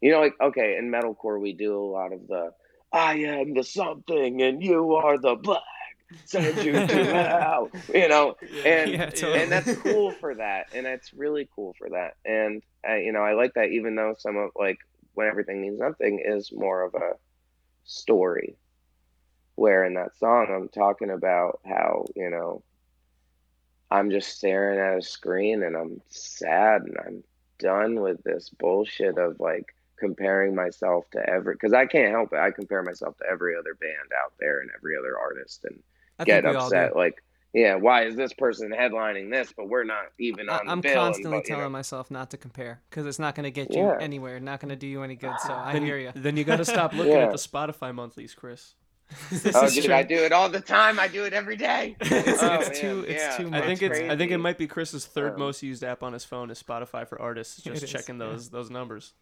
you 0.00 0.10
know 0.10 0.20
like 0.20 0.34
okay 0.40 0.76
in 0.78 0.90
metalcore 0.90 1.40
we 1.40 1.52
do 1.52 1.76
a 1.76 1.90
lot 1.90 2.12
of 2.12 2.26
the 2.28 2.50
I 2.92 3.14
am 3.14 3.54
the 3.54 3.64
something 3.64 4.40
and 4.42 4.62
you 4.62 4.94
are 4.94 5.18
the 5.18 5.34
black 5.34 5.62
send 6.24 6.62
you 6.62 6.72
to 6.72 6.78
hell 6.86 7.70
you 7.92 8.08
know 8.08 8.34
and 8.64 8.92
Yeah, 8.92 9.06
totally. 9.10 9.40
and 9.42 9.52
that's 9.52 9.74
cool 9.78 10.14
for 10.20 10.36
that 10.36 10.66
and 10.74 10.86
that's 10.86 11.12
really 11.12 11.48
cool 11.54 11.74
for 11.78 11.90
that 11.90 12.12
and 12.24 12.62
uh, 12.88 12.94
you 12.94 13.12
know 13.12 13.20
i 13.22 13.34
like 13.34 13.54
that 13.54 13.70
even 13.70 13.96
though 13.96 14.14
some 14.18 14.36
of 14.36 14.50
like 14.54 14.78
when 15.14 15.26
everything 15.26 15.60
means 15.60 15.78
nothing 15.78 16.22
is 16.24 16.50
more 16.52 16.82
of 16.82 16.94
a 16.94 17.12
story 17.84 18.56
where 19.54 19.84
in 19.84 19.94
that 19.94 20.16
song 20.16 20.46
i'm 20.50 20.68
talking 20.68 21.10
about 21.10 21.60
how 21.66 22.04
you 22.16 22.30
know 22.30 22.62
i'm 23.90 24.10
just 24.10 24.36
staring 24.36 24.78
at 24.78 24.98
a 24.98 25.02
screen 25.02 25.62
and 25.62 25.76
i'm 25.76 26.00
sad 26.08 26.82
and 26.82 26.96
i'm 27.06 27.24
done 27.58 28.00
with 28.00 28.22
this 28.24 28.48
bullshit 28.50 29.18
of 29.18 29.38
like 29.38 29.74
comparing 29.98 30.54
myself 30.54 31.08
to 31.10 31.18
every 31.28 31.54
because 31.54 31.72
i 31.72 31.86
can't 31.86 32.10
help 32.10 32.32
it 32.32 32.38
i 32.38 32.50
compare 32.50 32.82
myself 32.82 33.16
to 33.18 33.24
every 33.30 33.54
other 33.56 33.74
band 33.74 34.10
out 34.24 34.32
there 34.40 34.60
and 34.60 34.70
every 34.76 34.96
other 34.96 35.16
artist 35.18 35.64
and 35.64 35.78
I 36.18 36.24
get 36.24 36.42
think 36.42 36.54
we 36.54 36.56
all 36.56 36.70
do. 36.70 36.76
upset 36.76 36.96
like 36.96 37.22
yeah 37.54 37.74
why 37.74 38.04
is 38.04 38.16
this 38.16 38.32
person 38.32 38.70
headlining 38.70 39.30
this 39.30 39.52
but 39.56 39.68
we're 39.68 39.84
not 39.84 40.04
even 40.18 40.48
I- 40.48 40.58
on 40.58 40.66
the 40.66 40.72
I'm 40.72 40.80
bill 40.80 40.94
constantly 40.94 41.32
and, 41.36 41.42
but, 41.42 41.48
telling 41.48 41.64
know, 41.64 41.70
myself 41.70 42.10
not 42.10 42.30
to 42.30 42.36
compare 42.36 42.80
because 42.88 43.06
it's 43.06 43.18
not 43.18 43.34
going 43.34 43.44
to 43.44 43.50
get 43.50 43.72
you 43.74 43.82
Yeah. 43.82 43.98
anywhere, 44.00 44.40
not 44.40 44.60
going 44.60 44.70
to 44.70 44.76
do 44.76 44.86
you 44.86 45.02
any 45.02 45.16
good. 45.16 45.34
So 45.46 45.52
I 45.52 45.72
then, 45.74 45.84
hear 45.84 45.98
you. 45.98 46.12
Then 46.14 46.36
you 46.36 46.44
got 46.44 46.56
to 46.56 46.64
stop 46.64 46.92
looking 46.94 47.12
Yeah. 47.12 47.24
at 47.26 47.30
the 47.30 47.36
Spotify 47.36 47.94
monthlies, 47.94 48.34
Chris. 48.34 48.74
Oh 49.54 49.68
dude 49.68 49.84
true. 49.84 49.94
i 49.94 50.02
do 50.02 50.14
it 50.16 50.32
all 50.32 50.48
the 50.48 50.60
time 50.60 50.98
i 50.98 51.06
do 51.06 51.24
it 51.24 51.34
every 51.34 51.56
day 51.56 51.96
It's, 52.00 52.42
Oh, 52.42 52.54
it's 52.54 52.68
man, 52.70 52.80
too. 52.80 53.04
It's 53.06 53.22
yeah. 53.22 53.36
too 53.36 53.50
I 53.52 53.60
think 53.60 53.82
it's. 53.82 53.98
I 53.98 54.16
think 54.16 54.30
it 54.32 54.38
might 54.38 54.56
be 54.56 54.66
Chris's 54.66 55.04
third 55.04 55.34
Um, 55.34 55.40
most 55.40 55.62
used 55.62 55.84
app 55.84 56.02
on 56.02 56.14
his 56.14 56.24
phone 56.24 56.50
is 56.50 56.62
Spotify 56.62 57.06
for 57.06 57.20
artists. 57.20 57.58
It 57.58 57.64
Just 57.64 57.82
is, 57.84 57.90
checking 57.90 58.18
yeah. 58.18 58.26
those 58.28 58.48
those 58.48 58.70
numbers. 58.70 59.12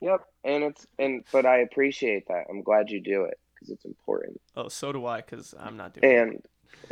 yep 0.00 0.20
and 0.44 0.62
it's 0.62 0.86
and 1.00 1.24
but 1.32 1.44
i 1.46 1.58
appreciate 1.58 2.28
that 2.28 2.44
i'm 2.50 2.62
glad 2.62 2.90
you 2.90 3.00
do 3.00 3.24
it 3.24 3.38
because 3.54 3.70
it's 3.70 3.84
important 3.84 4.40
Oh, 4.54 4.68
so 4.68 4.92
do 4.92 5.04
I, 5.06 5.22
because 5.22 5.54
I'm 5.58 5.76
not 5.76 5.94
doing. 5.94 6.04
it. 6.34 6.44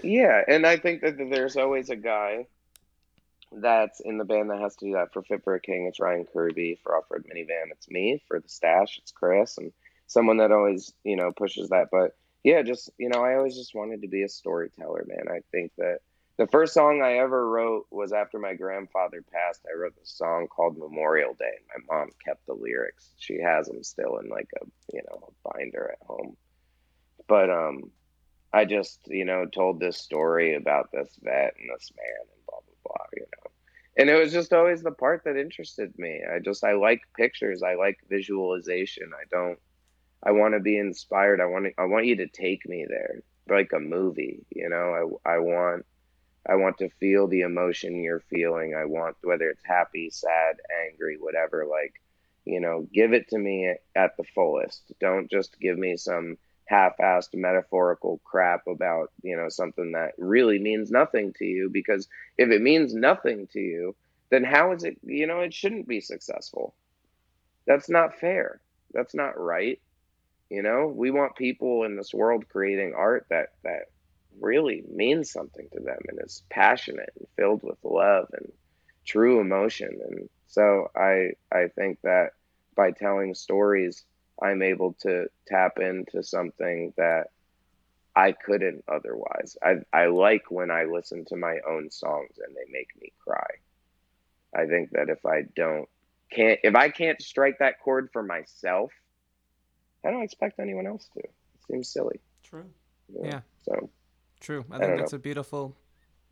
Yeah 0.03 0.42
and 0.49 0.66
i 0.66 0.76
think 0.76 1.01
that 1.03 1.16
there's 1.18 1.57
always 1.57 1.90
a 1.90 1.97
guy 1.97 2.47
that's 3.61 4.01
in 4.01 4.18
the 4.18 4.24
band 4.24 4.51
that 4.51 4.61
has 4.61 4.76
to 4.76 4.86
do 4.86 4.92
that 4.95 5.12
for 5.12 5.22
fit 5.22 5.45
for 5.45 5.55
a 5.55 5.61
king. 5.61 5.86
It's 5.86 6.01
ryan 6.01 6.26
kirby 6.32 6.78
for 6.82 6.97
off-road 6.97 7.24
minivan. 7.24 7.70
It's 7.70 7.88
me 7.88 8.22
for 8.26 8.40
the 8.40 8.49
stash. 8.49 8.99
It's 8.99 9.12
chris 9.12 9.59
and 9.59 9.72
someone 10.07 10.38
that 10.38 10.53
always 10.53 10.92
you 11.05 11.16
know 11.16 11.32
pushes 11.32 11.70
that. 11.70 11.88
But 11.90 12.16
yeah 12.42 12.62
just 12.62 12.90
you 12.99 13.09
know 13.09 13.24
i 13.24 13.34
always 13.34 13.57
just 13.57 13.74
wanted 13.74 14.03
to 14.03 14.09
be 14.09 14.22
a 14.22 14.28
storyteller 14.28 15.05
man. 15.07 15.26
I 15.28 15.40
think 15.51 15.72
that 15.78 15.99
the 16.36 16.47
first 16.49 16.74
song 16.74 17.01
i 17.03 17.18
ever 17.18 17.49
wrote 17.49 17.86
was 17.90 18.12
after 18.12 18.38
my 18.38 18.55
grandfather 18.55 19.22
passed. 19.32 19.64
I 19.70 19.78
wrote 19.78 19.95
this 19.97 20.11
song 20.11 20.49
called 20.49 20.76
memorial 20.76 21.34
day 21.34 21.59
my 21.68 21.97
mom 21.97 22.11
kept 22.24 22.47
the 22.47 22.55
lyrics. 22.55 23.11
She 23.18 23.40
has 23.40 23.66
them 23.66 23.82
still 23.82 24.18
in 24.18 24.28
like 24.28 24.49
a 24.61 24.66
you 24.92 25.03
know 25.09 25.28
a 25.28 25.51
binder 25.53 25.92
at 25.92 26.07
home. 26.07 26.36
But 27.28 27.51
um 27.51 27.90
I 28.55 28.65
just, 28.65 29.01
you 29.07 29.25
know, 29.25 29.47
told 29.47 29.81
this 29.81 29.99
story 29.99 30.55
about 30.55 30.93
this 30.93 31.19
vet 31.23 31.55
and 31.59 31.69
this 31.75 31.91
man 31.97 32.21
and 32.21 32.47
blah 32.47 32.61
blah 32.61 32.77
blah, 32.85 33.07
you 33.15 33.23
know. 33.23 33.51
And 33.99 34.09
it 34.09 34.15
was 34.15 34.33
just 34.33 34.53
always 34.53 34.83
the 34.83 34.93
part 34.93 35.23
that 35.25 35.37
interested 35.37 35.99
me. 35.99 36.23
I 36.25 36.39
just 36.39 36.63
I 36.63 36.75
like 36.75 37.01
pictures. 37.17 37.63
I 37.65 37.75
like 37.75 37.99
visualization. 38.09 39.11
I 39.13 39.25
don't 39.31 39.59
I 40.23 40.31
want 40.31 40.55
to 40.55 40.61
be 40.61 40.79
inspired. 40.79 41.41
I 41.41 41.47
want 41.47 41.67
to, 41.67 41.73
I 41.79 41.87
want 41.87 42.07
you 42.07 42.17
to 42.17 42.29
take 42.29 42.69
me 42.69 42.87
there 42.89 43.23
like 43.49 43.73
a 43.75 43.81
movie, 43.81 44.47
you 44.51 44.69
know. 44.69 45.21
I 45.27 45.35
I 45.35 45.39
want 45.39 45.85
I 46.49 46.55
want 46.57 46.79
to 46.79 46.91
feel 47.01 47.27
the 47.27 47.41
emotion 47.41 48.03
you're 48.05 48.25
feeling. 48.31 48.75
I 48.75 48.85
want 48.85 49.17
whether 49.23 49.49
it's 49.51 49.65
happy, 49.65 50.11
sad, 50.11 50.57
angry, 50.89 51.17
whatever 51.19 51.67
like, 51.69 51.95
you 52.45 52.61
know, 52.61 52.87
give 52.95 53.13
it 53.13 53.29
to 53.31 53.39
me 53.39 53.75
at 53.97 54.17
the 54.17 54.25
fullest. 54.35 54.93
Don't 55.01 55.29
just 55.31 55.59
give 55.61 55.77
me 55.77 55.97
some 55.97 56.37
half-assed 56.67 57.35
metaphorical 57.35 58.21
crap 58.25 58.67
about 58.67 59.11
you 59.23 59.37
know 59.37 59.49
something 59.49 59.93
that 59.93 60.12
really 60.19 60.59
means 60.59 60.91
nothing 60.91 61.33
to 61.35 61.45
you 61.45 61.69
because 61.71 62.09
if 62.39 62.51
it 62.51 62.62
means 62.62 62.95
nothing 62.95 63.47
to 63.53 63.61
you 63.61 63.95
then 64.31 64.45
how 64.45 64.73
is 64.73 64.85
it 64.85 64.99
you 65.05 65.27
know 65.27 65.41
it 65.41 65.55
shouldn't 65.55 65.87
be 65.87 66.01
successful. 66.01 66.75
That's 67.67 67.89
not 67.89 68.19
fair. 68.19 68.61
That's 68.93 69.15
not 69.15 69.41
right. 69.41 69.81
You 70.51 70.62
know 70.62 70.87
we 70.89 71.11
want 71.11 71.37
people 71.37 71.85
in 71.85 71.97
this 71.97 72.12
world 72.12 72.49
creating 72.49 72.95
art 72.97 73.27
that 73.31 73.51
that 73.62 73.91
really 74.41 74.83
means 74.93 75.31
something 75.31 75.69
to 75.73 75.81
them 75.81 75.99
and 76.09 76.19
is 76.25 76.43
passionate 76.51 77.12
and 77.17 77.29
filled 77.37 77.62
with 77.62 77.79
love 77.85 78.27
and 78.33 78.53
true 79.07 79.41
emotion. 79.41 80.01
And 80.09 80.29
so 80.49 80.91
i 80.97 81.31
i 81.53 81.69
think 81.69 81.99
that 82.03 82.31
by 82.77 82.91
telling 82.91 83.35
stories 83.35 84.05
I'm 84.43 84.62
able 84.62 84.95
to 85.01 85.26
tap 85.47 85.78
into 85.78 86.22
something 86.22 86.93
that 86.97 87.28
I 88.16 88.32
couldn't 88.32 88.85
otherwise. 88.89 89.57
I 89.62 89.76
I 89.93 90.07
like 90.07 90.51
when 90.51 90.70
I 90.70 90.85
listen 90.85 91.24
to 91.26 91.37
my 91.37 91.59
own 91.68 91.91
songs 91.91 92.39
and 92.45 92.55
they 92.55 92.70
make 92.70 92.91
me 93.01 93.12
cry. 93.24 93.47
I 94.55 94.66
think 94.66 94.91
that 94.91 95.09
if 95.09 95.24
I 95.26 95.43
don't 95.55 95.89
can't 96.30 96.61
if 96.62 96.74
I 96.74 96.91
can't 96.91 97.20
strike 97.20 97.59
that 97.59 97.80
chord 97.80 98.11
for 98.12 98.22
myself, 98.22 98.93
I 100.05 100.11
don't 100.11 100.22
expect 100.22 100.61
anyone 100.61 100.87
else 100.87 101.09
to. 101.14 101.20
It 101.20 101.30
seems 101.70 101.89
silly. 101.89 102.20
True. 102.43 102.66
know? 103.09 103.24
Yeah. 103.24 103.41
So 103.62 103.91
True. 104.41 104.64
I 104.70 104.76
I 104.76 104.78
think 104.80 104.99
that's 104.99 105.12
a 105.12 105.18
beautiful 105.18 105.76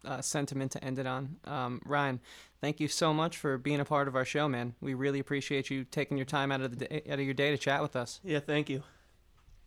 uh, 0.04 0.20
sentiment 0.20 0.72
to 0.72 0.84
end 0.84 0.98
it 0.98 1.06
on. 1.06 1.36
Um, 1.44 1.80
Ryan, 1.86 2.20
thank 2.60 2.80
you 2.80 2.88
so 2.88 3.12
much 3.14 3.36
for 3.36 3.58
being 3.58 3.80
a 3.80 3.84
part 3.84 4.08
of 4.08 4.16
our 4.16 4.24
show, 4.24 4.48
man. 4.48 4.74
We 4.80 4.94
really 4.94 5.18
appreciate 5.20 5.70
you 5.70 5.84
taking 5.84 6.16
your 6.16 6.26
time 6.26 6.50
out 6.52 6.60
of 6.60 6.78
the 6.78 6.84
day, 6.86 7.02
out 7.08 7.18
of 7.18 7.24
your 7.24 7.34
day 7.34 7.50
to 7.50 7.58
chat 7.58 7.82
with 7.82 7.96
us. 7.96 8.20
Yeah, 8.24 8.40
thank 8.40 8.68
you. 8.70 8.82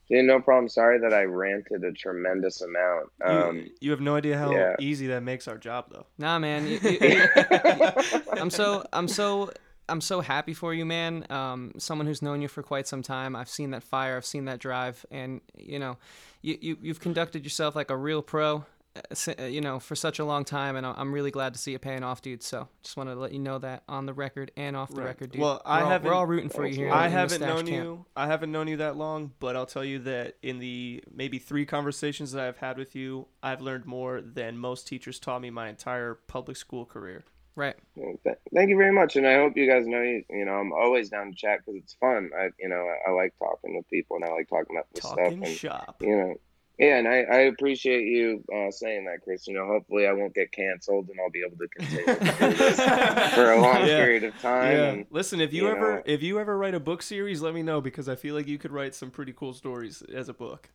yeah, 0.09 0.21
no 0.21 0.39
problem. 0.39 0.69
Sorry 0.69 0.99
that 0.99 1.13
I 1.13 1.23
ranted 1.23 1.83
a 1.83 1.91
tremendous 1.91 2.61
amount. 2.61 3.09
You, 3.21 3.25
Um, 3.27 3.69
you 3.81 3.91
have 3.91 4.01
no 4.01 4.15
idea 4.15 4.37
how 4.37 4.51
yeah. 4.51 4.75
easy 4.79 5.07
that 5.07 5.23
makes 5.23 5.47
our 5.47 5.57
job, 5.57 5.85
though. 5.91 6.05
Nah, 6.17 6.37
man. 6.39 6.67
you- 6.67 6.79
you- 6.83 6.97
you- 7.01 7.27
I'm 8.33 8.49
so 8.49 8.85
I'm 8.93 9.07
so 9.07 9.51
I'm 9.87 10.01
so 10.01 10.21
happy 10.21 10.53
for 10.55 10.73
you, 10.73 10.83
man. 10.85 11.25
Um, 11.29 11.71
someone 11.77 12.07
who's 12.07 12.21
known 12.21 12.41
you 12.41 12.47
for 12.47 12.63
quite 12.63 12.87
some 12.87 13.03
time. 13.03 13.35
I've 13.35 13.49
seen 13.49 13.69
that 13.71 13.83
fire. 13.83 14.17
I've 14.17 14.25
seen 14.25 14.45
that 14.45 14.59
drive, 14.59 15.05
and 15.11 15.41
you 15.57 15.77
know, 15.79 15.97
you, 16.41 16.57
you 16.59 16.77
you've 16.81 16.99
conducted 16.99 17.43
yourself 17.43 17.75
like 17.75 17.89
a 17.91 17.97
real 17.97 18.21
pro. 18.23 18.65
Uh, 18.95 19.01
si- 19.13 19.35
You 19.49 19.61
know, 19.61 19.79
for 19.79 19.95
such 19.95 20.19
a 20.19 20.25
long 20.25 20.45
time, 20.45 20.75
and 20.75 20.85
I- 20.85 20.93
I'm 20.97 21.13
really 21.13 21.31
glad 21.31 21.53
to 21.53 21.59
see 21.59 21.73
it 21.73 21.81
paying 21.81 22.03
off, 22.03 22.21
dude. 22.21 22.41
So, 22.43 22.67
just 22.83 22.95
wanted 22.97 23.15
to 23.15 23.19
let 23.19 23.31
you 23.33 23.39
know 23.39 23.57
that 23.59 23.83
on 23.87 24.05
the 24.05 24.13
record 24.13 24.51
and 24.55 24.75
off 24.75 24.89
the 24.89 25.01
Right. 25.01 25.07
record, 25.07 25.31
dude. 25.31 25.41
Well, 25.41 25.61
I 25.65 25.79
we're 25.79 25.83
all, 25.83 25.89
haven't- 25.91 26.07
we're 26.09 26.13
all 26.15 26.25
rooting 26.25 26.49
for 26.49 26.65
you 26.65 26.75
here. 26.75 26.91
I 26.91 27.07
haven't 27.07 27.41
known 27.41 27.65
camp. 27.65 27.69
you. 27.69 28.05
I 28.15 28.27
haven't 28.27 28.51
known 28.51 28.67
you 28.67 28.77
that 28.77 28.95
long, 28.95 29.33
but 29.39 29.55
I'll 29.55 29.65
tell 29.65 29.83
you 29.85 29.99
that 29.99 30.35
in 30.41 30.59
the 30.59 31.03
maybe 31.11 31.37
three 31.39 31.65
conversations 31.65 32.31
that 32.33 32.45
I've 32.47 32.57
had 32.57 32.77
with 32.77 32.95
you, 32.95 33.27
I've 33.43 33.61
learned 33.61 33.85
more 33.85 34.21
than 34.21 34.57
most 34.57 34.87
teachers 34.87 35.19
taught 35.19 35.41
me 35.41 35.49
my 35.49 35.69
entire 35.69 36.15
public 36.15 36.57
school 36.57 36.85
career. 36.85 37.23
Right. 37.57 37.75
Well, 37.95 38.17
th- 38.25 38.35
thank 38.53 38.69
you 38.69 38.75
very 38.75 38.91
much, 38.91 39.15
and 39.15 39.25
I 39.25 39.35
hope 39.35 39.55
you 39.55 39.65
guys 39.65 39.87
know 39.87 40.01
you. 40.01 40.25
You 40.29 40.43
know, 40.43 40.55
I'm 40.55 40.73
always 40.73 41.09
down 41.09 41.31
to 41.31 41.35
chat 41.37 41.59
because 41.65 41.81
it's 41.81 41.93
fun. 41.93 42.31
I, 42.37 42.49
you 42.59 42.67
know, 42.67 42.85
I, 42.85 43.09
I 43.09 43.13
like 43.13 43.33
talking 43.39 43.77
with 43.77 43.87
people 43.89 44.17
and 44.17 44.25
I 44.25 44.29
like 44.33 44.49
talking 44.49 44.75
about 44.75 44.87
this 44.93 45.01
Talking 45.03 45.37
stuff. 45.37 45.47
And 45.47 45.47
shop. 45.47 45.95
you 46.01 46.17
know, 46.17 46.35
yeah, 46.77 46.97
and 46.97 47.07
I, 47.07 47.21
I 47.21 47.37
appreciate 47.41 48.03
you 48.05 48.43
uh, 48.53 48.71
saying 48.71 49.05
that, 49.05 49.21
Chris. 49.23 49.47
You 49.47 49.53
know, 49.53 49.65
hopefully 49.65 50.07
I 50.07 50.11
won't 50.13 50.33
get 50.33 50.51
canceled 50.51 51.09
and 51.09 51.19
I'll 51.19 51.29
be 51.31 51.43
able 51.45 51.57
to 51.57 51.67
continue 51.67 52.05
to 52.05 52.49
do 52.49 52.53
this 52.57 52.79
for 53.35 53.51
a 53.51 53.61
long 53.61 53.81
Yeah. 53.81 53.97
period 54.03 54.23
of 54.25 54.39
time. 54.41 54.71
Yeah. 54.71 54.83
And 54.91 55.05
Listen, 55.09 55.41
if 55.41 55.53
you, 55.53 55.63
you 55.63 55.69
ever 55.71 55.95
know- 55.97 56.03
if 56.05 56.21
you 56.21 56.39
ever 56.39 56.57
write 56.57 56.75
a 56.75 56.79
book 56.79 57.01
series, 57.01 57.41
let 57.41 57.53
me 57.53 57.63
know 57.63 57.81
because 57.81 58.07
I 58.09 58.15
feel 58.15 58.35
like 58.35 58.47
you 58.47 58.57
could 58.57 58.71
write 58.71 58.95
some 58.95 59.11
pretty 59.11 59.33
cool 59.33 59.53
stories 59.53 60.01
as 60.13 60.29
a 60.29 60.33
book. 60.33 60.69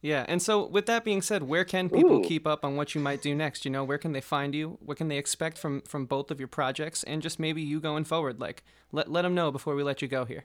Yeah, 0.00 0.24
and 0.26 0.42
so 0.42 0.66
with 0.66 0.86
that 0.86 1.04
being 1.04 1.22
said, 1.22 1.44
where 1.44 1.64
can 1.64 1.88
people 1.88 2.18
Ooh. 2.18 2.24
keep 2.24 2.44
up 2.44 2.64
on 2.64 2.74
what 2.74 2.92
you 2.92 3.00
might 3.00 3.22
do 3.22 3.36
next? 3.36 3.64
You 3.64 3.70
know, 3.70 3.84
where 3.84 3.98
can 3.98 4.10
they 4.10 4.20
find 4.20 4.52
you? 4.52 4.76
What 4.80 4.96
can 4.96 5.06
they 5.06 5.16
expect 5.16 5.58
from 5.58 5.80
from 5.82 6.06
both 6.06 6.32
of 6.32 6.40
your 6.40 6.48
projects, 6.48 7.04
and 7.04 7.22
just 7.22 7.38
maybe 7.38 7.62
you 7.62 7.78
going 7.78 8.02
forward? 8.02 8.40
Like, 8.40 8.64
let 8.90 9.08
let 9.12 9.22
them 9.22 9.36
know 9.36 9.52
before 9.52 9.76
we 9.76 9.84
let 9.84 10.02
you 10.02 10.08
go 10.08 10.24
here. 10.24 10.44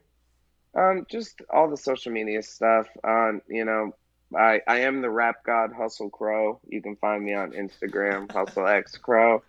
Um, 0.76 1.06
just 1.10 1.42
all 1.52 1.68
the 1.68 1.76
social 1.76 2.12
media 2.12 2.40
stuff. 2.40 2.86
Um, 3.02 3.42
you 3.48 3.64
know, 3.64 3.96
I 4.36 4.60
I 4.66 4.80
am 4.80 5.02
the 5.02 5.10
rap 5.10 5.44
god 5.44 5.72
Hustle 5.72 6.10
Crow. 6.10 6.60
You 6.66 6.82
can 6.82 6.96
find 6.96 7.24
me 7.24 7.34
on 7.34 7.52
Instagram, 7.52 8.30
Hustle 8.32 8.66
X 8.66 8.96
Crow. 8.96 9.42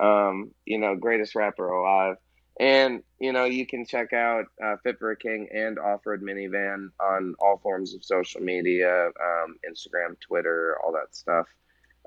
Um, 0.00 0.50
you 0.64 0.78
know, 0.78 0.96
greatest 0.96 1.34
rapper 1.34 1.68
alive. 1.68 2.16
And 2.58 3.02
you 3.18 3.32
know, 3.32 3.44
you 3.44 3.66
can 3.66 3.84
check 3.86 4.12
out 4.12 4.46
uh, 4.62 4.76
Fit 4.82 4.98
for 4.98 5.10
a 5.10 5.16
King 5.16 5.48
and 5.52 5.78
Off 5.78 6.06
Road 6.06 6.22
Minivan 6.22 6.88
on 7.00 7.34
all 7.40 7.58
forms 7.58 7.94
of 7.94 8.04
social 8.04 8.40
media, 8.40 9.06
um, 9.06 9.56
Instagram, 9.68 10.18
Twitter, 10.20 10.76
all 10.84 10.92
that 10.92 11.14
stuff. 11.14 11.46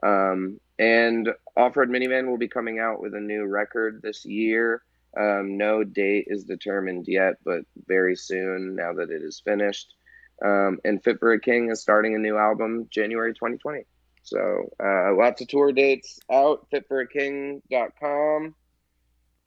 Um, 0.03 0.59
and 0.79 1.29
Off-Road 1.55 1.89
Minivan 1.89 2.27
will 2.27 2.37
be 2.37 2.47
coming 2.47 2.79
out 2.79 3.01
with 3.01 3.15
a 3.15 3.19
new 3.19 3.45
record 3.45 4.01
this 4.01 4.25
year. 4.25 4.83
Um, 5.19 5.57
no 5.57 5.83
date 5.83 6.25
is 6.27 6.43
determined 6.43 7.07
yet, 7.07 7.35
but 7.43 7.61
very 7.87 8.15
soon 8.15 8.75
now 8.75 8.93
that 8.93 9.09
it 9.09 9.23
is 9.23 9.41
finished. 9.43 9.95
Um, 10.43 10.79
and 10.83 11.03
Fit 11.03 11.19
for 11.19 11.31
a 11.33 11.39
King 11.39 11.69
is 11.71 11.81
starting 11.81 12.15
a 12.15 12.19
new 12.19 12.37
album 12.37 12.87
January 12.91 13.33
2020. 13.33 13.81
So 14.23 14.69
uh, 14.83 15.15
lots 15.15 15.41
of 15.41 15.47
tour 15.47 15.71
dates 15.71 16.19
out, 16.31 16.67
fitforaking.com. 16.73 18.55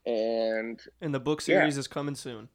And 0.06 0.80
And 1.00 1.14
the 1.14 1.20
book 1.20 1.40
Yeah. 1.40 1.58
series 1.60 1.76
is 1.76 1.86
coming 1.86 2.14
soon. 2.14 2.48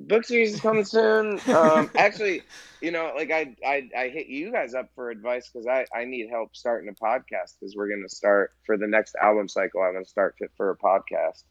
book 0.00 0.24
series 0.24 0.54
is 0.54 0.60
coming 0.60 0.84
soon. 0.84 1.40
Um, 1.54 1.90
actually, 1.96 2.42
you 2.80 2.90
know, 2.90 3.12
like 3.14 3.30
I, 3.30 3.54
I, 3.64 3.88
I 3.96 4.08
hit 4.08 4.26
you 4.26 4.50
guys 4.50 4.74
up 4.74 4.88
for 4.94 5.10
advice 5.10 5.48
because 5.52 5.66
I, 5.66 5.84
I 5.96 6.04
need 6.04 6.28
help 6.30 6.56
starting 6.56 6.88
a 6.88 6.94
podcast 7.04 7.54
because 7.60 7.74
we're 7.76 7.88
going 7.88 8.04
to 8.08 8.14
start 8.14 8.52
for 8.66 8.76
the 8.76 8.86
next 8.88 9.14
album 9.20 9.48
cycle. 9.48 9.82
I'm 9.82 9.92
going 9.92 10.04
to 10.04 10.10
start 10.10 10.34
Fit 10.38 10.50
for 10.56 10.70
a 10.70 10.76
podcast. 10.76 11.44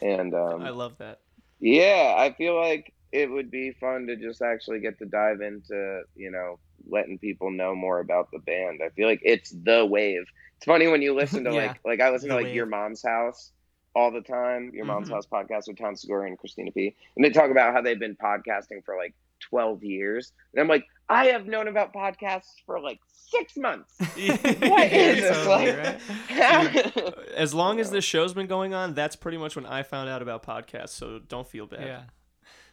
And 0.00 0.32
um, 0.44 0.62
I 0.62 0.70
love 0.70 0.96
that. 0.98 1.20
yeah, 1.58 2.14
I 2.16 2.32
feel 2.34 2.54
like 2.60 2.92
it 3.12 3.30
would 3.30 3.50
be 3.50 3.72
fun 3.72 4.06
to 4.08 4.16
just 4.16 4.42
actually 4.42 4.80
get 4.80 4.98
to 4.98 5.06
dive 5.06 5.40
into, 5.40 6.02
you 6.14 6.30
know, 6.30 6.58
letting 6.88 7.18
people 7.18 7.50
know 7.50 7.74
more 7.74 8.00
about 8.00 8.30
the 8.32 8.38
band. 8.40 8.80
I 8.84 8.90
feel 8.90 9.08
like 9.08 9.20
it's 9.22 9.50
the 9.50 9.84
wave. 9.86 10.24
It's 10.56 10.66
funny 10.66 10.86
when 10.88 11.02
you 11.02 11.14
listen 11.14 11.44
to 11.44 11.50
Yeah. 11.54 11.66
like 11.68 11.80
like 11.84 12.00
I 12.00 12.10
listen 12.10 12.28
The 12.28 12.34
to 12.34 12.38
like 12.38 12.46
wave. 12.46 12.54
Your 12.56 12.66
Mom's 12.66 13.02
House 13.02 13.52
all 13.94 14.10
the 14.10 14.20
time, 14.20 14.70
Your 14.74 14.84
Mom's 14.84 15.08
Mhm. 15.08 15.14
House 15.14 15.26
podcast 15.26 15.68
with 15.68 15.78
Tom 15.78 15.96
Segura 15.96 16.26
and 16.26 16.38
Christina 16.38 16.70
P. 16.70 16.94
And 17.16 17.24
they 17.24 17.30
talk 17.30 17.50
about 17.50 17.72
how 17.72 17.80
they've 17.80 17.98
been 17.98 18.16
podcasting 18.16 18.84
for 18.84 18.96
like 18.96 19.14
12 19.48 19.82
years. 19.84 20.32
And 20.52 20.60
I'm 20.60 20.68
like, 20.68 20.84
I 21.08 21.26
have 21.26 21.46
known 21.46 21.66
about 21.68 21.94
podcasts 21.94 22.52
for 22.66 22.78
like 22.80 22.98
six 23.08 23.56
months. 23.56 23.94
What 24.00 24.92
is 24.92 25.20
this? 25.22 25.36
Totally, 25.44 25.72
Like, 25.72 25.90
right? 26.30 27.14
As 27.34 27.54
long 27.54 27.80
as 27.80 27.90
this 27.90 28.04
show's 28.04 28.34
been 28.34 28.46
going 28.46 28.74
on, 28.74 28.92
that's 28.94 29.16
pretty 29.16 29.38
much 29.38 29.56
when 29.56 29.66
I 29.66 29.82
found 29.82 30.08
out 30.10 30.20
about 30.22 30.42
podcasts. 30.44 30.90
So 30.90 31.18
don't 31.18 31.46
feel 31.48 31.66
bad. 31.66 31.80
Yeah. 31.82 32.02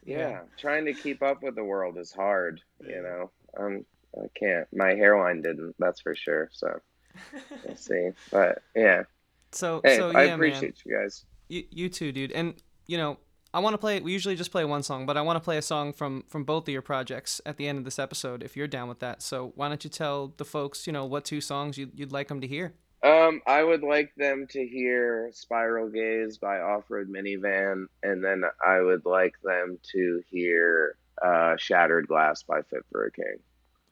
Yeah, 0.06 0.41
trying 0.58 0.86
to 0.86 0.93
keep 0.93 1.22
up 1.24 1.43
with 1.43 1.56
the 1.56 1.64
world 1.64 1.97
is 1.97 2.12
hard. 2.12 2.62
You 2.80 3.01
know, 3.04 3.32
um, 3.58 3.86
I 4.16 4.28
can't. 4.38 4.68
My 4.74 4.93
hairline 4.95 5.41
didn't. 5.41 5.76
That's 5.80 6.01
for 6.01 6.16
sure. 6.16 6.49
So 6.54 6.80
we'll 7.64 7.76
see. 7.76 8.10
But 8.32 8.60
yeah, 8.76 9.04
So 9.51 9.82
hey, 9.84 9.97
so 9.97 10.12
I 10.14 10.26
yeah, 10.26 10.36
man. 10.36 10.36
appreciate 10.36 10.82
you 10.86 10.97
guys. 10.97 11.26
You, 11.49 11.64
you 11.70 11.89
too, 11.89 12.12
dude. 12.12 12.32
And 12.32 12.56
you 12.88 12.97
know, 12.97 13.18
I 13.54 13.60
want 13.60 13.74
to 13.76 13.78
play. 13.78 13.99
We 14.01 14.12
usually 14.12 14.36
just 14.36 14.51
play 14.51 14.66
one 14.66 14.84
song, 14.84 15.06
but 15.06 15.18
I 15.18 15.22
want 15.22 15.38
to 15.38 15.41
play 15.41 15.58
a 15.58 15.62
song 15.62 15.93
from 15.93 16.24
from 16.28 16.43
both 16.43 16.68
of 16.68 16.74
your 16.74 16.82
projects 16.82 17.39
at 17.45 17.58
the 17.58 17.68
end 17.68 17.78
of 17.78 17.86
this 17.86 17.99
episode, 17.99 18.43
if 18.43 18.58
you're 18.58 18.68
down 18.68 18.89
with 18.89 18.99
that. 18.99 19.22
So 19.22 19.51
why 19.56 19.68
don't 19.70 19.84
you 19.84 19.89
tell 19.89 20.34
the 20.38 20.45
folks, 20.45 20.88
you 20.88 20.93
know, 20.93 21.06
what 21.06 21.26
two 21.26 21.41
songs 21.41 21.78
you'd, 21.78 21.91
you'd 21.97 22.12
like 22.12 22.28
them 22.30 22.41
to 22.41 22.47
hear? 22.47 22.74
Um, 23.04 23.41
I 23.45 23.62
would 23.62 23.84
like 23.84 24.14
them 24.16 24.47
to 24.51 24.66
hear 24.66 25.30
"Spiral 25.34 25.89
Gaze" 25.89 26.38
by 26.38 26.60
Off 26.60 26.86
Road 26.89 27.10
Minivan, 27.10 27.86
and 28.01 28.24
then 28.24 28.43
I 28.66 28.80
would 28.80 29.06
like 29.06 29.34
them 29.43 29.78
to 29.91 30.22
hear 30.30 30.95
uh, 31.22 31.56
"Shattered 31.58 32.08
Glass" 32.08 32.43
by 32.43 32.62
Fit 32.62 32.86
for 32.91 33.06
a 33.06 33.12
King. 33.12 33.38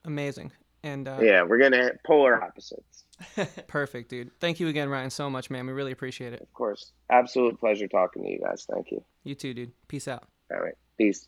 Amazing. 0.05 0.51
And 0.83 1.07
uh, 1.07 1.19
Yeah, 1.21 1.43
we're 1.43 1.59
gonna 1.59 1.77
hit 1.77 1.99
polar 2.03 2.41
opposites, 2.43 3.03
perfect, 3.67 4.09
dude. 4.09 4.31
Thank 4.39 4.59
you 4.59 4.67
again, 4.67 4.89
Ryan, 4.89 5.09
so 5.11 5.29
much, 5.29 5.49
man. 5.51 5.67
We 5.67 5.73
really 5.73 5.91
appreciate 5.91 6.33
it. 6.33 6.41
of 6.41 6.51
course. 6.53 6.91
Absolute 7.09 7.59
pleasure 7.59 7.87
talking 7.87 8.23
to 8.23 8.29
you 8.29 8.39
guys. 8.39 8.65
Thank 8.71 8.91
you. 8.91 9.03
You 9.23 9.35
too, 9.35 9.53
dude. 9.53 9.73
Peace 9.87 10.07
out. 10.07 10.23
All 10.51 10.59
right, 10.59 10.75
peace. 10.97 11.27